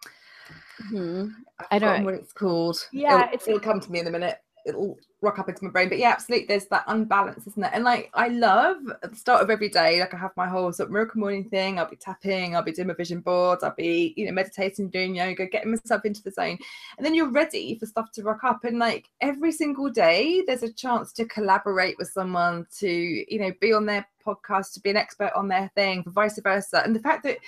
Mhm. 0.91 1.31
I've 1.71 1.81
don't- 1.81 1.99
know 1.99 2.05
what 2.05 2.15
it's 2.15 2.33
called. 2.33 2.85
Yeah, 2.91 3.13
it'll, 3.21 3.33
it's- 3.33 3.47
it'll 3.47 3.59
come 3.61 3.79
to 3.79 3.89
me 3.91 3.99
in 4.01 4.07
a 4.07 4.11
minute. 4.11 4.39
It'll 4.65 4.97
rock 5.21 5.39
up 5.39 5.49
into 5.49 5.63
my 5.63 5.69
brain. 5.69 5.89
But 5.89 5.97
yeah, 5.97 6.11
absolutely. 6.11 6.47
There's 6.47 6.67
that 6.67 6.85
unbalance, 6.87 7.45
isn't 7.47 7.63
it? 7.63 7.71
And 7.73 7.83
like 7.83 8.09
I 8.13 8.29
love 8.29 8.77
at 9.03 9.09
the 9.09 9.15
start 9.15 9.41
of 9.41 9.49
every 9.49 9.69
day, 9.69 9.99
like 9.99 10.13
I 10.13 10.17
have 10.17 10.31
my 10.37 10.47
whole 10.47 10.71
sort 10.71 10.87
of 10.87 10.93
miracle 10.93 11.19
morning 11.19 11.43
thing. 11.49 11.77
I'll 11.77 11.89
be 11.89 11.95
tapping, 11.95 12.55
I'll 12.55 12.63
be 12.63 12.71
doing 12.71 12.87
my 12.87 12.93
vision 12.93 13.19
boards, 13.19 13.63
I'll 13.63 13.75
be, 13.75 14.13
you 14.15 14.25
know, 14.25 14.31
meditating, 14.31 14.89
doing 14.89 15.15
yoga, 15.15 15.47
getting 15.47 15.71
myself 15.71 16.05
into 16.05 16.23
the 16.23 16.31
zone. 16.31 16.57
And 16.97 17.05
then 17.05 17.15
you're 17.15 17.31
ready 17.31 17.77
for 17.77 17.85
stuff 17.85 18.11
to 18.13 18.23
rock 18.23 18.43
up. 18.43 18.63
And 18.63 18.79
like 18.79 19.09
every 19.21 19.51
single 19.51 19.89
day, 19.89 20.43
there's 20.47 20.63
a 20.63 20.71
chance 20.71 21.11
to 21.13 21.25
collaborate 21.25 21.97
with 21.97 22.09
someone 22.09 22.65
to, 22.79 22.89
you 22.89 23.39
know, 23.39 23.51
be 23.59 23.73
on 23.73 23.85
their 23.85 24.07
podcast, 24.25 24.73
to 24.73 24.79
be 24.79 24.89
an 24.89 24.97
expert 24.97 25.31
on 25.35 25.47
their 25.47 25.71
thing, 25.75 26.03
for 26.03 26.11
vice 26.11 26.39
versa. 26.39 26.81
And 26.85 26.95
the 26.95 26.99
fact 26.99 27.23
that, 27.23 27.39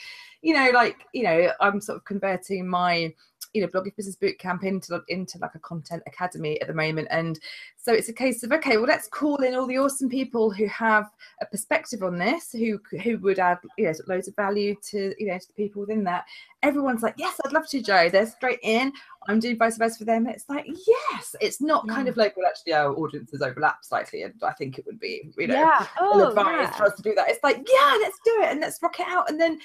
you 0.42 0.54
know, 0.54 0.72
like, 0.74 1.06
you 1.14 1.24
know, 1.24 1.52
I'm 1.60 1.80
sort 1.80 1.98
of 1.98 2.06
converting 2.06 2.68
my 2.68 3.14
you 3.54 3.62
know 3.62 3.68
blogging 3.68 3.96
business 3.96 4.16
boot 4.16 4.38
camp 4.40 4.64
into 4.64 5.02
into 5.08 5.38
like 5.40 5.56
a 5.56 5.60
content 5.60 6.02
academy 6.08 6.60
at 6.62 6.68
the 6.68 6.74
moment 6.74 7.08
and 7.12 7.40
so 7.78 7.94
it's 7.94 8.10
a 8.10 8.14
case 8.14 8.44
of 8.44 8.52
okay 8.52 8.78
well 8.78 8.86
let's 8.86 9.08
call 9.08 9.38
in 9.38 9.56
all 9.56 9.68
the 9.68 9.78
awesome 9.78 10.10
people 10.10 10.52
who 10.52 10.66
have 10.68 11.10
a 11.42 11.46
perspective 11.46 12.04
on 12.04 12.18
this 12.18 12.52
who 12.52 12.80
who 13.04 13.18
would 13.20 13.40
add 13.40 13.58
you 13.78 13.86
know 13.86 13.94
loads 14.08 14.28
of 14.28 14.36
value 14.36 14.76
to 14.82 15.14
you 15.18 15.28
know 15.28 15.38
to 15.38 15.48
the 15.48 15.54
people 15.54 15.82
within 15.82 16.04
that 16.04 16.26
everyone's 16.64 17.02
like 17.02 17.16
yes 17.18 17.40
i'd 17.46 17.54
love 17.54 17.68
to 17.68 17.82
Jo 17.82 18.10
they're 18.10 18.26
straight 18.26 18.60
in 18.64 18.92
i'm 19.28 19.40
doing 19.40 19.58
vice 19.58 19.78
versa 19.78 19.98
for 19.98 20.06
them 20.06 20.28
it's 20.28 20.48
like 20.50 20.66
yes 20.68 21.36
it's 21.42 21.62
not 21.62 21.88
kind 21.88 22.06
Yeah. 22.08 22.12
of 22.12 22.18
like 22.18 22.38
well 22.38 22.48
actually 22.48 22.74
our 22.74 22.94
audiences 22.94 23.42
overlap 23.42 23.84
slightly 23.84 24.24
and 24.24 24.34
i 24.44 24.52
think 24.54 24.78
it 24.78 24.86
would 24.86 25.00
be 25.00 25.32
you 25.38 25.48
know 25.48 25.56
yeah 25.56 25.88
oh, 26.00 26.30
advised 26.30 26.72
yeah. 26.72 26.72
for 26.72 26.86
us 26.86 26.96
to 26.96 27.02
do 27.02 27.14
that. 27.16 27.30
It's 27.30 27.44
like, 27.44 27.58
yeah, 27.58 27.98
let's 28.00 28.20
do 28.24 28.40
it 28.42 28.50
and 28.52 28.60
let's 28.62 28.82
rock 28.82 29.00
it 29.00 29.08
out. 29.08 29.30
And 29.30 29.40
then 29.40 29.60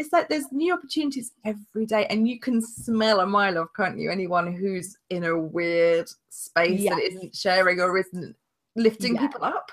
it's 0.00 0.12
like 0.12 0.28
there's 0.28 0.50
new 0.50 0.72
opportunities 0.74 1.32
every 1.44 1.86
day, 1.86 2.06
and 2.06 2.26
you 2.28 2.40
can 2.40 2.60
smell 2.62 3.20
a 3.20 3.26
mile 3.26 3.58
off, 3.58 3.68
can't 3.76 3.98
you? 3.98 4.10
Anyone 4.10 4.52
who's 4.56 4.96
in 5.10 5.24
a 5.24 5.38
weird 5.38 6.08
space 6.30 6.80
that 6.96 7.02
isn't 7.02 7.36
sharing 7.36 7.80
or 7.80 7.96
isn't 7.98 8.34
lifting 8.76 9.16
people 9.18 9.44
up. 9.44 9.70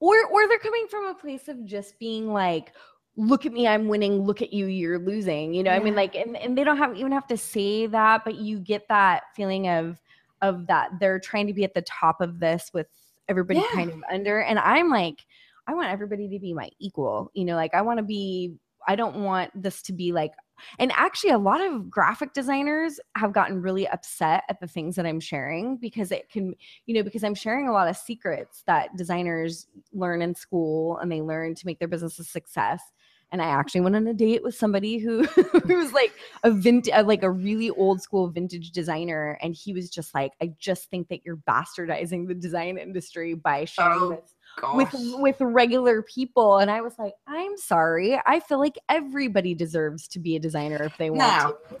or 0.00 0.16
or 0.32 0.48
they're 0.48 0.58
coming 0.58 0.86
from 0.88 1.06
a 1.06 1.14
place 1.14 1.48
of 1.48 1.64
just 1.64 1.98
being 1.98 2.32
like 2.32 2.72
look 3.16 3.44
at 3.44 3.52
me 3.52 3.66
i'm 3.66 3.88
winning 3.88 4.22
look 4.22 4.40
at 4.42 4.52
you 4.52 4.66
you're 4.66 5.00
losing 5.00 5.52
you 5.52 5.64
know 5.64 5.72
i 5.72 5.80
mean 5.80 5.96
like 5.96 6.14
and, 6.14 6.36
and 6.36 6.56
they 6.56 6.62
don't 6.62 6.76
have 6.78 6.94
even 6.96 7.10
have 7.10 7.26
to 7.26 7.36
say 7.36 7.84
that 7.86 8.24
but 8.24 8.36
you 8.36 8.60
get 8.60 8.86
that 8.88 9.24
feeling 9.34 9.68
of 9.68 10.00
of 10.40 10.68
that 10.68 10.90
they're 11.00 11.18
trying 11.18 11.48
to 11.48 11.52
be 11.52 11.64
at 11.64 11.74
the 11.74 11.82
top 11.82 12.20
of 12.20 12.38
this 12.38 12.70
with 12.72 12.86
everybody 13.28 13.58
Yeah. 13.58 13.66
kind 13.74 13.90
of 13.90 14.00
under 14.12 14.38
and 14.42 14.56
i'm 14.60 14.88
like 14.88 15.26
i 15.66 15.74
want 15.74 15.88
everybody 15.88 16.28
to 16.28 16.38
be 16.38 16.54
my 16.54 16.70
equal 16.78 17.32
you 17.34 17.44
know 17.44 17.56
like 17.56 17.74
i 17.74 17.82
want 17.82 17.98
to 17.98 18.04
be 18.04 18.52
i 18.88 18.96
don't 18.96 19.16
want 19.16 19.50
this 19.54 19.80
to 19.82 19.92
be 19.92 20.10
like 20.10 20.32
and 20.80 20.90
actually 20.96 21.30
a 21.30 21.38
lot 21.38 21.60
of 21.60 21.88
graphic 21.88 22.32
designers 22.32 22.98
have 23.16 23.32
gotten 23.32 23.62
really 23.62 23.86
upset 23.86 24.42
at 24.48 24.58
the 24.58 24.66
things 24.66 24.96
that 24.96 25.06
i'm 25.06 25.20
sharing 25.20 25.76
because 25.76 26.10
it 26.10 26.28
can 26.28 26.52
you 26.86 26.94
know 26.94 27.04
because 27.04 27.22
i'm 27.22 27.34
sharing 27.34 27.68
a 27.68 27.72
lot 27.72 27.86
of 27.86 27.96
secrets 27.96 28.64
that 28.66 28.96
designers 28.96 29.68
learn 29.92 30.20
in 30.22 30.34
school 30.34 30.98
and 30.98 31.10
they 31.10 31.20
learn 31.20 31.54
to 31.54 31.66
make 31.66 31.78
their 31.78 31.88
business 31.88 32.18
a 32.18 32.24
success. 32.24 32.82
And 33.30 33.42
i 33.42 33.46
actually 33.46 33.82
went 33.82 33.94
on 33.94 34.06
a 34.06 34.14
date 34.14 34.42
with 34.42 34.54
somebody 34.54 34.96
who 34.96 35.24
who 35.66 35.76
was 35.76 35.92
like 35.92 36.12
a 36.44 36.50
vintage 36.50 36.94
like 37.04 37.22
a 37.22 37.30
really 37.30 37.68
old 37.70 38.00
school 38.00 38.28
vintage 38.28 38.70
designer. 38.70 39.38
And 39.42 39.54
he 39.54 39.74
was 39.74 39.90
just 39.90 40.14
like 40.14 40.32
i 40.40 40.50
just 40.58 40.88
think 40.88 41.08
that 41.08 41.20
you're 41.26 41.36
bastardizing 41.36 42.26
the 42.26 42.34
design 42.34 42.78
industry 42.78 43.34
by 43.34 43.66
sharing 43.66 44.00
Oh, 44.00 44.10
this 44.10 44.34
Gosh. 44.60 44.76
with 44.76 44.90
with 45.20 45.40
regular 45.40 46.02
people 46.02 46.58
and 46.58 46.70
i 46.70 46.80
was 46.80 46.98
like 46.98 47.14
i'm 47.26 47.56
sorry 47.56 48.20
i 48.26 48.40
feel 48.40 48.58
like 48.58 48.76
everybody 48.88 49.54
deserves 49.54 50.08
to 50.08 50.18
be 50.18 50.36
a 50.36 50.40
designer 50.40 50.82
if 50.82 50.96
they 50.96 51.10
want 51.10 51.58
to 51.70 51.76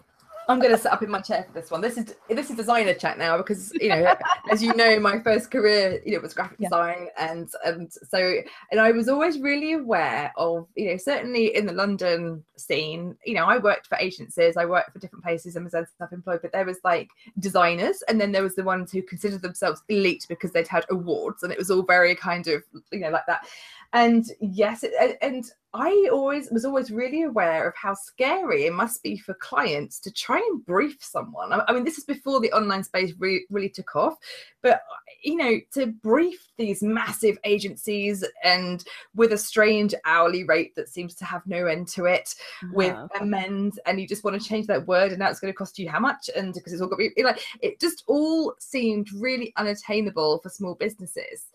I'm 0.48 0.60
going 0.60 0.72
to 0.72 0.78
sit 0.78 0.90
up 0.90 1.02
in 1.02 1.10
my 1.10 1.20
chair 1.20 1.44
for 1.46 1.52
this 1.52 1.70
one. 1.70 1.82
This 1.82 1.98
is 1.98 2.14
this 2.30 2.48
is 2.48 2.56
designer 2.56 2.94
chat 2.94 3.18
now 3.18 3.36
because 3.36 3.70
you 3.74 3.90
know, 3.90 4.14
as 4.50 4.62
you 4.62 4.72
know, 4.74 4.98
my 4.98 5.20
first 5.20 5.50
career, 5.50 6.00
you 6.06 6.14
know, 6.14 6.20
was 6.20 6.32
graphic 6.32 6.56
Yeah. 6.58 6.68
design, 6.68 7.08
and 7.18 7.50
and 7.66 7.92
so 7.92 8.40
and 8.70 8.80
I 8.80 8.92
was 8.92 9.08
always 9.10 9.38
really 9.40 9.74
aware 9.74 10.32
of 10.38 10.66
you 10.74 10.90
know 10.90 10.96
certainly 10.96 11.54
in 11.54 11.66
the 11.66 11.72
London 11.74 12.42
scene, 12.56 13.14
you 13.26 13.34
know, 13.34 13.44
I 13.44 13.58
worked 13.58 13.88
for 13.88 13.98
agencies, 13.98 14.56
I 14.56 14.64
worked 14.64 14.92
for 14.92 14.98
different 15.00 15.22
places, 15.22 15.54
and 15.56 15.64
was 15.64 15.72
then 15.72 15.86
self-employed, 15.98 16.40
but 16.40 16.52
there 16.52 16.64
was 16.64 16.78
like 16.82 17.10
designers, 17.40 18.02
and 18.08 18.18
then 18.18 18.32
there 18.32 18.42
was 18.42 18.54
the 18.54 18.64
ones 18.64 18.90
who 18.90 19.02
considered 19.02 19.42
themselves 19.42 19.82
elite 19.90 20.24
because 20.30 20.52
they'd 20.52 20.66
had 20.66 20.86
awards, 20.90 21.42
and 21.42 21.52
it 21.52 21.58
was 21.58 21.70
all 21.70 21.82
very 21.82 22.14
kind 22.14 22.48
of 22.48 22.62
you 22.90 23.00
know 23.00 23.10
like 23.10 23.26
that. 23.26 23.46
And 23.92 24.26
yes, 24.40 24.84
it, 24.84 25.18
and 25.22 25.44
I 25.72 26.08
always 26.12 26.50
was 26.50 26.64
always 26.64 26.90
really 26.90 27.22
aware 27.22 27.68
of 27.68 27.74
how 27.74 27.94
scary 27.94 28.66
it 28.66 28.72
must 28.72 29.02
be 29.02 29.18
for 29.18 29.34
clients 29.34 29.98
to 30.00 30.12
try 30.12 30.38
and 30.38 30.64
brief 30.64 30.96
someone. 31.00 31.52
I, 31.52 31.72
mean, 31.72 31.84
this 31.84 31.98
is 31.98 32.04
before 32.04 32.40
the 32.40 32.52
online 32.52 32.84
space 32.84 33.12
re- 33.18 33.46
really 33.50 33.68
took 33.68 33.94
off, 33.94 34.16
but 34.62 34.80
you 35.22 35.36
know, 35.36 35.58
to 35.72 35.86
brief 35.86 36.48
these 36.56 36.82
massive 36.82 37.38
agencies 37.44 38.24
and 38.44 38.84
with 39.14 39.32
a 39.32 39.38
strange 39.38 39.94
hourly 40.04 40.44
rate 40.44 40.74
that 40.74 40.88
seems 40.88 41.14
to 41.16 41.24
have 41.24 41.42
no 41.46 41.66
end 41.66 41.88
to 41.88 42.06
it, 42.06 42.34
with 42.72 42.96
amends, 43.20 43.78
and 43.86 44.00
you 44.00 44.06
just 44.06 44.24
want 44.24 44.40
to 44.40 44.48
change 44.48 44.66
that 44.66 44.86
word, 44.86 45.12
and 45.12 45.18
now 45.18 45.28
it's 45.28 45.40
going 45.40 45.52
to 45.52 45.56
cost 45.56 45.78
you 45.78 45.88
how 45.88 46.00
much? 46.00 46.28
And 46.34 46.52
because 46.54 46.72
it's 46.72 46.82
all 46.82 46.88
got 46.88 46.96
to 46.96 47.10
be 47.14 47.22
like, 47.22 47.42
it 47.62 47.80
just 47.80 48.04
all 48.06 48.54
seemed 48.58 49.08
really 49.14 49.52
unattainable 49.56 50.38
for 50.38 50.48
small 50.48 50.74
businesses. 50.74 51.46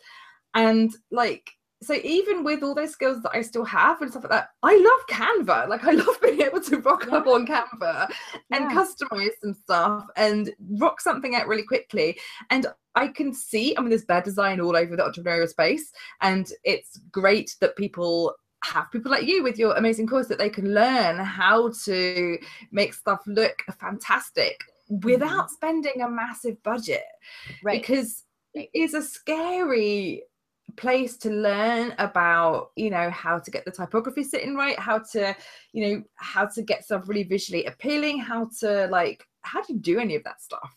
And 0.55 0.95
like 1.09 1.51
so 1.83 1.95
even 2.03 2.43
with 2.43 2.63
all 2.63 2.75
those 2.75 2.91
skills 2.91 3.21
that 3.23 3.31
I 3.33 3.41
still 3.41 3.65
have 3.65 4.01
and 4.01 4.11
stuff 4.11 4.23
like 4.23 4.31
that, 4.31 4.49
I 4.61 4.75
love 4.75 5.07
Canva. 5.09 5.67
Like 5.67 5.83
I 5.83 5.91
love 5.91 6.19
being 6.21 6.41
able 6.41 6.61
to 6.61 6.77
rock 6.77 7.05
yeah. 7.07 7.17
up 7.17 7.27
on 7.27 7.45
Canva 7.45 8.09
and 8.51 8.65
yeah. 8.65 8.73
customize 8.73 9.31
some 9.41 9.53
stuff 9.53 10.05
and 10.15 10.51
rock 10.77 11.01
something 11.01 11.35
out 11.35 11.47
really 11.47 11.63
quickly. 11.63 12.17
And 12.49 12.67
I 12.95 13.07
can 13.07 13.33
see, 13.33 13.75
I 13.77 13.81
mean, 13.81 13.89
there's 13.89 14.05
bad 14.05 14.23
design 14.23 14.59
all 14.59 14.75
over 14.75 14.95
the 14.95 15.03
entrepreneurial 15.03 15.49
space, 15.49 15.91
and 16.21 16.49
it's 16.63 16.99
great 17.11 17.55
that 17.59 17.75
people 17.75 18.33
have 18.63 18.91
people 18.91 19.11
like 19.11 19.25
you 19.25 19.43
with 19.43 19.59
your 19.59 19.75
amazing 19.75 20.07
course 20.07 20.27
that 20.27 20.37
they 20.37 20.49
can 20.49 20.73
learn 20.73 21.17
how 21.17 21.69
to 21.83 22.37
make 22.71 22.93
stuff 22.93 23.19
look 23.27 23.61
fantastic 23.77 24.57
without 24.89 25.29
mm-hmm. 25.29 25.53
spending 25.53 26.01
a 26.01 26.09
massive 26.09 26.61
budget. 26.63 27.03
Right. 27.63 27.81
Because 27.81 28.23
it 28.53 28.69
is 28.73 28.93
a 28.93 29.01
scary 29.01 30.23
place 30.75 31.17
to 31.17 31.29
learn 31.29 31.93
about 31.99 32.71
you 32.75 32.89
know 32.89 33.09
how 33.09 33.39
to 33.39 33.51
get 33.51 33.65
the 33.65 33.71
typography 33.71 34.23
sitting 34.23 34.55
right 34.55 34.79
how 34.79 34.97
to 34.97 35.35
you 35.71 35.87
know 35.87 36.03
how 36.15 36.45
to 36.45 36.61
get 36.61 36.83
stuff 36.83 37.07
really 37.07 37.23
visually 37.23 37.65
appealing 37.65 38.19
how 38.19 38.49
to 38.59 38.87
like 38.87 39.23
how 39.41 39.61
do 39.61 39.73
you 39.73 39.79
do 39.79 39.99
any 39.99 40.15
of 40.15 40.23
that 40.23 40.41
stuff 40.41 40.75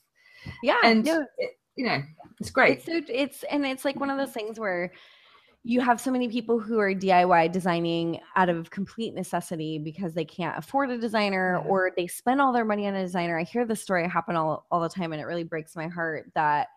yeah 0.63 0.77
and 0.85 1.05
no. 1.05 1.25
it, 1.39 1.59
you 1.77 1.87
know 1.87 2.03
it's 2.41 2.51
great 2.51 2.79
it's, 2.79 2.87
so, 2.87 3.01
it's 3.09 3.43
and 3.45 3.65
it's 3.65 3.85
like 3.85 3.99
one 3.99 4.11
of 4.11 4.19
those 4.19 4.33
things 4.33 4.59
where 4.59 4.93
you 5.69 5.81
have 5.81 6.01
so 6.01 6.13
many 6.13 6.29
people 6.29 6.61
who 6.61 6.79
are 6.79 6.95
DIY 6.95 7.51
designing 7.51 8.21
out 8.37 8.49
of 8.49 8.71
complete 8.71 9.15
necessity 9.15 9.81
because 9.81 10.15
they 10.15 10.25
can't 10.25 10.57
afford 10.57 10.93
a 10.93 10.97
designer 10.97 11.59
or 11.67 11.91
they 11.97 12.07
spend 12.07 12.41
all 12.41 12.53
their 12.53 12.65
money 12.65 12.87
on 12.87 12.95
a 12.95 13.03
designer. 13.03 13.37
I 13.37 13.43
hear 13.43 13.65
this 13.67 13.83
story 13.83 14.09
happen 14.09 14.37
all, 14.37 14.65
all 14.71 14.81
the 14.81 14.89
time 14.89 15.13
and 15.13 15.21
it 15.21 15.25
really 15.25 15.43
breaks 15.43 15.75
my 15.75 15.89
heart 15.89 16.31
that 16.37 16.69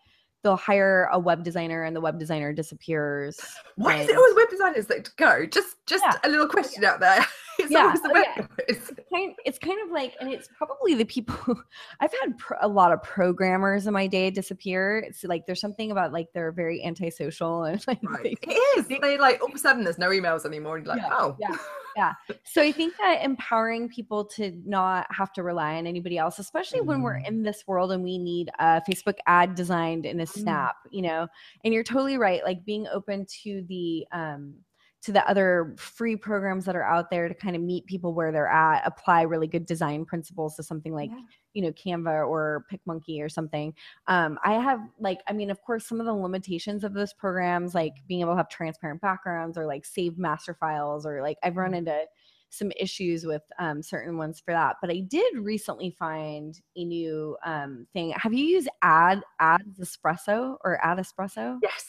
they'll 0.43 0.55
hire 0.55 1.09
a 1.11 1.19
web 1.19 1.43
designer 1.43 1.83
and 1.83 1.95
the 1.95 2.01
web 2.01 2.19
designer 2.19 2.53
disappears. 2.53 3.39
Why 3.75 3.93
and... 3.93 4.03
is 4.03 4.09
it 4.09 4.15
always 4.15 4.35
web 4.35 4.49
designers 4.49 4.85
that 4.87 5.15
go? 5.17 5.45
Just 5.45 5.75
just 5.85 6.03
yeah. 6.03 6.17
a 6.23 6.29
little 6.29 6.45
oh, 6.45 6.49
question 6.49 6.83
yeah. 6.83 6.91
out 6.91 6.99
there. 6.99 7.25
It's 7.59 7.71
yeah. 7.71 7.93
The 7.93 8.11
oh, 8.15 8.23
yeah. 8.37 8.47
It's, 8.67 8.91
kind, 9.13 9.35
it's 9.45 9.59
kind 9.59 9.79
of 9.83 9.91
like, 9.91 10.15
and 10.19 10.31
it's 10.31 10.47
probably 10.57 10.95
the 10.95 11.05
people 11.05 11.55
I've 11.99 12.13
had 12.21 12.37
pro- 12.37 12.57
a 12.61 12.67
lot 12.67 12.91
of 12.91 13.03
programmers 13.03 13.87
in 13.87 13.93
my 13.93 14.07
day 14.07 14.29
disappear. 14.31 14.99
It's 14.99 15.23
like 15.23 15.45
there's 15.45 15.61
something 15.61 15.91
about 15.91 16.13
like 16.13 16.27
they're 16.33 16.51
very 16.51 16.83
antisocial 16.83 17.63
and 17.65 17.83
like 17.87 17.99
right. 18.03 18.37
they, 18.45 18.53
it 18.53 18.77
is. 18.77 18.87
They, 18.87 19.17
like 19.17 19.41
all 19.41 19.49
of 19.49 19.55
a 19.55 19.59
sudden 19.59 19.83
there's 19.83 19.97
no 19.97 20.09
emails 20.09 20.45
anymore. 20.45 20.77
And 20.77 20.87
like, 20.87 21.01
oh, 21.11 21.35
yeah 21.39 21.55
yeah. 21.95 22.13
So 22.43 22.61
I 22.61 22.71
think 22.71 22.93
that 22.97 23.23
empowering 23.23 23.89
people 23.89 24.25
to 24.25 24.53
not 24.65 25.07
have 25.13 25.33
to 25.33 25.43
rely 25.43 25.75
on 25.75 25.87
anybody 25.87 26.17
else, 26.17 26.39
especially 26.39 26.79
mm. 26.79 26.85
when 26.85 27.01
we're 27.01 27.19
mm. 27.19 27.27
in 27.27 27.43
this 27.43 27.63
world 27.67 27.91
and 27.91 28.03
we 28.03 28.17
need 28.17 28.49
a 28.59 28.81
Facebook 28.89 29.15
ad 29.27 29.55
designed 29.55 30.05
in 30.05 30.19
a 30.19 30.23
mm. 30.23 30.29
snap, 30.29 30.75
mm. 30.87 30.89
you 30.91 31.01
know, 31.01 31.27
and 31.63 31.73
you're 31.73 31.83
totally 31.83 32.17
right. 32.17 32.43
Like 32.43 32.63
being 32.65 32.87
open 32.87 33.25
to 33.43 33.65
the, 33.67 34.05
um, 34.11 34.55
to 35.01 35.13
the 35.13 35.27
other 35.29 35.75
free 35.77 36.15
programs 36.15 36.65
that 36.65 36.75
are 36.75 36.83
out 36.83 37.09
there 37.09 37.29
to 37.29 37.33
kind 37.33 37.55
of 37.55 37.61
meet 37.61 37.85
people 37.85 38.13
where 38.13 38.31
they're 38.31 38.49
at, 38.49 38.85
apply 38.85 39.21
really 39.21 39.47
good 39.47 39.65
design 39.65 40.03
principles 40.03 40.55
to 40.55 40.63
something 40.63 40.93
like, 40.93 41.09
yeah. 41.09 41.21
you 41.53 41.61
know, 41.61 41.71
Canva 41.71 42.27
or 42.27 42.65
PicMonkey 42.71 43.21
or 43.23 43.29
something. 43.29 43.73
Um, 44.07 44.37
I 44.43 44.53
have 44.55 44.81
like, 44.99 45.19
I 45.27 45.33
mean, 45.33 45.51
of 45.51 45.61
course, 45.61 45.85
some 45.85 46.01
of 46.01 46.05
the 46.05 46.13
limitations 46.13 46.83
of 46.83 46.93
those 46.93 47.13
programs, 47.13 47.73
like 47.73 47.93
being 48.07 48.21
able 48.21 48.33
to 48.33 48.37
have 48.37 48.49
transparent 48.49 48.99
backgrounds 48.99 49.57
or 49.57 49.65
like 49.65 49.85
save 49.85 50.17
master 50.17 50.53
files, 50.53 51.05
or 51.05 51.21
like 51.21 51.37
I've 51.43 51.55
run 51.55 51.71
mm-hmm. 51.71 51.87
into 51.87 52.01
some 52.49 52.71
issues 52.77 53.25
with 53.25 53.43
um, 53.59 53.81
certain 53.81 54.17
ones 54.17 54.41
for 54.43 54.51
that. 54.51 54.77
But 54.81 54.89
I 54.89 55.01
did 55.07 55.37
recently 55.37 55.91
find 55.91 56.59
a 56.75 56.83
new 56.83 57.37
um, 57.45 57.87
thing. 57.93 58.11
Have 58.17 58.33
you 58.33 58.43
used 58.43 58.67
Ad 58.81 59.21
Ads 59.39 59.79
Espresso 59.79 60.57
or 60.65 60.83
Ad 60.83 60.97
Espresso? 60.97 61.59
Yes. 61.61 61.85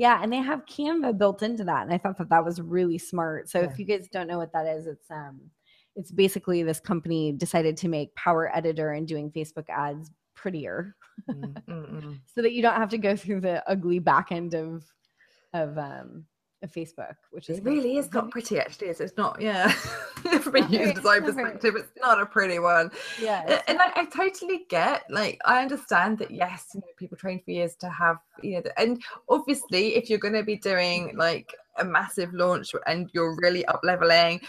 Yeah, 0.00 0.22
and 0.22 0.32
they 0.32 0.38
have 0.38 0.64
Canva 0.64 1.18
built 1.18 1.42
into 1.42 1.62
that, 1.64 1.82
and 1.82 1.92
I 1.92 1.98
thought 1.98 2.16
that 2.16 2.30
that 2.30 2.42
was 2.42 2.58
really 2.58 2.96
smart. 2.96 3.50
So 3.50 3.60
yeah. 3.60 3.66
if 3.66 3.78
you 3.78 3.84
guys 3.84 4.08
don't 4.10 4.28
know 4.28 4.38
what 4.38 4.50
that 4.54 4.66
is, 4.66 4.86
it's 4.86 5.10
um, 5.10 5.38
it's 5.94 6.10
basically 6.10 6.62
this 6.62 6.80
company 6.80 7.32
decided 7.32 7.76
to 7.76 7.88
make 7.88 8.14
Power 8.14 8.50
Editor 8.56 8.92
and 8.92 9.06
doing 9.06 9.30
Facebook 9.30 9.66
ads 9.68 10.10
prettier, 10.34 10.96
mm, 11.30 12.18
so 12.34 12.40
that 12.40 12.52
you 12.52 12.62
don't 12.62 12.76
have 12.76 12.88
to 12.88 12.96
go 12.96 13.14
through 13.14 13.42
the 13.42 13.62
ugly 13.68 13.98
back 13.98 14.32
end 14.32 14.54
of 14.54 14.82
of 15.52 15.76
um 15.76 16.24
of 16.62 16.72
Facebook, 16.72 17.14
which 17.30 17.48
is 17.48 17.58
it 17.58 17.64
really 17.64 17.96
is 17.96 18.12
not 18.12 18.30
pretty 18.30 18.58
actually. 18.58 18.88
Is 18.88 19.00
it's 19.00 19.16
not 19.16 19.40
yeah. 19.40 19.70
From 20.40 20.56
a 20.56 20.66
user 20.68 20.92
design 20.92 21.22
perspective, 21.22 21.74
it's 21.76 21.92
not 22.00 22.20
a 22.20 22.26
pretty 22.26 22.58
one. 22.58 22.90
Yeah, 23.20 23.62
and 23.66 23.78
like 23.78 23.96
I 23.96 24.04
totally 24.06 24.66
get 24.68 25.04
like 25.10 25.40
I 25.44 25.62
understand 25.62 26.18
that 26.18 26.30
yes, 26.30 26.68
you 26.74 26.80
know, 26.80 26.86
people 26.96 27.16
train 27.16 27.40
for 27.44 27.50
years 27.50 27.76
to 27.76 27.88
have 27.88 28.16
you 28.42 28.56
know, 28.56 28.62
and 28.76 29.02
obviously 29.28 29.96
if 29.96 30.10
you're 30.10 30.18
going 30.18 30.34
to 30.34 30.42
be 30.42 30.56
doing 30.56 31.16
like 31.16 31.54
a 31.78 31.84
massive 31.84 32.32
launch 32.34 32.74
and 32.86 33.08
you're 33.12 33.36
really 33.40 33.64
up 33.66 33.80
leveling 33.82 34.40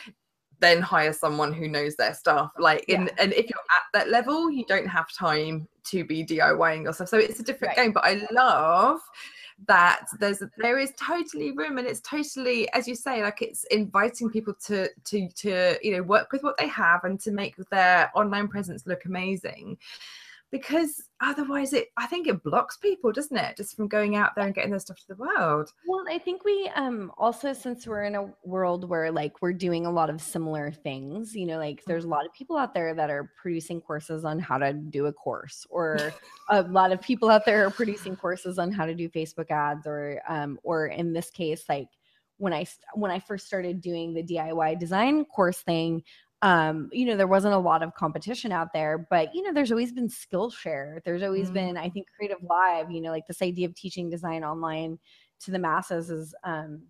then 0.60 0.80
hire 0.80 1.12
someone 1.12 1.52
who 1.52 1.68
knows 1.68 1.96
their 1.96 2.14
stuff 2.14 2.52
like 2.60 2.86
in 2.88 3.04
yeah. 3.04 3.14
and 3.18 3.34
if 3.34 3.50
you're 3.50 3.60
at 3.60 3.84
that 3.94 4.10
level 4.10 4.52
you 4.52 4.64
don't 4.68 4.88
have 4.88 5.12
time 5.12 5.68
to 5.84 6.06
be 6.06 6.24
DIYing 6.24 6.84
yourself 6.84 7.10
so 7.10 7.18
it's 7.18 7.40
a 7.40 7.44
different 7.44 7.76
right. 7.76 7.86
game 7.86 7.92
but 7.92 8.06
I 8.06 8.22
love 8.32 9.00
that 9.68 10.06
there's 10.20 10.42
there 10.58 10.80
is 10.80 10.92
totally 11.00 11.52
room 11.52 11.78
and 11.78 11.88
it's 11.88 12.02
totally 12.02 12.72
as 12.74 12.88
you 12.88 12.96
say 12.96 13.22
like 13.22 13.42
it's 13.42 13.64
inviting 13.66 14.30
people 14.30 14.54
to 14.66 14.90
to 15.04 15.28
to 15.30 15.78
you 15.82 15.96
know 15.96 16.02
work 16.02 16.32
with 16.32 16.44
what 16.44 16.58
they 16.58 16.68
have 16.68 17.04
and 17.04 17.20
to 17.20 17.32
make 17.32 17.56
their 17.70 18.12
online 18.16 18.48
presence 18.48 18.88
look 18.88 19.06
amazing 19.06 19.78
because 20.52 21.02
otherwise 21.22 21.74
it 21.74 21.88
i 21.98 22.06
think 22.06 22.28
it 22.28 22.44
blocks 22.44 22.78
people 22.78 23.12
doesn't 23.12 23.38
it? 23.38 23.58
Just 23.58 23.76
from 23.76 23.88
going 23.88 24.16
out 24.16 24.36
there 24.36 24.46
and 24.46 24.54
getting 24.54 24.70
their 24.70 24.80
stuff 24.80 24.98
to 24.98 25.08
the 25.08 25.16
world. 25.16 25.72
Well 25.88 26.06
i 26.10 26.18
think 26.18 26.44
we 26.44 26.70
um 26.76 27.12
also 27.18 27.54
since 27.54 27.88
we're 27.88 28.04
in 28.04 28.16
a 28.16 28.30
world 28.44 28.88
where 28.88 29.12
like 29.12 29.42
we're 29.42 29.54
doing 29.54 29.86
a 29.86 29.92
lot 29.92 30.10
of 30.10 30.22
similar 30.22 30.72
things 30.72 31.36
you 31.36 31.46
know 31.46 31.58
like 31.58 31.84
there's 31.86 32.06
a 32.06 32.10
lot 32.10 32.26
of 32.26 32.34
people 32.34 32.58
out 32.58 32.74
there 32.74 32.94
that 32.94 33.10
are 33.10 33.32
producing 33.42 33.82
courses 33.82 34.26
on 34.26 34.40
how 34.40 34.58
to 34.58 34.74
do 34.74 35.06
a 35.08 35.14
course 35.14 35.66
or 35.70 36.14
a 36.50 36.64
lot 36.64 36.92
of 36.92 37.02
people 37.02 37.30
out 37.30 37.46
there 37.46 37.66
are 37.66 37.72
producing 37.72 38.16
courses 38.16 38.60
on 38.60 38.72
how 38.72 38.86
to 38.86 38.94
do 38.94 39.10
facebook 39.10 39.52
ads 39.52 39.88
or 39.88 40.22
um 40.28 40.60
or 40.64 40.88
in 40.88 41.14
this 41.14 41.30
case 41.30 41.64
like 41.70 41.88
when 42.42 42.54
I 42.54 42.66
when 42.96 43.12
I 43.12 43.20
first 43.20 43.46
started 43.46 43.82
doing 43.82 44.14
the 44.14 44.24
DIY 44.24 44.80
design 44.80 45.26
course 45.26 45.60
thing, 45.60 46.02
um, 46.42 46.90
you 46.92 47.06
know, 47.06 47.16
there 47.16 47.28
wasn't 47.28 47.54
a 47.54 47.60
lot 47.60 47.84
of 47.84 47.94
competition 47.94 48.52
out 48.52 48.74
there, 48.74 49.08
but 49.10 49.34
you 49.34 49.44
know, 49.44 49.54
there's 49.54 49.72
always 49.72 49.92
been 49.92 50.10
Skillshare. 50.10 51.04
There's 51.04 51.22
always 51.22 51.46
mm-hmm. 51.46 51.54
been, 51.54 51.78
I 51.78 51.90
think, 51.90 52.08
Creative 52.16 52.42
Live. 52.44 52.90
You 52.90 53.02
know, 53.02 53.12
like 53.12 53.28
this 53.28 53.42
idea 53.42 53.68
of 53.68 53.76
teaching 53.76 54.10
design 54.10 54.44
online 54.44 54.98
to 55.42 55.52
the 55.52 55.60
masses 55.60 56.10
is 56.10 56.34
um, 56.44 56.84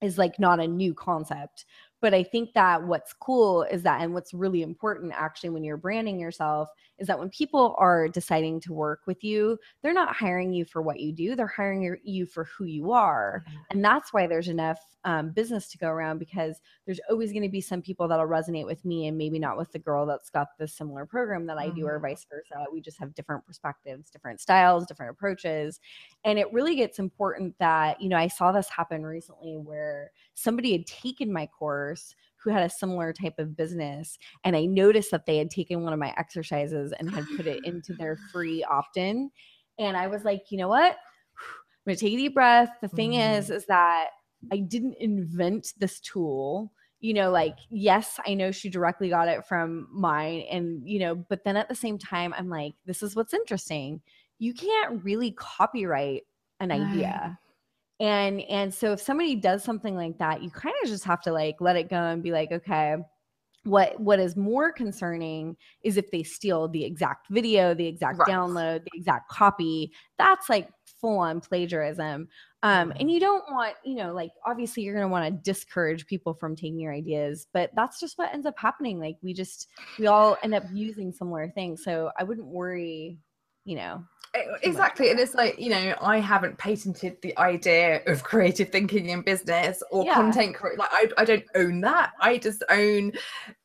is 0.00 0.18
like 0.18 0.38
not 0.38 0.60
a 0.60 0.66
new 0.66 0.94
concept. 0.94 1.64
But 2.00 2.14
I 2.14 2.22
think 2.22 2.52
that 2.54 2.82
what's 2.82 3.12
cool 3.12 3.64
is 3.64 3.82
that, 3.82 4.00
and 4.02 4.14
what's 4.14 4.32
really 4.32 4.62
important 4.62 5.12
actually 5.14 5.50
when 5.50 5.64
you're 5.64 5.76
branding 5.76 6.20
yourself 6.20 6.68
is 6.98 7.06
that 7.06 7.18
when 7.18 7.30
people 7.30 7.74
are 7.78 8.08
deciding 8.08 8.60
to 8.60 8.72
work 8.72 9.00
with 9.06 9.22
you, 9.22 9.58
they're 9.82 9.92
not 9.92 10.14
hiring 10.14 10.52
you 10.52 10.64
for 10.64 10.82
what 10.82 11.00
you 11.00 11.12
do, 11.12 11.36
they're 11.36 11.46
hiring 11.46 11.96
you 12.02 12.26
for 12.26 12.44
who 12.44 12.64
you 12.64 12.92
are. 12.92 13.44
Mm-hmm. 13.48 13.58
And 13.70 13.84
that's 13.84 14.12
why 14.12 14.26
there's 14.26 14.48
enough 14.48 14.78
um, 15.04 15.30
business 15.30 15.68
to 15.68 15.78
go 15.78 15.88
around 15.88 16.18
because 16.18 16.60
there's 16.84 17.00
always 17.08 17.32
going 17.32 17.42
to 17.44 17.48
be 17.48 17.60
some 17.60 17.80
people 17.80 18.08
that'll 18.08 18.26
resonate 18.26 18.66
with 18.66 18.84
me 18.84 19.06
and 19.06 19.16
maybe 19.16 19.38
not 19.38 19.56
with 19.56 19.70
the 19.72 19.78
girl 19.78 20.06
that's 20.06 20.28
got 20.28 20.48
the 20.58 20.66
similar 20.66 21.06
program 21.06 21.46
that 21.46 21.56
I 21.56 21.70
do, 21.70 21.86
or 21.86 21.94
mm-hmm. 21.94 22.08
vice 22.08 22.26
versa. 22.28 22.64
We 22.72 22.80
just 22.80 22.98
have 22.98 23.14
different 23.14 23.46
perspectives, 23.46 24.10
different 24.10 24.40
styles, 24.40 24.86
different 24.86 25.12
approaches. 25.12 25.80
And 26.24 26.38
it 26.38 26.52
really 26.52 26.74
gets 26.74 26.98
important 26.98 27.54
that, 27.58 28.00
you 28.02 28.08
know, 28.08 28.16
I 28.16 28.28
saw 28.28 28.52
this 28.52 28.68
happen 28.68 29.04
recently 29.04 29.56
where 29.56 30.10
somebody 30.34 30.72
had 30.72 30.86
taken 30.86 31.32
my 31.32 31.46
course 31.46 31.87
who 32.36 32.50
had 32.50 32.62
a 32.62 32.70
similar 32.70 33.12
type 33.12 33.38
of 33.38 33.56
business. 33.56 34.18
And 34.44 34.56
I 34.56 34.64
noticed 34.64 35.10
that 35.10 35.26
they 35.26 35.38
had 35.38 35.50
taken 35.50 35.82
one 35.82 35.92
of 35.92 35.98
my 35.98 36.14
exercises 36.16 36.92
and 36.98 37.10
had 37.10 37.26
put 37.36 37.46
it 37.46 37.64
into 37.64 37.94
their 37.94 38.16
free 38.32 38.64
opt 38.64 38.96
in. 38.96 39.30
And 39.78 39.96
I 39.96 40.06
was 40.06 40.24
like, 40.24 40.42
you 40.50 40.58
know 40.58 40.68
what? 40.68 40.92
I'm 40.92 41.84
going 41.86 41.96
to 41.96 42.04
take 42.04 42.14
a 42.14 42.16
deep 42.16 42.34
breath. 42.34 42.70
The 42.80 42.88
thing 42.88 43.12
mm. 43.12 43.38
is, 43.38 43.50
is 43.50 43.66
that 43.66 44.08
I 44.52 44.58
didn't 44.58 44.96
invent 45.00 45.74
this 45.78 46.00
tool. 46.00 46.72
You 47.00 47.14
know, 47.14 47.30
like, 47.30 47.56
yes, 47.70 48.18
I 48.26 48.34
know 48.34 48.50
she 48.50 48.68
directly 48.68 49.08
got 49.08 49.28
it 49.28 49.46
from 49.46 49.88
mine. 49.92 50.44
And, 50.50 50.88
you 50.88 50.98
know, 50.98 51.14
but 51.14 51.44
then 51.44 51.56
at 51.56 51.68
the 51.68 51.74
same 51.74 51.96
time, 51.98 52.34
I'm 52.36 52.48
like, 52.48 52.74
this 52.86 53.02
is 53.02 53.14
what's 53.14 53.34
interesting. 53.34 54.00
You 54.38 54.54
can't 54.54 55.04
really 55.04 55.32
copyright 55.32 56.24
an 56.60 56.72
idea 56.72 57.38
and 58.00 58.40
and 58.42 58.72
so 58.72 58.92
if 58.92 59.00
somebody 59.00 59.34
does 59.34 59.64
something 59.64 59.96
like 59.96 60.16
that 60.18 60.42
you 60.42 60.50
kind 60.50 60.74
of 60.82 60.88
just 60.88 61.04
have 61.04 61.20
to 61.20 61.32
like 61.32 61.56
let 61.60 61.76
it 61.76 61.90
go 61.90 61.96
and 61.96 62.22
be 62.22 62.30
like 62.30 62.52
okay 62.52 62.96
what 63.64 63.98
what 64.00 64.18
is 64.18 64.36
more 64.36 64.72
concerning 64.72 65.56
is 65.82 65.96
if 65.96 66.10
they 66.10 66.22
steal 66.22 66.68
the 66.68 66.84
exact 66.84 67.26
video 67.30 67.74
the 67.74 67.86
exact 67.86 68.18
Right. 68.18 68.28
download 68.28 68.84
the 68.84 68.90
exact 68.94 69.30
copy. 69.30 69.92
That's 70.16 70.48
like 70.48 70.70
full 71.00 71.18
on 71.18 71.40
plagiarism. 71.40 72.28
Um 72.62 72.92
and 72.98 73.10
you 73.10 73.20
don't 73.20 73.44
want 73.50 73.74
you 73.84 73.96
know 73.96 74.12
like 74.12 74.30
obviously 74.46 74.82
you're 74.82 74.94
going 74.94 75.06
to 75.06 75.12
want 75.12 75.26
to 75.26 75.42
discourage 75.42 76.06
people 76.06 76.34
from 76.34 76.56
taking 76.56 76.80
your 76.80 76.92
ideas 76.92 77.46
but 77.52 77.70
that's 77.76 78.00
just 78.00 78.18
what 78.18 78.32
ends 78.32 78.46
up 78.46 78.58
happening. 78.58 78.98
Like 78.98 79.16
we 79.22 79.34
just 79.34 79.68
we 79.98 80.06
all 80.06 80.36
end 80.42 80.54
up 80.54 80.64
using 80.72 81.12
similar 81.12 81.50
things. 81.50 81.84
So 81.84 82.10
i 82.18 82.24
wouldn't 82.24 82.46
worry 82.46 83.18
you 83.68 83.76
know 83.76 84.02
eh, 84.34 84.40
E- 84.40 84.68
Exactly. 84.68 85.10
And 85.10 85.18
it's 85.20 85.34
like, 85.34 85.58
you 85.58 85.70
know, 85.70 85.94
I 86.00 86.18
haven't 86.18 86.56
patented 86.58 87.16
the 87.22 87.36
idea 87.38 88.02
of 88.06 88.22
creative 88.22 88.68
thinking 88.70 89.10
in 89.10 89.20
business 89.22 89.82
or 89.90 90.04
Yeah. 90.04 90.14
content. 90.14 90.56
Like, 90.82 90.88
I, 90.92 91.02
I 91.18 91.24
don't 91.24 91.44
own 91.54 91.80
that. 91.82 92.12
I 92.20 92.38
just 92.38 92.62
own 92.70 93.12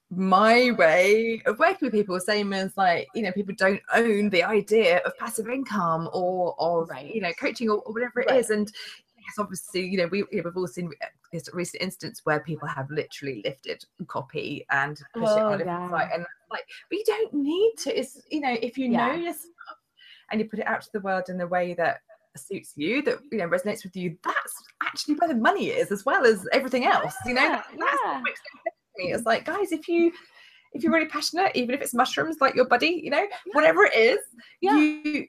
my 0.09 0.71
way 0.71 1.41
of 1.45 1.57
working 1.59 1.85
with 1.87 1.93
people. 1.93 2.19
Same 2.19 2.53
as, 2.53 2.75
like, 2.77 3.07
you 3.15 3.23
know, 3.23 3.31
people 3.31 3.55
don't 3.57 3.81
own 3.93 4.29
the 4.29 4.43
idea 4.43 4.99
of 5.05 5.17
passive 5.17 5.47
income 5.49 6.09
or 6.13 6.55
of, 6.59 6.89
you 7.03 7.21
know, 7.21 7.33
coaching 7.39 7.69
or, 7.69 7.77
or 7.85 7.93
whatever 7.93 8.21
it 8.21 8.29
Right. 8.29 8.39
is. 8.39 8.49
And 8.49 8.71
yes, 9.17 9.35
obviously, 9.39 9.85
you 9.85 9.97
know, 9.97 10.07
we, 10.07 10.23
we've 10.31 10.45
all 10.55 10.67
seen 10.67 10.91
this 11.31 11.49
recent 11.53 11.81
instance 11.83 12.21
where 12.25 12.39
people 12.41 12.67
have 12.67 12.89
literally 12.91 13.41
lifted 13.43 13.83
copy 14.07 14.65
and 14.69 14.97
put 15.13 15.23
it 15.23 15.43
Oh, 15.43 15.53
on 15.53 15.61
a 15.61 15.89
site. 15.89 16.09
And 16.13 16.25
like, 16.51 16.65
but 16.89 16.97
you 16.99 17.03
don't 17.07 17.33
need 17.33 17.73
to. 17.79 17.99
It's, 17.99 18.21
you 18.29 18.41
know, 18.41 18.55
if 18.61 18.77
you 18.77 18.89
know 18.89 19.13
Yeah. 19.13 19.15
your 19.15 19.33
stuff 19.33 19.77
and 20.33 20.41
you 20.41 20.49
put 20.49 20.59
it 20.59 20.67
out 20.67 20.81
to 20.81 20.89
the 20.91 20.99
world 20.99 21.29
in 21.29 21.37
the 21.37 21.47
way 21.47 21.73
that 21.75 21.99
suits 22.35 22.73
you 22.75 23.01
that 23.03 23.19
you 23.31 23.37
know 23.37 23.47
resonates 23.47 23.83
with 23.83 23.95
you 23.95 24.17
that's 24.23 24.53
actually 24.81 25.13
where 25.15 25.27
the 25.27 25.35
money 25.35 25.67
is 25.67 25.91
as 25.91 26.03
well 26.03 26.25
as 26.25 26.47
everything 26.51 26.83
else 26.85 27.13
you 27.27 27.33
know 27.35 27.43
Yeah, 27.43 27.61
that's 27.79 27.99
yeah. 28.03 28.13
what 28.15 28.23
makes 28.23 28.39
it 28.39 28.57
different 28.57 28.75
to 28.97 29.03
me. 29.05 29.13
it's 29.13 29.25
like 29.25 29.45
guys 29.45 29.71
if 29.71 29.87
you 29.87 30.11
if 30.73 30.81
you're 30.81 30.91
really 30.91 31.07
passionate 31.07 31.51
even 31.53 31.75
if 31.75 31.81
it's 31.81 31.93
mushrooms 31.93 32.37
like 32.41 32.55
your 32.55 32.65
buddy 32.65 32.99
you 33.03 33.11
know 33.11 33.25
whatever 33.51 33.83
it 33.85 33.95
is 33.95 34.17
Yeah. 34.61 34.75
you 34.79 35.27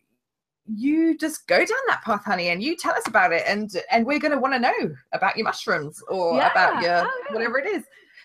you 0.67 1.19
just 1.19 1.47
go 1.47 1.59
down 1.59 1.85
that 1.89 2.03
path 2.03 2.25
honey 2.25 2.49
and 2.49 2.63
you 2.63 2.75
tell 2.75 2.95
us 2.95 3.07
about 3.07 3.35
it 3.35 3.43
and 3.47 3.71
and 3.91 4.07
we're 4.07 4.19
going 4.19 4.33
to 4.33 4.39
want 4.39 4.55
to 4.55 4.59
know 4.59 4.95
about 5.13 5.37
your 5.37 5.45
mushrooms 5.45 6.03
or 6.09 6.39
about 6.41 6.81
your 6.83 7.01
Oh, 7.07 7.23
yeah. 7.29 7.35
whatever 7.35 7.59
it 7.59 7.67
is 7.67 7.85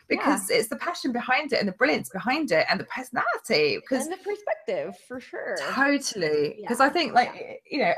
because 0.10 0.50
it's 0.50 0.68
the 0.68 0.76
passion 0.78 1.12
behind 1.12 1.54
it 1.54 1.60
and 1.60 1.68
the 1.68 1.74
brilliance 1.74 2.10
behind 2.10 2.52
it 2.52 2.66
and 2.70 2.80
the 2.80 2.86
personality 2.86 3.78
because 3.78 4.06
and 4.06 4.14
the 4.14 4.18
perspective 4.18 4.98
for 5.08 5.20
sure 5.20 5.56
Totally. 5.72 6.58
Because 6.62 6.80
Yeah, 6.80 6.86
I 6.86 6.90
think, 6.90 7.14
like, 7.14 7.62
you 7.70 7.80
know, 7.80 7.94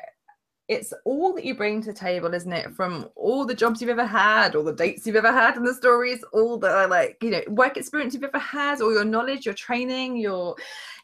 it's 0.68 0.94
all 1.06 1.34
that 1.34 1.44
you 1.44 1.56
bring 1.56 1.82
to 1.82 1.88
the 1.92 1.98
table, 1.98 2.34
isn't 2.34 2.52
it? 2.52 2.74
From 2.74 3.10
all 3.16 3.46
the 3.46 3.54
jobs 3.54 3.82
you've 3.82 3.90
ever 3.90 4.06
had, 4.06 4.56
all 4.56 4.64
the 4.64 4.74
dates 4.74 5.06
you've 5.06 5.16
ever 5.16 5.32
had, 5.32 5.58
and 5.58 5.68
the 5.68 5.74
stories, 5.74 6.24
all 6.32 6.58
the 6.58 6.88
like, 6.90 7.18
you 7.22 7.30
know, 7.30 7.42
work 7.50 7.78
experience 7.78 8.14
you've 8.14 8.24
ever 8.24 8.40
had, 8.40 8.82
all 8.82 8.94
your 8.94 9.04
knowledge, 9.04 9.46
your 9.46 9.56
training, 9.56 10.18
your, 10.18 10.56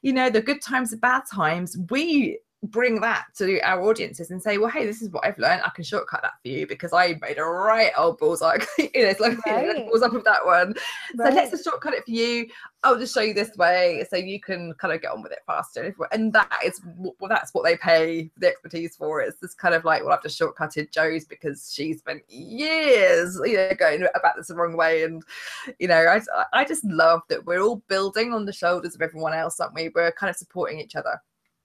you 0.02 0.14
know, 0.14 0.30
the 0.30 0.42
good 0.42 0.62
times, 0.62 0.92
the 0.92 0.98
bad 0.98 1.24
times. 1.32 1.78
We 1.90 2.40
bring 2.72 3.00
that 3.02 3.26
to 3.38 3.60
our 3.62 3.82
audiences 3.82 4.32
and 4.32 4.42
say, 4.42 4.58
well, 4.58 4.70
hey, 4.70 4.86
this 4.86 5.02
is 5.02 5.10
what 5.10 5.26
I've 5.26 5.38
learned. 5.38 5.62
I 5.66 5.70
can 5.70 5.84
shortcut 5.84 6.22
that 6.22 6.34
for 6.42 6.48
you 6.48 6.68
because 6.68 6.94
I 6.94 7.18
made 7.22 7.38
a 7.38 7.44
right 7.44 7.92
old 7.98 8.18
bullseye. 8.18 8.58
you 8.78 8.86
know, 8.86 9.10
it's 9.10 9.20
like, 9.20 9.38
you 9.46 9.52
know, 9.52 9.58
Right. 9.68 9.88
balls 9.90 10.02
up 10.02 10.14
with 10.14 10.24
that 10.26 10.46
one. 10.46 10.74
So 11.16 11.24
let's 11.24 11.52
just 11.52 11.64
shortcut 11.64 11.94
it 11.94 12.06
for 12.06 12.12
you. 12.12 12.48
I'll 12.84 12.98
just 12.98 13.14
show 13.14 13.22
you 13.22 13.34
this 13.34 13.56
way 13.58 14.06
so 14.10 14.16
you 14.18 14.40
can 14.40 14.74
kind 14.76 14.94
of 14.94 15.02
get 15.02 15.12
on 15.12 15.22
with 15.24 15.32
it 15.32 15.40
faster. 15.46 15.94
And 16.12 16.32
that 16.34 16.60
is 16.64 16.80
well, 16.98 17.30
that's 17.30 17.54
what 17.54 17.64
they 17.64 17.76
pay 17.78 18.30
the 18.38 18.48
expertise 18.50 18.96
for. 18.96 19.22
It's 19.22 19.40
this 19.40 19.54
kind 19.54 19.74
of 19.76 19.84
like, 19.84 20.04
well, 20.04 20.14
I've 20.14 20.24
just 20.24 20.40
shortcutted 20.40 20.92
Joe's 20.92 21.26
because 21.26 21.72
she 21.74 21.94
spent 21.94 22.22
years, 22.30 23.40
you 23.44 23.58
know, 23.58 23.72
going 23.78 24.04
about 24.16 24.36
this 24.38 24.48
the 24.48 24.56
wrong 24.56 24.78
way. 24.78 25.04
And 25.04 25.24
you 25.80 25.88
know, 25.88 25.98
I 26.08 26.22
I 26.54 26.66
just 26.66 26.84
love 26.86 27.22
that 27.30 27.46
we're 27.46 27.62
all 27.62 27.82
building 27.88 28.34
on 28.34 28.46
the 28.46 28.54
shoulders 28.54 28.96
of 28.96 29.02
everyone 29.02 29.34
else, 29.34 29.60
aren't 29.60 29.74
we? 29.76 29.90
We're 29.90 30.12
kind 30.12 30.30
of 30.30 30.36
supporting 30.36 30.80
each 30.80 30.96
other. 30.96 31.22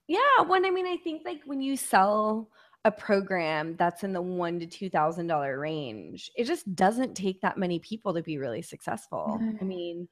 Yeah, 0.09 0.43
when 0.47 0.65
I 0.65 0.71
mean, 0.71 0.87
I 0.87 0.97
think 0.97 1.23
like 1.25 1.41
when 1.45 1.61
you 1.61 1.77
sell 1.77 2.49
a 2.85 2.91
program 2.91 3.77
that's 3.77 4.03
in 4.03 4.13
the 4.13 4.21
one 4.23 4.59
to 4.61 4.67
two 4.67 4.91
thousand 4.91 5.29
dollar 5.29 5.59
range, 5.59 6.31
it 6.37 6.45
just 6.45 6.75
doesn't 6.75 7.15
take 7.15 7.41
that 7.41 7.57
many 7.59 7.79
people 7.79 8.13
to 8.15 8.23
be 8.23 8.39
really 8.39 8.63
successful. 8.63 9.41
I 9.61 9.65
mean, 9.65 10.09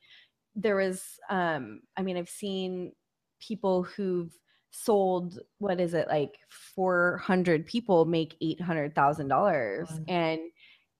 there 0.54 0.76
was, 0.76 1.18
um, 1.28 1.80
I 1.96 2.02
mean, 2.02 2.16
I've 2.16 2.28
seen 2.28 2.92
people 3.40 3.82
who've 3.82 4.32
sold 4.72 5.40
what 5.58 5.80
is 5.80 5.94
it 5.94 6.06
like 6.06 6.38
four 6.48 7.18
hundred 7.18 7.66
people 7.66 8.04
make 8.04 8.36
eight 8.40 8.60
hundred 8.60 8.94
thousand 8.94 9.26
dollars, 9.28 9.88
Mm. 9.90 10.04
and 10.08 10.40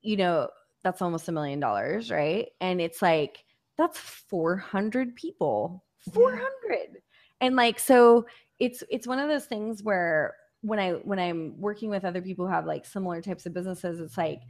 you 0.01 0.17
know 0.17 0.49
that's 0.83 1.01
almost 1.01 1.29
a 1.29 1.31
million 1.31 1.59
dollars, 1.61 2.11
right? 2.11 2.49
And 2.59 2.81
it's 2.81 3.01
like 3.01 3.45
that's 3.77 3.97
four 3.97 4.57
hundred 4.57 5.15
people, 5.15 5.85
four 6.13 6.31
hundred, 6.35 7.01
and 7.39 7.55
like 7.55 7.79
so 7.79 8.25
it's 8.61 8.83
it's 8.91 9.07
one 9.07 9.17
of 9.17 9.27
those 9.27 9.45
things 9.45 9.81
where 9.81 10.35
when 10.61 10.77
I 10.77 10.91
when 10.91 11.17
I'm 11.17 11.59
working 11.59 11.89
with 11.89 12.05
other 12.05 12.21
people 12.21 12.45
who 12.45 12.53
have 12.53 12.67
like 12.67 12.85
similar 12.85 13.19
types 13.19 13.47
of 13.47 13.53
businesses, 13.53 13.99
it's 13.99 14.17
like 14.17 14.41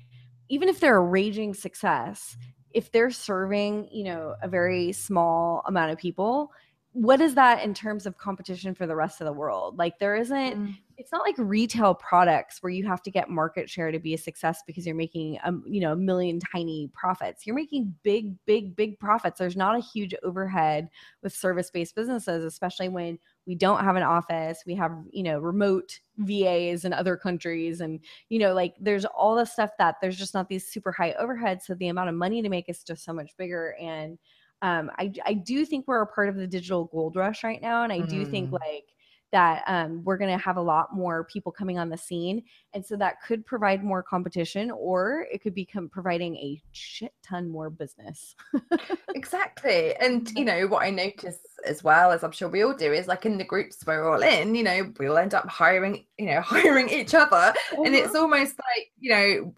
even 0.50 0.68
if 0.68 0.82
they're 0.82 0.98
a 0.98 1.02
raging 1.02 1.54
success, 1.54 2.36
if 2.72 2.92
they're 2.92 3.10
serving, 3.10 3.88
you 3.90 4.04
know, 4.04 4.36
a 4.44 4.50
very 4.50 4.92
small 4.92 5.64
amount 5.66 5.94
of 5.94 5.98
people, 5.98 6.52
what 6.92 7.22
is 7.22 7.36
that 7.36 7.64
in 7.64 7.74
terms 7.74 8.06
of 8.06 8.18
competition 8.18 8.76
for 8.76 8.86
the 8.86 8.96
rest 8.98 9.22
of 9.22 9.26
the 9.26 9.34
world? 9.34 9.78
Like 9.78 9.98
there 9.98 10.18
isn't 10.18 10.58
mm. 10.58 10.76
It's 11.02 11.12
not 11.12 11.24
like 11.26 11.36
retail 11.40 11.96
products 11.96 12.62
where 12.62 12.70
you 12.72 12.86
have 12.86 13.02
to 13.02 13.10
get 13.10 13.28
market 13.28 13.68
share 13.68 13.92
to 13.92 13.98
be 14.00 14.14
a 14.14 14.18
success 14.18 14.62
because 14.68 14.86
you're 14.86 14.96
making 14.96 15.40
um 15.44 15.64
you 15.68 15.82
know 15.82 15.94
a 15.94 15.96
million 15.96 16.40
tiny 16.40 16.90
profits 16.94 17.46
you're 17.48 17.56
making 17.56 17.96
big 18.04 18.36
big 18.46 18.76
big 18.76 19.00
profits 19.00 19.40
there's 19.40 19.58
not 19.58 19.76
a 19.76 19.82
huge 19.82 20.14
overhead 20.24 20.88
with 21.24 21.34
service-based 21.34 21.96
businesses 21.96 22.46
especially 22.46 22.88
when 22.88 23.18
we 23.48 23.56
don't 23.56 23.84
have 23.84 23.96
an 23.96 24.04
office 24.04 24.62
we 24.68 24.76
have 24.76 24.92
you 25.12 25.24
know 25.24 25.40
remote 25.40 26.00
vas 26.18 26.86
in 26.86 26.94
other 26.94 27.18
countries 27.18 27.82
and 27.82 28.00
you 28.30 28.38
know 28.38 28.54
like 28.54 28.76
there's 28.80 29.06
all 29.06 29.36
the 29.36 29.46
stuff 29.46 29.72
that 29.80 29.96
there's 30.02 30.18
just 30.18 30.36
not 30.36 30.50
these 30.50 30.68
super 30.68 30.92
high 30.92 31.16
overheads 31.20 31.64
so 31.64 31.74
the 31.74 31.88
amount 31.88 32.10
of 32.10 32.16
money 32.16 32.44
to 32.44 32.50
make 32.50 32.70
is 32.70 32.84
just 32.84 33.04
so 33.04 33.12
much 33.12 33.36
bigger 33.38 33.76
and 33.82 34.20
um, 34.64 34.92
I, 35.00 35.12
I 35.26 35.34
do 35.34 35.66
think 35.66 35.88
we're 35.88 36.04
a 36.04 36.08
part 36.08 36.30
of 36.30 36.36
the 36.36 36.46
digital 36.46 36.86
gold 36.86 37.16
rush 37.16 37.44
right 37.44 37.62
now 37.62 37.84
and 37.84 37.92
i 37.92 38.02
do 38.02 38.26
think 38.26 38.52
Mm. 38.52 38.52
like 38.52 38.86
that 39.32 39.64
um, 39.68 40.04
we're 40.04 40.18
going 40.18 40.32
to 40.32 40.44
have 40.44 40.58
a 40.58 40.62
lot 40.62 40.94
more 40.94 41.24
people 41.26 41.52
coming 41.52 41.80
on 41.80 41.90
the 41.90 41.98
scene 41.98 42.44
and 42.74 42.86
so 42.86 42.96
that 42.96 43.22
could 43.22 43.46
provide 43.46 43.84
more 43.84 44.04
competition 44.04 44.72
or 44.72 45.26
it 45.32 45.42
could 45.42 45.56
become 45.56 45.90
providing 45.90 46.36
a 46.38 46.62
shit 46.72 47.14
ton 47.24 47.50
more 47.50 47.70
business. 47.70 48.36
Exactly 49.16 49.94
and 49.96 50.32
you 50.32 50.46
know 50.46 50.68
what 50.68 50.84
i 50.84 50.90
notice 50.90 51.40
as 51.66 51.84
well 51.84 52.12
as 52.12 52.24
i'm 52.24 52.32
sure 52.32 52.50
we 52.50 52.64
all 52.64 52.74
do 52.74 52.92
is 52.92 53.08
like 53.08 53.26
in 53.26 53.38
the 53.38 53.44
groups 53.44 53.84
we're 53.86 54.10
all 54.10 54.22
in 54.22 54.56
you 54.56 54.64
know 54.64 54.92
we'll 55.00 55.18
end 55.18 55.34
up 55.34 55.48
hiring 55.48 56.06
you 56.18 56.28
know 56.28 56.42
hiring 56.46 56.90
each 56.90 57.14
other 57.14 57.54
and 57.78 57.96
it's 57.96 58.16
almost 58.16 58.56
like 58.58 58.92
you 59.00 59.12
know 59.12 59.54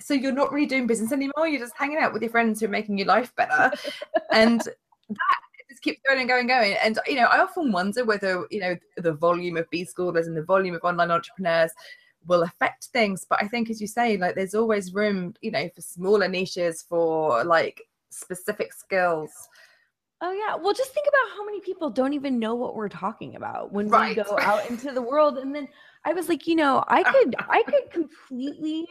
so 0.00 0.14
you're 0.14 0.32
not 0.32 0.52
really 0.52 0.66
doing 0.66 0.86
business 0.86 1.12
anymore 1.12 1.48
you're 1.48 1.60
just 1.60 1.76
hanging 1.76 1.98
out 1.98 2.12
with 2.12 2.22
your 2.22 2.30
friends 2.30 2.60
who 2.60 2.66
are 2.66 2.70
making 2.70 2.98
your 2.98 3.06
life 3.06 3.34
better 3.36 3.70
and 4.32 4.60
that 4.60 5.40
just 5.78 5.82
keeps 5.82 6.00
going 6.06 6.20
and 6.20 6.28
going 6.28 6.40
and 6.40 6.48
going 6.48 6.76
and 6.82 6.98
you 7.06 7.14
know 7.14 7.26
i 7.26 7.40
often 7.40 7.70
wonder 7.72 8.04
whether 8.04 8.44
you 8.50 8.60
know 8.60 8.76
the 8.96 9.12
volume 9.12 9.56
of 9.56 9.68
b 9.70 9.84
schoolers 9.84 10.26
and 10.26 10.36
the 10.36 10.42
volume 10.42 10.74
of 10.74 10.80
online 10.82 11.10
entrepreneurs 11.10 11.72
will 12.26 12.42
affect 12.42 12.86
things 12.86 13.24
but 13.28 13.40
i 13.42 13.46
think 13.46 13.70
as 13.70 13.80
you 13.80 13.86
say 13.86 14.16
like 14.16 14.34
there's 14.34 14.54
always 14.54 14.92
room 14.92 15.34
you 15.40 15.50
know 15.50 15.68
for 15.74 15.80
smaller 15.80 16.28
niches 16.28 16.84
for 16.88 17.44
like 17.44 17.82
specific 18.10 18.72
skills 18.72 19.30
Oh 20.20 20.32
yeah. 20.32 20.56
Well, 20.56 20.74
just 20.74 20.92
think 20.92 21.06
about 21.06 21.36
how 21.36 21.44
many 21.44 21.60
people 21.60 21.90
don't 21.90 22.12
even 22.12 22.40
know 22.40 22.56
what 22.56 22.74
we're 22.74 22.88
talking 22.88 23.36
about 23.36 23.72
when 23.72 23.86
Right. 23.86 24.16
we 24.16 24.24
go 24.24 24.36
out 24.40 24.68
into 24.68 24.90
the 24.90 25.00
world. 25.00 25.38
And 25.38 25.54
then 25.54 25.68
I 26.04 26.12
was 26.12 26.28
like, 26.28 26.48
you 26.48 26.56
know, 26.56 26.82
I 26.88 27.04
could 27.04 27.36
I 27.38 27.62
could 27.62 27.88
completely 27.92 28.84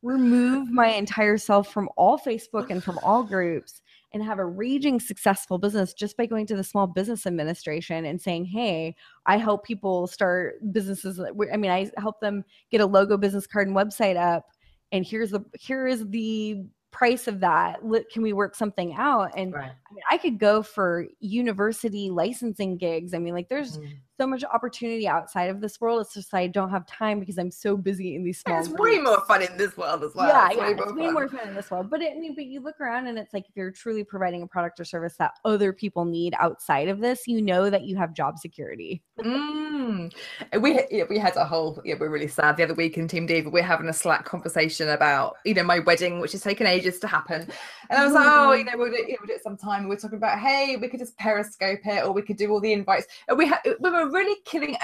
remove 0.00 0.70
my 0.70 0.86
entire 0.86 1.36
self 1.36 1.70
from 1.70 1.90
all 1.98 2.18
Facebook 2.18 2.70
and 2.70 2.82
from 2.82 2.98
all 3.02 3.22
groups 3.22 3.82
and 4.12 4.22
have 4.22 4.38
a 4.38 4.44
raging 4.44 4.98
successful 4.98 5.58
business 5.58 5.94
just 5.94 6.16
by 6.16 6.26
going 6.26 6.46
to 6.46 6.56
the 6.56 6.64
Small 6.64 6.86
Business 6.86 7.26
Administration 7.26 8.04
and 8.04 8.20
saying, 8.20 8.44
"Hey, 8.44 8.96
I 9.26 9.36
help 9.36 9.64
people 9.64 10.06
start 10.06 10.56
businesses. 10.72 11.20
I 11.20 11.56
mean, 11.56 11.70
I 11.70 11.90
help 11.96 12.20
them 12.20 12.44
get 12.70 12.80
a 12.80 12.86
logo, 12.86 13.16
business 13.16 13.46
card, 13.46 13.68
and 13.68 13.76
website 13.76 14.16
up. 14.16 14.46
And 14.92 15.06
here's 15.06 15.30
the 15.30 15.44
here 15.58 15.86
is 15.86 16.08
the 16.08 16.64
price 16.90 17.28
of 17.28 17.38
that. 17.40 17.80
Can 18.12 18.22
we 18.22 18.32
work 18.32 18.56
something 18.56 18.94
out?" 18.94 19.30
And 19.36 19.52
right 19.52 19.70
I 19.70 19.94
mean, 19.94 20.02
I 20.10 20.18
could 20.18 20.38
go 20.38 20.62
for 20.62 21.06
university 21.20 22.10
licensing 22.10 22.76
gigs. 22.78 23.14
I 23.14 23.18
mean, 23.18 23.34
like 23.34 23.48
there's 23.48 23.78
Mm. 23.78 23.98
So 24.20 24.26
much 24.26 24.44
opportunity 24.44 25.08
outside 25.08 25.48
of 25.48 25.62
this 25.62 25.80
world. 25.80 26.02
It's 26.02 26.12
just 26.12 26.34
I 26.34 26.46
don't 26.46 26.68
have 26.70 26.86
time 26.86 27.20
because 27.20 27.38
I'm 27.38 27.50
so 27.50 27.74
busy 27.74 28.16
in 28.16 28.22
these 28.22 28.40
small. 28.40 28.60
it's 28.60 28.68
way 28.68 28.98
more 28.98 29.24
fun 29.26 29.40
in 29.40 29.56
this 29.56 29.74
world 29.78 30.04
as 30.04 30.14
well 30.14 30.28
yeah, 30.28 30.46
It's 30.48 30.56
yeah, 30.56 30.62
way 30.62 30.70
it's 30.72 30.80
more 30.80 30.94
way 30.94 31.04
fun. 31.06 31.14
more 31.14 31.28
fun 31.28 31.48
in 31.48 31.54
this 31.54 31.70
world. 31.70 31.88
But 31.88 32.02
I 32.02 32.14
mean, 32.16 32.34
but 32.34 32.44
you 32.44 32.60
look 32.60 32.78
around 32.82 33.06
and 33.06 33.18
it's 33.18 33.32
like 33.32 33.48
if 33.48 33.56
you're 33.56 33.70
truly 33.70 34.04
providing 34.04 34.42
a 34.42 34.46
product 34.46 34.78
or 34.78 34.84
service 34.84 35.14
that 35.18 35.32
other 35.46 35.72
people 35.72 36.04
need 36.04 36.34
outside 36.38 36.88
of 36.88 37.00
this, 37.00 37.26
you 37.26 37.40
know 37.40 37.70
that 37.70 37.84
you 37.84 37.96
have 37.96 38.12
job 38.12 38.38
security. 38.38 39.02
Mm, 39.20 39.70
Mm. 39.80 40.12
We 40.60 40.80
yeah, 40.90 41.04
we 41.08 41.18
had 41.18 41.36
a 41.36 41.44
whole 41.44 41.80
yeah 41.84 41.94
we're 41.98 42.10
really 42.10 42.28
sad 42.28 42.56
the 42.56 42.64
other 42.64 42.74
week 42.74 42.98
in 42.98 43.08
Team 43.08 43.26
D, 43.26 43.40
but 43.40 43.52
we're 43.52 43.62
having 43.62 43.88
a 43.88 43.92
Slack 43.92 44.24
conversation 44.24 44.88
about 44.90 45.36
you 45.44 45.54
know 45.54 45.62
my 45.62 45.78
wedding 45.80 46.20
which 46.20 46.32
has 46.32 46.42
taken 46.42 46.66
ages 46.66 46.98
to 47.00 47.06
happen 47.06 47.42
and 47.88 47.98
I 47.98 48.04
was 48.04 48.12
like 48.14 48.26
oh 48.28 48.52
you 48.52 48.64
know 48.64 48.72
we'll 48.76 48.90
do, 48.90 48.96
it, 48.96 49.16
we'll 49.20 49.26
do 49.26 49.32
it 49.34 49.42
sometime 49.42 49.88
we're 49.88 49.96
talking 49.96 50.18
about 50.18 50.38
hey 50.38 50.76
we 50.76 50.88
could 50.88 51.00
just 51.00 51.16
periscope 51.18 51.80
it 51.84 52.04
or 52.04 52.12
we 52.12 52.22
could 52.22 52.36
do 52.36 52.50
all 52.50 52.60
the 52.60 52.72
invites 52.72 53.06
and 53.28 53.38
we 53.38 53.46
had 53.46 53.58
we 53.80 53.90
were 53.90 54.09
really 54.10 54.40
killing 54.44 54.76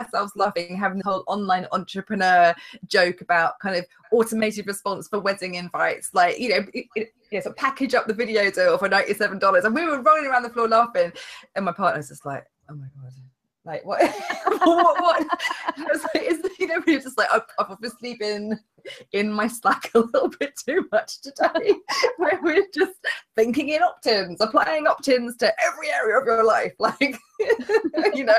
ourselves 0.00 0.32
laughing 0.36 0.76
having 0.76 0.98
the 0.98 1.04
whole 1.04 1.24
online 1.26 1.66
entrepreneur 1.72 2.54
joke 2.86 3.20
about 3.20 3.58
kind 3.60 3.76
of 3.76 3.84
automated 4.12 4.66
response 4.66 5.08
for 5.08 5.20
wedding 5.20 5.54
invites. 5.54 6.10
Like 6.14 6.38
you 6.38 6.50
know 6.50 6.66
it, 6.72 6.86
it, 7.30 7.56
package 7.56 7.94
up 7.94 8.06
the 8.06 8.14
video 8.14 8.50
deal 8.50 8.78
for 8.78 8.88
$97 8.88 9.64
and 9.64 9.74
we 9.74 9.84
were 9.84 10.00
rolling 10.00 10.26
around 10.26 10.44
the 10.44 10.50
floor 10.50 10.68
laughing. 10.68 11.12
And 11.54 11.64
my 11.64 11.72
partner's 11.72 12.08
just 12.08 12.24
like 12.24 12.44
oh 12.70 12.74
my 12.74 12.86
god 13.00 13.12
like 13.64 13.84
what? 13.84 14.00
what, 14.46 15.00
what? 15.00 15.26
I 15.76 15.84
was 15.90 16.02
like, 16.14 16.24
is 16.24 16.42
you 16.58 16.66
know, 16.66 16.82
we 16.86 16.98
just 16.98 17.16
like 17.16 17.28
oh, 17.32 17.36
I've, 17.36 17.42
I've, 17.58 17.70
obviously 17.72 18.14
been 18.14 18.58
in 19.12 19.32
my 19.32 19.46
Slack 19.46 19.90
a 19.94 20.00
little 20.00 20.28
bit 20.38 20.54
too 20.56 20.86
much 20.92 21.22
today, 21.22 21.72
where 22.18 22.38
we're 22.42 22.66
just 22.74 22.98
thinking 23.34 23.70
in 23.70 23.82
opt-ins, 23.82 24.40
applying 24.40 24.86
opt-ins 24.86 25.36
to 25.38 25.52
every 25.64 25.90
area 25.90 26.18
of 26.18 26.26
your 26.26 26.44
life, 26.44 26.74
like 26.78 27.18
you 28.14 28.24
know. 28.24 28.34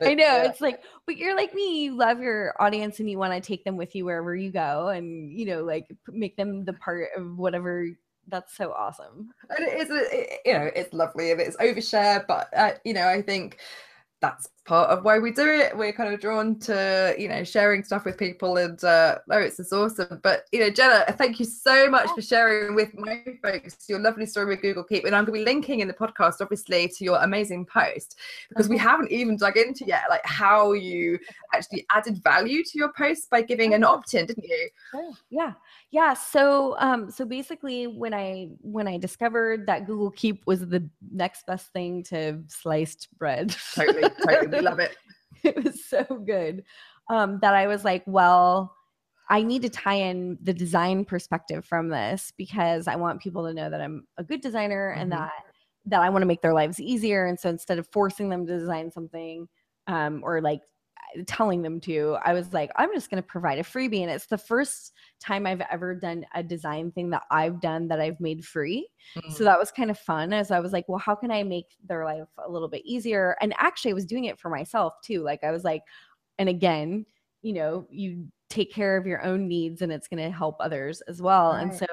I 0.00 0.14
know 0.14 0.24
yeah. 0.24 0.44
it's 0.44 0.60
like, 0.60 0.82
but 1.06 1.16
you're 1.16 1.36
like 1.36 1.54
me. 1.54 1.84
You 1.84 1.96
love 1.96 2.20
your 2.20 2.54
audience, 2.60 2.98
and 2.98 3.08
you 3.08 3.18
want 3.18 3.32
to 3.34 3.40
take 3.40 3.64
them 3.64 3.76
with 3.76 3.94
you 3.94 4.04
wherever 4.04 4.34
you 4.34 4.50
go, 4.50 4.88
and 4.88 5.32
you 5.32 5.46
know, 5.46 5.62
like 5.62 5.86
make 6.08 6.36
them 6.36 6.64
the 6.64 6.72
part 6.72 7.10
of 7.16 7.38
whatever 7.38 7.86
that's 8.28 8.56
so 8.56 8.72
awesome. 8.72 9.30
And 9.56 9.66
it 9.66 9.80
is, 9.80 9.88
it, 9.90 10.40
you 10.44 10.52
know, 10.52 10.70
it's 10.74 10.92
lovely 10.92 11.32
and 11.32 11.40
it's 11.40 11.56
overshare, 11.56 12.26
but 12.26 12.48
uh, 12.56 12.72
you 12.84 12.94
know, 12.94 13.08
I 13.08 13.22
think 13.22 13.58
that's 14.20 14.48
part 14.64 14.90
of 14.90 15.04
why 15.04 15.18
we 15.18 15.30
do 15.30 15.48
it. 15.48 15.76
We're 15.76 15.92
kind 15.92 16.12
of 16.12 16.20
drawn 16.20 16.58
to, 16.60 17.14
you 17.16 17.28
know, 17.28 17.44
sharing 17.44 17.84
stuff 17.84 18.04
with 18.04 18.18
people 18.18 18.56
and 18.56 18.82
uh 18.82 19.18
oh 19.30 19.38
it's 19.38 19.56
just 19.56 19.72
awesome. 19.72 20.20
But 20.22 20.44
you 20.52 20.60
know, 20.60 20.70
Jenna, 20.70 21.04
thank 21.12 21.38
you 21.38 21.46
so 21.46 21.88
much 21.88 22.10
for 22.10 22.20
sharing 22.20 22.74
with 22.74 22.94
my 22.94 23.24
folks 23.42 23.88
your 23.88 24.00
lovely 24.00 24.26
story 24.26 24.46
with 24.46 24.62
Google 24.62 24.84
Keep. 24.84 25.04
And 25.04 25.14
I'm 25.14 25.24
gonna 25.24 25.38
be 25.38 25.44
linking 25.44 25.80
in 25.80 25.88
the 25.88 25.94
podcast, 25.94 26.34
obviously, 26.40 26.88
to 26.88 27.04
your 27.04 27.18
amazing 27.22 27.64
post 27.66 28.18
because 28.48 28.68
we 28.68 28.76
haven't 28.76 29.12
even 29.12 29.36
dug 29.36 29.56
into 29.56 29.84
yet 29.86 30.04
like 30.10 30.24
how 30.24 30.72
you 30.72 31.18
actually 31.54 31.86
added 31.94 32.22
value 32.22 32.64
to 32.64 32.78
your 32.78 32.92
post 32.92 33.30
by 33.30 33.42
giving 33.42 33.72
an 33.72 33.84
opt-in, 33.84 34.26
didn't 34.26 34.44
you? 34.44 34.70
Yeah. 35.30 35.52
Yeah. 35.90 36.14
So 36.14 36.76
um 36.78 37.10
so 37.10 37.24
basically 37.24 37.86
when 37.86 38.12
I 38.12 38.50
when 38.60 38.86
I 38.86 38.98
discovered 38.98 39.66
that 39.66 39.86
Google 39.86 40.10
Keep 40.10 40.46
was 40.46 40.66
the 40.66 40.88
next 41.10 41.46
best 41.46 41.72
thing 41.72 42.02
to 42.04 42.42
sliced 42.48 43.08
bread. 43.18 43.56
Totally, 43.74 44.10
totally 44.26 44.60
love 44.60 44.80
it. 44.80 44.96
it 45.42 45.62
was 45.64 45.84
so 45.84 46.04
good 46.26 46.64
um, 47.08 47.38
that 47.40 47.54
I 47.54 47.66
was 47.66 47.84
like, 47.84 48.02
well, 48.06 48.74
I 49.30 49.42
need 49.42 49.62
to 49.62 49.68
tie 49.68 49.94
in 49.94 50.38
the 50.42 50.54
design 50.54 51.04
perspective 51.04 51.64
from 51.64 51.88
this 51.88 52.32
because 52.36 52.88
I 52.88 52.96
want 52.96 53.20
people 53.20 53.46
to 53.46 53.52
know 53.52 53.68
that 53.68 53.80
I'm 53.80 54.06
a 54.16 54.24
good 54.24 54.40
designer 54.40 54.90
mm-hmm. 54.92 55.02
and 55.02 55.12
that 55.12 55.32
that 55.86 56.02
I 56.02 56.10
want 56.10 56.22
to 56.22 56.26
make 56.26 56.42
their 56.42 56.52
lives 56.52 56.80
easier. 56.80 57.26
And 57.26 57.38
so 57.40 57.48
instead 57.48 57.78
of 57.78 57.88
forcing 57.88 58.28
them 58.28 58.46
to 58.46 58.58
design 58.58 58.90
something 58.90 59.48
um, 59.86 60.20
or 60.22 60.42
like 60.42 60.60
telling 61.26 61.62
them 61.62 61.80
to 61.80 62.16
i 62.24 62.32
was 62.32 62.52
like 62.52 62.70
i'm 62.76 62.92
just 62.92 63.10
going 63.10 63.22
to 63.22 63.26
provide 63.26 63.58
a 63.58 63.62
freebie 63.62 64.02
and 64.02 64.10
it's 64.10 64.26
the 64.26 64.38
first 64.38 64.92
time 65.20 65.46
i've 65.46 65.62
ever 65.70 65.94
done 65.94 66.24
a 66.34 66.42
design 66.42 66.90
thing 66.92 67.10
that 67.10 67.22
i've 67.30 67.60
done 67.60 67.88
that 67.88 68.00
i've 68.00 68.20
made 68.20 68.44
free 68.44 68.88
mm-hmm. 69.16 69.32
so 69.32 69.44
that 69.44 69.58
was 69.58 69.70
kind 69.70 69.90
of 69.90 69.98
fun 69.98 70.32
as 70.32 70.50
i 70.50 70.60
was 70.60 70.72
like 70.72 70.88
well 70.88 70.98
how 70.98 71.14
can 71.14 71.30
i 71.30 71.42
make 71.42 71.76
their 71.86 72.04
life 72.04 72.28
a 72.46 72.50
little 72.50 72.68
bit 72.68 72.82
easier 72.84 73.36
and 73.40 73.54
actually 73.58 73.90
i 73.90 73.94
was 73.94 74.06
doing 74.06 74.24
it 74.24 74.38
for 74.38 74.50
myself 74.50 74.94
too 75.02 75.22
like 75.22 75.42
i 75.44 75.50
was 75.50 75.64
like 75.64 75.82
and 76.38 76.48
again 76.48 77.04
you 77.42 77.52
know 77.52 77.86
you 77.90 78.26
take 78.48 78.72
care 78.72 78.96
of 78.96 79.06
your 79.06 79.22
own 79.24 79.46
needs 79.46 79.82
and 79.82 79.92
it's 79.92 80.08
going 80.08 80.22
to 80.22 80.30
help 80.30 80.56
others 80.60 81.02
as 81.02 81.20
well 81.20 81.52
right. 81.52 81.62
and 81.62 81.74
so 81.74 81.86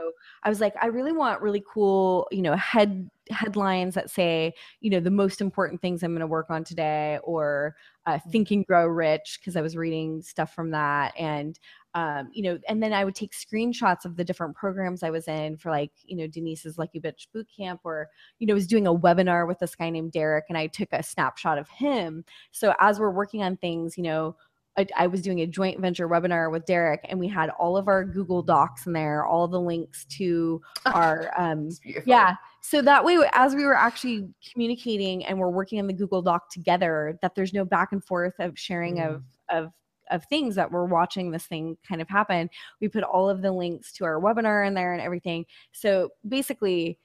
i 0.43 0.49
was 0.49 0.61
like 0.61 0.73
i 0.81 0.87
really 0.87 1.11
want 1.11 1.41
really 1.41 1.63
cool 1.71 2.27
you 2.31 2.41
know 2.41 2.55
head 2.55 3.09
headlines 3.29 3.95
that 3.95 4.09
say 4.09 4.53
you 4.79 4.89
know 4.89 4.99
the 4.99 5.11
most 5.11 5.41
important 5.41 5.81
things 5.81 6.03
i'm 6.03 6.11
going 6.11 6.19
to 6.19 6.27
work 6.27 6.49
on 6.49 6.63
today 6.63 7.19
or 7.23 7.75
uh, 8.05 8.13
mm-hmm. 8.13 8.29
think 8.29 8.51
and 8.51 8.65
grow 8.67 8.85
rich 8.85 9.39
because 9.39 9.55
i 9.55 9.61
was 9.61 9.75
reading 9.75 10.21
stuff 10.21 10.53
from 10.53 10.71
that 10.71 11.13
and 11.17 11.59
um, 11.95 12.29
you 12.31 12.43
know 12.43 12.57
and 12.67 12.83
then 12.83 12.93
i 12.93 13.03
would 13.03 13.15
take 13.15 13.31
screenshots 13.31 14.05
of 14.05 14.15
the 14.15 14.23
different 14.23 14.55
programs 14.55 15.03
i 15.03 15.09
was 15.09 15.27
in 15.27 15.57
for 15.57 15.71
like 15.71 15.91
you 16.05 16.15
know 16.15 16.27
denise's 16.27 16.77
lucky 16.77 16.99
bitch 16.99 17.27
boot 17.33 17.47
camp 17.55 17.81
or 17.83 18.07
you 18.39 18.47
know 18.47 18.53
was 18.53 18.67
doing 18.67 18.87
a 18.87 18.93
webinar 18.95 19.47
with 19.47 19.59
this 19.59 19.75
guy 19.75 19.89
named 19.89 20.11
derek 20.11 20.45
and 20.49 20.57
i 20.57 20.67
took 20.67 20.89
a 20.91 21.03
snapshot 21.03 21.57
of 21.57 21.67
him 21.69 22.23
so 22.51 22.73
as 22.79 22.99
we're 22.99 23.11
working 23.11 23.43
on 23.43 23.57
things 23.57 23.97
you 23.97 24.03
know 24.03 24.35
I, 24.77 24.87
I, 24.95 25.07
was 25.07 25.21
doing 25.21 25.41
a 25.41 25.47
joint 25.47 25.79
venture 25.79 26.07
webinar 26.07 26.51
with 26.51 26.65
Derek, 26.65 27.01
and 27.05 27.19
we 27.19 27.27
had 27.27 27.49
all 27.51 27.77
of 27.77 27.87
our 27.87 28.03
Google 28.03 28.41
Docs 28.41 28.87
in 28.87 28.93
there, 28.93 29.25
all 29.25 29.47
the 29.47 29.59
links 29.59 30.05
to 30.17 30.61
our 30.85 31.31
um, 31.37 31.69
yeah. 32.05 32.35
So 32.61 32.81
that 32.81 33.05
way, 33.05 33.17
as 33.33 33.55
we 33.55 33.63
were 33.63 33.75
actually 33.75 34.27
communicating 34.51 35.25
and 35.25 35.37
we're 35.37 35.49
working 35.49 35.79
on 35.79 35.87
the 35.87 35.93
Google 35.93 36.21
Doc 36.21 36.49
together, 36.49 37.17
that 37.21 37.35
there's 37.35 37.53
no 37.53 37.63
back 37.63 37.91
and 37.91 38.03
forth 38.03 38.33
of 38.39 38.57
sharing 38.57 38.95
mm. 38.95 39.07
of 39.07 39.23
of 39.49 39.71
of 40.11 40.23
things 40.25 40.55
that 40.55 40.71
we're 40.71 40.85
watching 40.85 41.31
this 41.31 41.45
thing 41.45 41.77
kind 41.87 42.01
of 42.01 42.09
happen. 42.09 42.49
We 42.79 42.87
put 42.87 43.03
all 43.03 43.29
of 43.29 43.41
the 43.41 43.51
links 43.51 43.91
to 43.93 44.05
our 44.05 44.19
webinar 44.19 44.67
in 44.67 44.73
there 44.73 44.93
and 44.93 45.01
everything. 45.01 45.45
So 45.71 46.09
basically, 46.27 46.99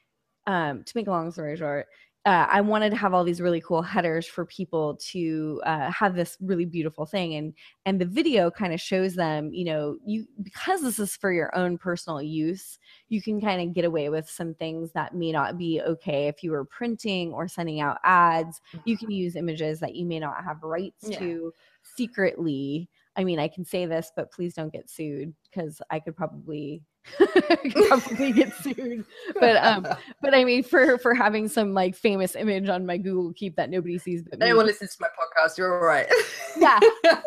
um, 0.47 0.83
to 0.85 0.93
make 0.95 1.07
a 1.07 1.11
long 1.11 1.31
story 1.31 1.57
short, 1.57 1.87
uh, 2.27 2.47
I 2.51 2.61
wanted 2.61 2.91
to 2.91 2.97
have 2.97 3.15
all 3.15 3.25
these 3.25 3.41
really 3.41 3.63
cool 3.63 3.81
headers 3.81 4.27
for 4.27 4.45
people 4.45 4.97
to 5.11 5.63
uh, 5.65 5.91
have 5.91 6.15
this 6.15 6.37
really 6.41 6.67
beautiful 6.67 7.07
thing, 7.07 7.35
and 7.37 7.55
and 7.87 7.99
the 7.99 8.05
video 8.05 8.51
kind 8.51 8.75
of 8.75 8.81
shows 8.81 9.15
them, 9.15 9.55
you 9.55 9.65
know, 9.65 9.97
you 10.05 10.27
because 10.43 10.83
this 10.83 10.99
is 10.99 11.17
for 11.17 11.33
your 11.33 11.55
own 11.57 11.79
personal 11.79 12.21
use, 12.21 12.79
you 13.09 13.23
can 13.23 13.41
kind 13.41 13.63
of 13.63 13.75
get 13.75 13.87
away 13.87 14.11
with 14.11 14.29
some 14.29 14.53
things 14.53 14.93
that 14.93 15.15
may 15.15 15.33
not 15.33 15.57
be 15.57 15.81
okay 15.81 16.29
if 16.29 16.43
you 16.43 16.51
were 16.51 16.67
printing 16.67 17.33
or 17.33 17.49
sending 17.49 17.81
out 17.81 17.97
ads. 18.05 18.61
You 18.85 18.99
can 18.99 19.11
use 19.11 19.35
images 19.35 19.81
that 19.81 19.95
you 19.95 20.05
may 20.05 20.19
not 20.19 20.45
have 20.45 20.63
rights 20.63 21.07
yeah. 21.09 21.19
to 21.21 21.55
secretly. 21.97 22.91
I 23.17 23.25
mean, 23.25 23.39
I 23.39 23.49
can 23.49 23.65
say 23.65 23.87
this, 23.87 24.13
but 24.15 24.31
please 24.31 24.53
don't 24.53 24.73
get 24.73 24.91
sued 24.91 25.33
because 25.51 25.81
I 25.91 26.01
could 26.01 26.17
probably 26.17 26.83
probably 27.89 28.33
get 28.33 28.55
sued. 28.57 29.05
But 29.39 29.57
um, 29.57 29.87
but 30.23 30.35
I 30.35 30.45
mean, 30.45 30.63
for 30.63 30.99
for 30.99 31.15
having 31.15 31.49
some 31.49 31.75
like 31.75 31.97
famous 31.97 32.37
image 32.37 32.69
on 32.69 32.87
my 32.87 32.97
Google 32.99 33.33
Keep 33.33 33.57
that 33.57 33.71
nobody 33.71 33.99
sees 33.99 34.23
but. 34.23 34.43
Anyone 34.43 34.67
listens 34.67 34.97
to 34.97 35.03
my 35.03 35.09
podcast, 35.09 35.59
you're 35.59 35.79
all 35.79 35.87
right. 35.87 36.07
yeah. 36.57 36.79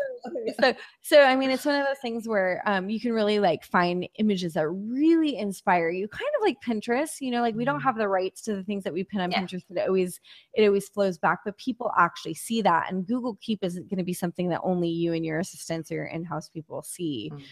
So 0.59 0.73
so 1.01 1.21
I 1.21 1.35
mean, 1.35 1.49
it's 1.49 1.65
one 1.65 1.75
of 1.75 1.85
those 1.85 1.99
things 1.99 2.27
where 2.27 2.61
um, 2.65 2.89
you 2.89 2.99
can 2.99 3.11
really 3.11 3.39
like 3.39 3.63
find 3.65 4.07
images 4.19 4.53
that 4.53 4.69
really 4.69 5.37
inspire 5.37 5.89
you, 5.89 6.07
kind 6.07 6.29
of 6.37 6.41
like 6.41 6.57
Pinterest. 6.65 7.19
You 7.19 7.31
know, 7.31 7.41
like 7.41 7.55
we 7.55 7.65
don't 7.65 7.79
mm-hmm. 7.79 7.87
have 7.87 7.97
the 7.97 8.07
rights 8.07 8.41
to 8.43 8.55
the 8.55 8.63
things 8.63 8.83
that 8.85 8.93
we 8.93 9.03
pin 9.03 9.19
on 9.19 9.31
yeah. 9.31 9.41
Pinterest, 9.41 9.63
but 9.67 9.77
it 9.79 9.87
always 9.87 10.19
it 10.53 10.65
always 10.65 10.87
flows 10.87 11.17
back. 11.17 11.39
But 11.43 11.57
people 11.57 11.91
actually 11.97 12.35
see 12.35 12.61
that, 12.61 12.89
and 12.89 13.05
Google 13.05 13.37
Keep 13.41 13.63
isn't 13.63 13.89
going 13.89 13.97
to 13.97 14.03
be 14.03 14.13
something 14.13 14.49
that 14.49 14.61
only 14.63 14.87
you 14.87 15.13
and 15.13 15.25
your 15.25 15.39
assistants 15.39 15.91
or 15.91 15.95
your 15.95 16.05
in-house 16.05 16.49
people 16.49 16.83
see. 16.83 17.31
Mm. 17.33 17.43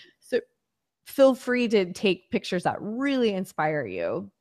Feel 1.05 1.35
free 1.35 1.67
to 1.69 1.91
take 1.93 2.31
pictures 2.31 2.63
that 2.63 2.77
really 2.79 3.33
inspire 3.33 3.85
you 3.85 4.31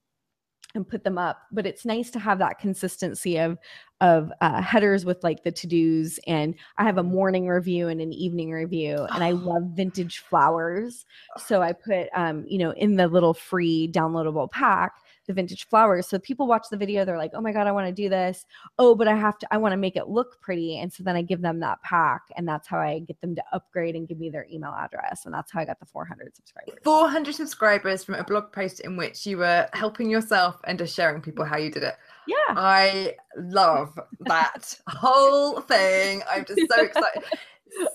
and 0.75 0.87
put 0.87 1.03
them 1.03 1.19
up 1.19 1.43
but 1.51 1.67
it's 1.67 1.85
nice 1.85 2.11
to 2.11 2.19
have 2.19 2.39
that 2.39 2.59
consistency 2.59 3.39
of 3.39 3.59
of 4.01 4.33
uh, 4.41 4.61
headers 4.61 5.05
with 5.05 5.23
like 5.23 5.43
the 5.43 5.53
to-dos 5.53 6.19
and 6.27 6.55
i 6.79 6.85
have 6.85 6.99
a 6.99 7.03
morning 7.03 7.47
review 7.47 7.89
and 7.89 8.01
an 8.01 8.13
evening 8.13 8.51
review 8.51 9.07
and 9.13 9.23
i 9.23 9.31
love 9.31 9.63
vintage 9.75 10.19
flowers 10.19 11.05
so 11.39 11.63
i 11.63 11.73
put 11.73 12.09
um 12.15 12.45
you 12.47 12.59
know 12.59 12.71
in 12.73 12.97
the 12.97 13.07
little 13.09 13.35
free 13.35 13.91
downloadable 13.93 14.51
pack 14.51 14.93
the 15.31 15.35
vintage 15.35 15.69
flowers. 15.69 16.09
So 16.09 16.19
people 16.19 16.49
watch 16.49 16.67
the 16.71 16.77
video, 16.77 17.05
they're 17.05 17.17
like, 17.17 17.31
oh 17.35 17.41
my 17.41 17.53
God, 17.53 17.69
I 17.69 17.73
want 17.73 17.87
to 17.87 17.93
do 17.93 18.09
this. 18.09 18.45
Oh, 18.79 18.97
but 18.97 19.07
I 19.07 19.15
have 19.15 19.39
to, 19.39 19.55
I 19.55 19.59
want 19.59 19.73
to 19.73 19.77
make 19.77 19.97
it 19.97 20.09
look 20.09 20.41
pretty. 20.41 20.79
And 20.79 20.93
so 20.93 21.05
then 21.05 21.15
I 21.15 21.23
give 21.23 21.41
them 21.41 21.61
that 21.61 21.81
pack. 21.83 22.23
And 22.37 22.47
that's 22.49 22.67
how 22.67 22.79
I 22.79 22.99
get 22.99 23.21
them 23.21 23.37
to 23.37 23.43
upgrade 23.53 23.95
and 23.95 24.09
give 24.09 24.19
me 24.19 24.29
their 24.29 24.47
email 24.53 24.75
address. 24.77 25.25
And 25.25 25.33
that's 25.33 25.53
how 25.53 25.61
I 25.61 25.65
got 25.65 25.79
the 25.79 25.87
400 25.87 26.35
subscribers. 26.35 26.75
400 26.83 27.35
subscribers 27.35 28.03
from 28.03 28.17
a 28.17 28.25
blog 28.25 28.53
post 28.53 28.81
in 28.81 28.97
which 28.97 29.25
you 29.25 29.39
were 29.39 29.69
helping 29.73 30.11
yourself 30.11 30.61
and 30.65 30.79
just 30.79 30.95
sharing 30.97 31.23
people 31.23 31.45
how 31.45 31.57
you 31.57 31.71
did 31.71 31.85
it. 31.85 31.95
Yeah. 32.31 32.55
I 32.57 33.15
love 33.37 33.99
that 34.21 34.79
whole 34.89 35.61
thing. 35.61 36.23
I'm 36.31 36.45
just 36.45 36.63
so 36.71 36.83
excited. 36.83 37.23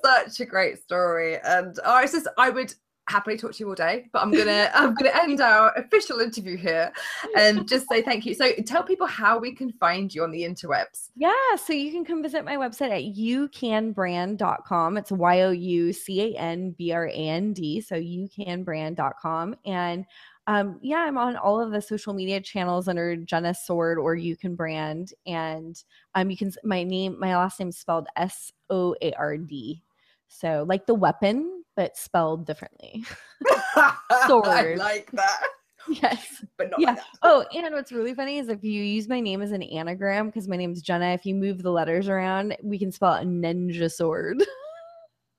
Such 0.03 0.39
a 0.39 0.45
great 0.45 0.81
story. 0.81 1.37
And 1.43 1.77
oh, 1.83 1.99
it's 1.99 2.13
just, 2.13 2.27
I 2.37 2.49
would 2.49 2.73
happily 3.07 3.37
talk 3.37 3.53
to 3.53 3.59
you 3.59 3.69
all 3.69 3.75
day, 3.75 4.05
but 4.11 4.21
I'm 4.21 4.31
gonna 4.31 4.71
I'm 4.73 4.93
gonna 4.95 5.11
end 5.13 5.41
our 5.41 5.71
official 5.77 6.19
interview 6.19 6.57
here 6.57 6.91
and 7.37 7.67
just 7.67 7.87
say 7.89 8.01
thank 8.01 8.25
you. 8.25 8.33
So 8.33 8.51
tell 8.65 8.83
people 8.83 9.07
how 9.07 9.37
we 9.37 9.53
can 9.53 9.71
find 9.73 10.13
you 10.13 10.23
on 10.23 10.31
the 10.31 10.43
interwebs. 10.43 11.09
Yeah, 11.15 11.31
so 11.63 11.73
you 11.73 11.91
can 11.91 12.05
come 12.05 12.23
visit 12.23 12.43
my 12.45 12.55
website 12.55 12.91
at 12.91 13.15
youcanbrand.com. 13.15 14.97
It's 14.97 15.11
Y 15.11 15.41
O 15.41 15.51
U 15.51 15.93
C 15.93 16.33
A 16.33 16.39
N 16.39 16.71
B 16.77 16.91
R 16.91 17.07
A 17.07 17.11
N 17.11 17.53
D. 17.53 17.81
So 17.81 17.95
youcanbrand.com. 17.95 19.55
And 19.65 20.05
um, 20.47 20.79
yeah, 20.81 20.99
I'm 20.99 21.17
on 21.17 21.35
all 21.35 21.59
of 21.59 21.71
the 21.71 21.81
social 21.81 22.13
media 22.13 22.39
channels 22.39 22.87
under 22.87 23.15
Jenna 23.15 23.53
Soard 23.53 23.97
or 23.97 24.15
You 24.15 24.37
Can 24.37 24.55
Brand, 24.55 25.13
and 25.25 25.81
um, 26.13 26.29
you 26.29 26.37
can 26.37 26.53
my 26.63 26.83
name, 26.83 27.19
my 27.19 27.35
last 27.35 27.59
name 27.59 27.69
is 27.69 27.77
spelled 27.77 28.07
S 28.15 28.51
O 28.69 28.95
A 29.01 29.11
R 29.13 29.37
D, 29.37 29.81
so 30.27 30.65
like 30.67 30.85
the 30.85 30.93
weapon 30.93 31.63
but 31.75 31.97
spelled 31.97 32.45
differently. 32.45 33.03
Sword. 34.27 34.45
I 34.47 34.75
like 34.75 35.11
that. 35.11 35.41
Yes. 35.87 36.43
But 36.57 36.71
not 36.71 36.79
yeah. 36.79 36.89
like 36.89 36.97
that. 36.97 37.05
Oh, 37.21 37.45
and 37.53 37.73
what's 37.73 37.91
really 37.91 38.13
funny 38.13 38.37
is 38.37 38.49
if 38.49 38.63
you 38.63 38.81
use 38.81 39.07
my 39.07 39.19
name 39.19 39.41
as 39.41 39.51
an 39.51 39.63
anagram, 39.63 40.27
because 40.27 40.47
my 40.47 40.55
name's 40.55 40.81
Jenna, 40.81 41.07
if 41.07 41.25
you 41.25 41.35
move 41.35 41.61
the 41.61 41.71
letters 41.71 42.07
around, 42.07 42.55
we 42.63 42.79
can 42.79 42.91
spell 42.91 43.15
it 43.15 43.27
ninja 43.27 43.91
sword. 43.91 44.43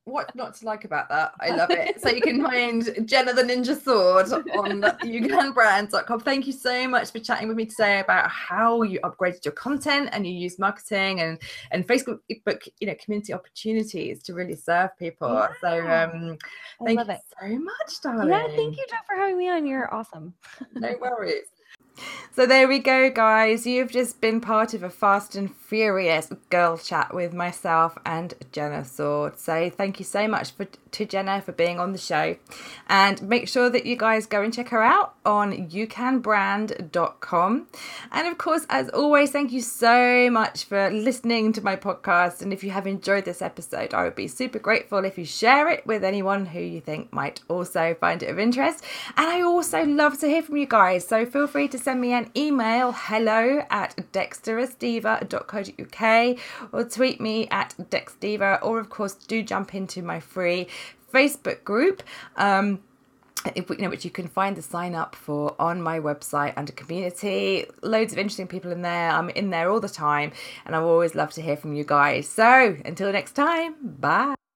what 0.07 0.35
not 0.37 0.55
to 0.55 0.65
like 0.65 0.85
about 0.85 1.09
that? 1.09 1.33
I 1.41 1.51
love 1.51 1.71
it. 1.71 2.01
So 2.01 2.11
you 2.11 2.21
can 2.21 2.43
find 2.43 2.89
Jenna 3.07 3.35
the 3.35 3.43
Ninja 3.43 3.79
Sword 3.79 4.33
on 4.33 4.81
youcanbrand.com. 5.03 6.21
Thank 6.21 6.47
you 6.47 6.53
so 6.53 6.87
much 6.87 7.11
for 7.11 7.19
chatting 7.19 7.49
with 7.49 7.57
me 7.57 7.67
today 7.67 7.99
about 7.99 8.31
how 8.31 8.83
you 8.83 9.01
upgraded 9.01 9.45
your 9.45 9.53
content 9.53 10.11
and 10.13 10.25
you 10.25 10.33
use 10.33 10.61
marketing 10.61 11.21
and 11.21 11.39
and 11.73 11.87
Facebook 11.87 12.21
book, 12.45 12.63
you 12.79 12.87
know, 12.87 12.95
community 13.03 13.35
opportunities 13.35 14.23
to 14.23 14.33
really 14.33 14.55
serve 14.55 14.97
people. 14.97 15.49
So 15.61 15.69
um 15.91 16.39
thank 16.85 17.01
you 17.01 17.11
it. 17.13 17.21
so 17.41 17.49
much, 17.59 18.01
darling. 18.01 18.29
Yeah, 18.29 18.47
thank 18.55 18.77
you, 18.77 18.87
Jeff, 18.89 19.05
for 19.07 19.17
having 19.17 19.37
me 19.37 19.51
on. 19.51 19.67
You're 19.67 19.93
awesome. 19.93 20.35
No 20.75 20.95
worries. 21.01 21.47
So 22.33 22.45
there 22.45 22.69
we 22.69 22.79
go, 22.79 23.11
guys. 23.11 23.67
You've 23.67 23.91
just 23.91 24.21
been 24.21 24.41
part 24.41 24.75
of 24.75 24.83
a 24.83 24.91
fast 24.91 25.37
and 25.37 25.55
furious 25.55 26.31
girl 26.51 26.77
chat 26.77 27.15
with 27.15 27.33
myself 27.33 27.97
and 28.05 28.35
Jenna 28.53 28.85
Soard. 28.85 29.39
So 29.39 29.71
thank 29.71 29.99
you 29.99 30.05
so 30.05 30.29
much 30.29 30.53
for, 30.53 30.67
to 30.97 31.05
Jenna 31.05 31.43
for 31.43 31.53
being 31.53 31.79
on 31.79 31.93
the 31.93 31.99
show. 31.99 32.37
And 32.89 33.23
make 33.23 33.49
sure 33.49 33.71
that 33.71 33.87
you 33.87 33.97
guys 33.97 34.27
go 34.27 34.43
and 34.43 34.53
check 34.53 34.71
her 34.71 34.83
out 34.83 35.15
on 35.25 35.69
youcanbrand.com. 35.69 37.67
And 38.13 38.29
of 38.29 38.39
course, 38.39 38.67
as 38.71 38.89
always, 38.91 39.31
thank 39.31 39.53
you 39.53 39.61
so 39.61 40.31
much 40.31 40.65
for 40.65 40.91
listening 40.91 41.53
to 41.53 41.61
my 41.61 41.77
podcast. 41.77 42.43
And 42.43 42.53
if 42.53 42.65
you 42.65 42.71
have 42.71 42.87
enjoyed 42.87 43.25
this 43.25 43.43
episode, 43.43 43.93
I 43.93 44.05
would 44.05 44.15
be 44.15 44.29
super 44.29 44.59
grateful 44.59 45.05
if 45.05 45.19
you 45.19 45.25
share 45.25 45.69
it 45.69 45.87
with 45.87 46.05
anyone 46.05 46.47
who 46.47 46.61
you 46.61 46.81
think 46.81 47.13
might 47.13 47.41
also 47.49 47.95
find 48.01 48.23
it 48.23 48.31
of 48.31 48.39
interest. 48.39 48.85
And 49.17 49.27
I 49.27 49.43
also 49.43 49.85
love 49.85 50.19
to 50.21 50.29
hear 50.29 50.43
from 50.43 50.57
you 50.57 50.67
guys. 50.67 51.07
So 51.07 51.27
feel 51.27 51.47
free 51.47 51.69
to 51.69 51.79
send 51.79 52.01
me 52.01 52.13
an 52.13 52.31
email 52.37 52.93
hello 52.93 53.65
at 53.71 53.97
dexterousdiva.co.uk 54.13 56.39
or 56.73 56.85
tweet 56.85 57.21
me 57.21 57.49
at 57.49 57.75
dexdiva 57.91 58.59
or 58.63 58.79
of 58.79 58.89
course 58.89 59.15
do 59.15 59.43
jump 59.43 59.75
into 59.75 60.03
my 60.03 60.21
free 60.21 60.69
facebook 61.13 61.65
group 61.65 62.03
um, 62.37 62.81
if, 63.55 63.69
you 63.71 63.77
know, 63.79 63.91
which 63.91 64.05
you 64.05 64.11
can 64.11 64.27
find 64.27 64.57
the 64.57 64.63
sign 64.63 64.95
up 64.95 65.15
for 65.15 65.55
on 65.61 65.81
my 65.81 66.01
website 66.01 66.55
under 66.57 66.73
community. 66.73 67.67
Loads 67.83 68.13
of 68.13 68.19
interesting 68.19 68.49
people 68.49 68.73
in 68.73 68.83
there. 68.83 69.11
I'm 69.11 69.29
in 69.31 69.51
there 69.51 69.71
all 69.71 69.81
the 69.81 69.89
time, 69.89 70.33
and 70.65 70.75
I 70.75 70.81
always 70.81 71.15
love 71.15 71.31
to 71.33 71.43
hear 71.43 71.57
from 71.57 71.75
you 71.75 71.85
guys. 71.85 72.29
So 72.29 72.77
until 72.85 73.13
next 73.13 73.33
time, 73.33 73.75
bye. 73.83 74.37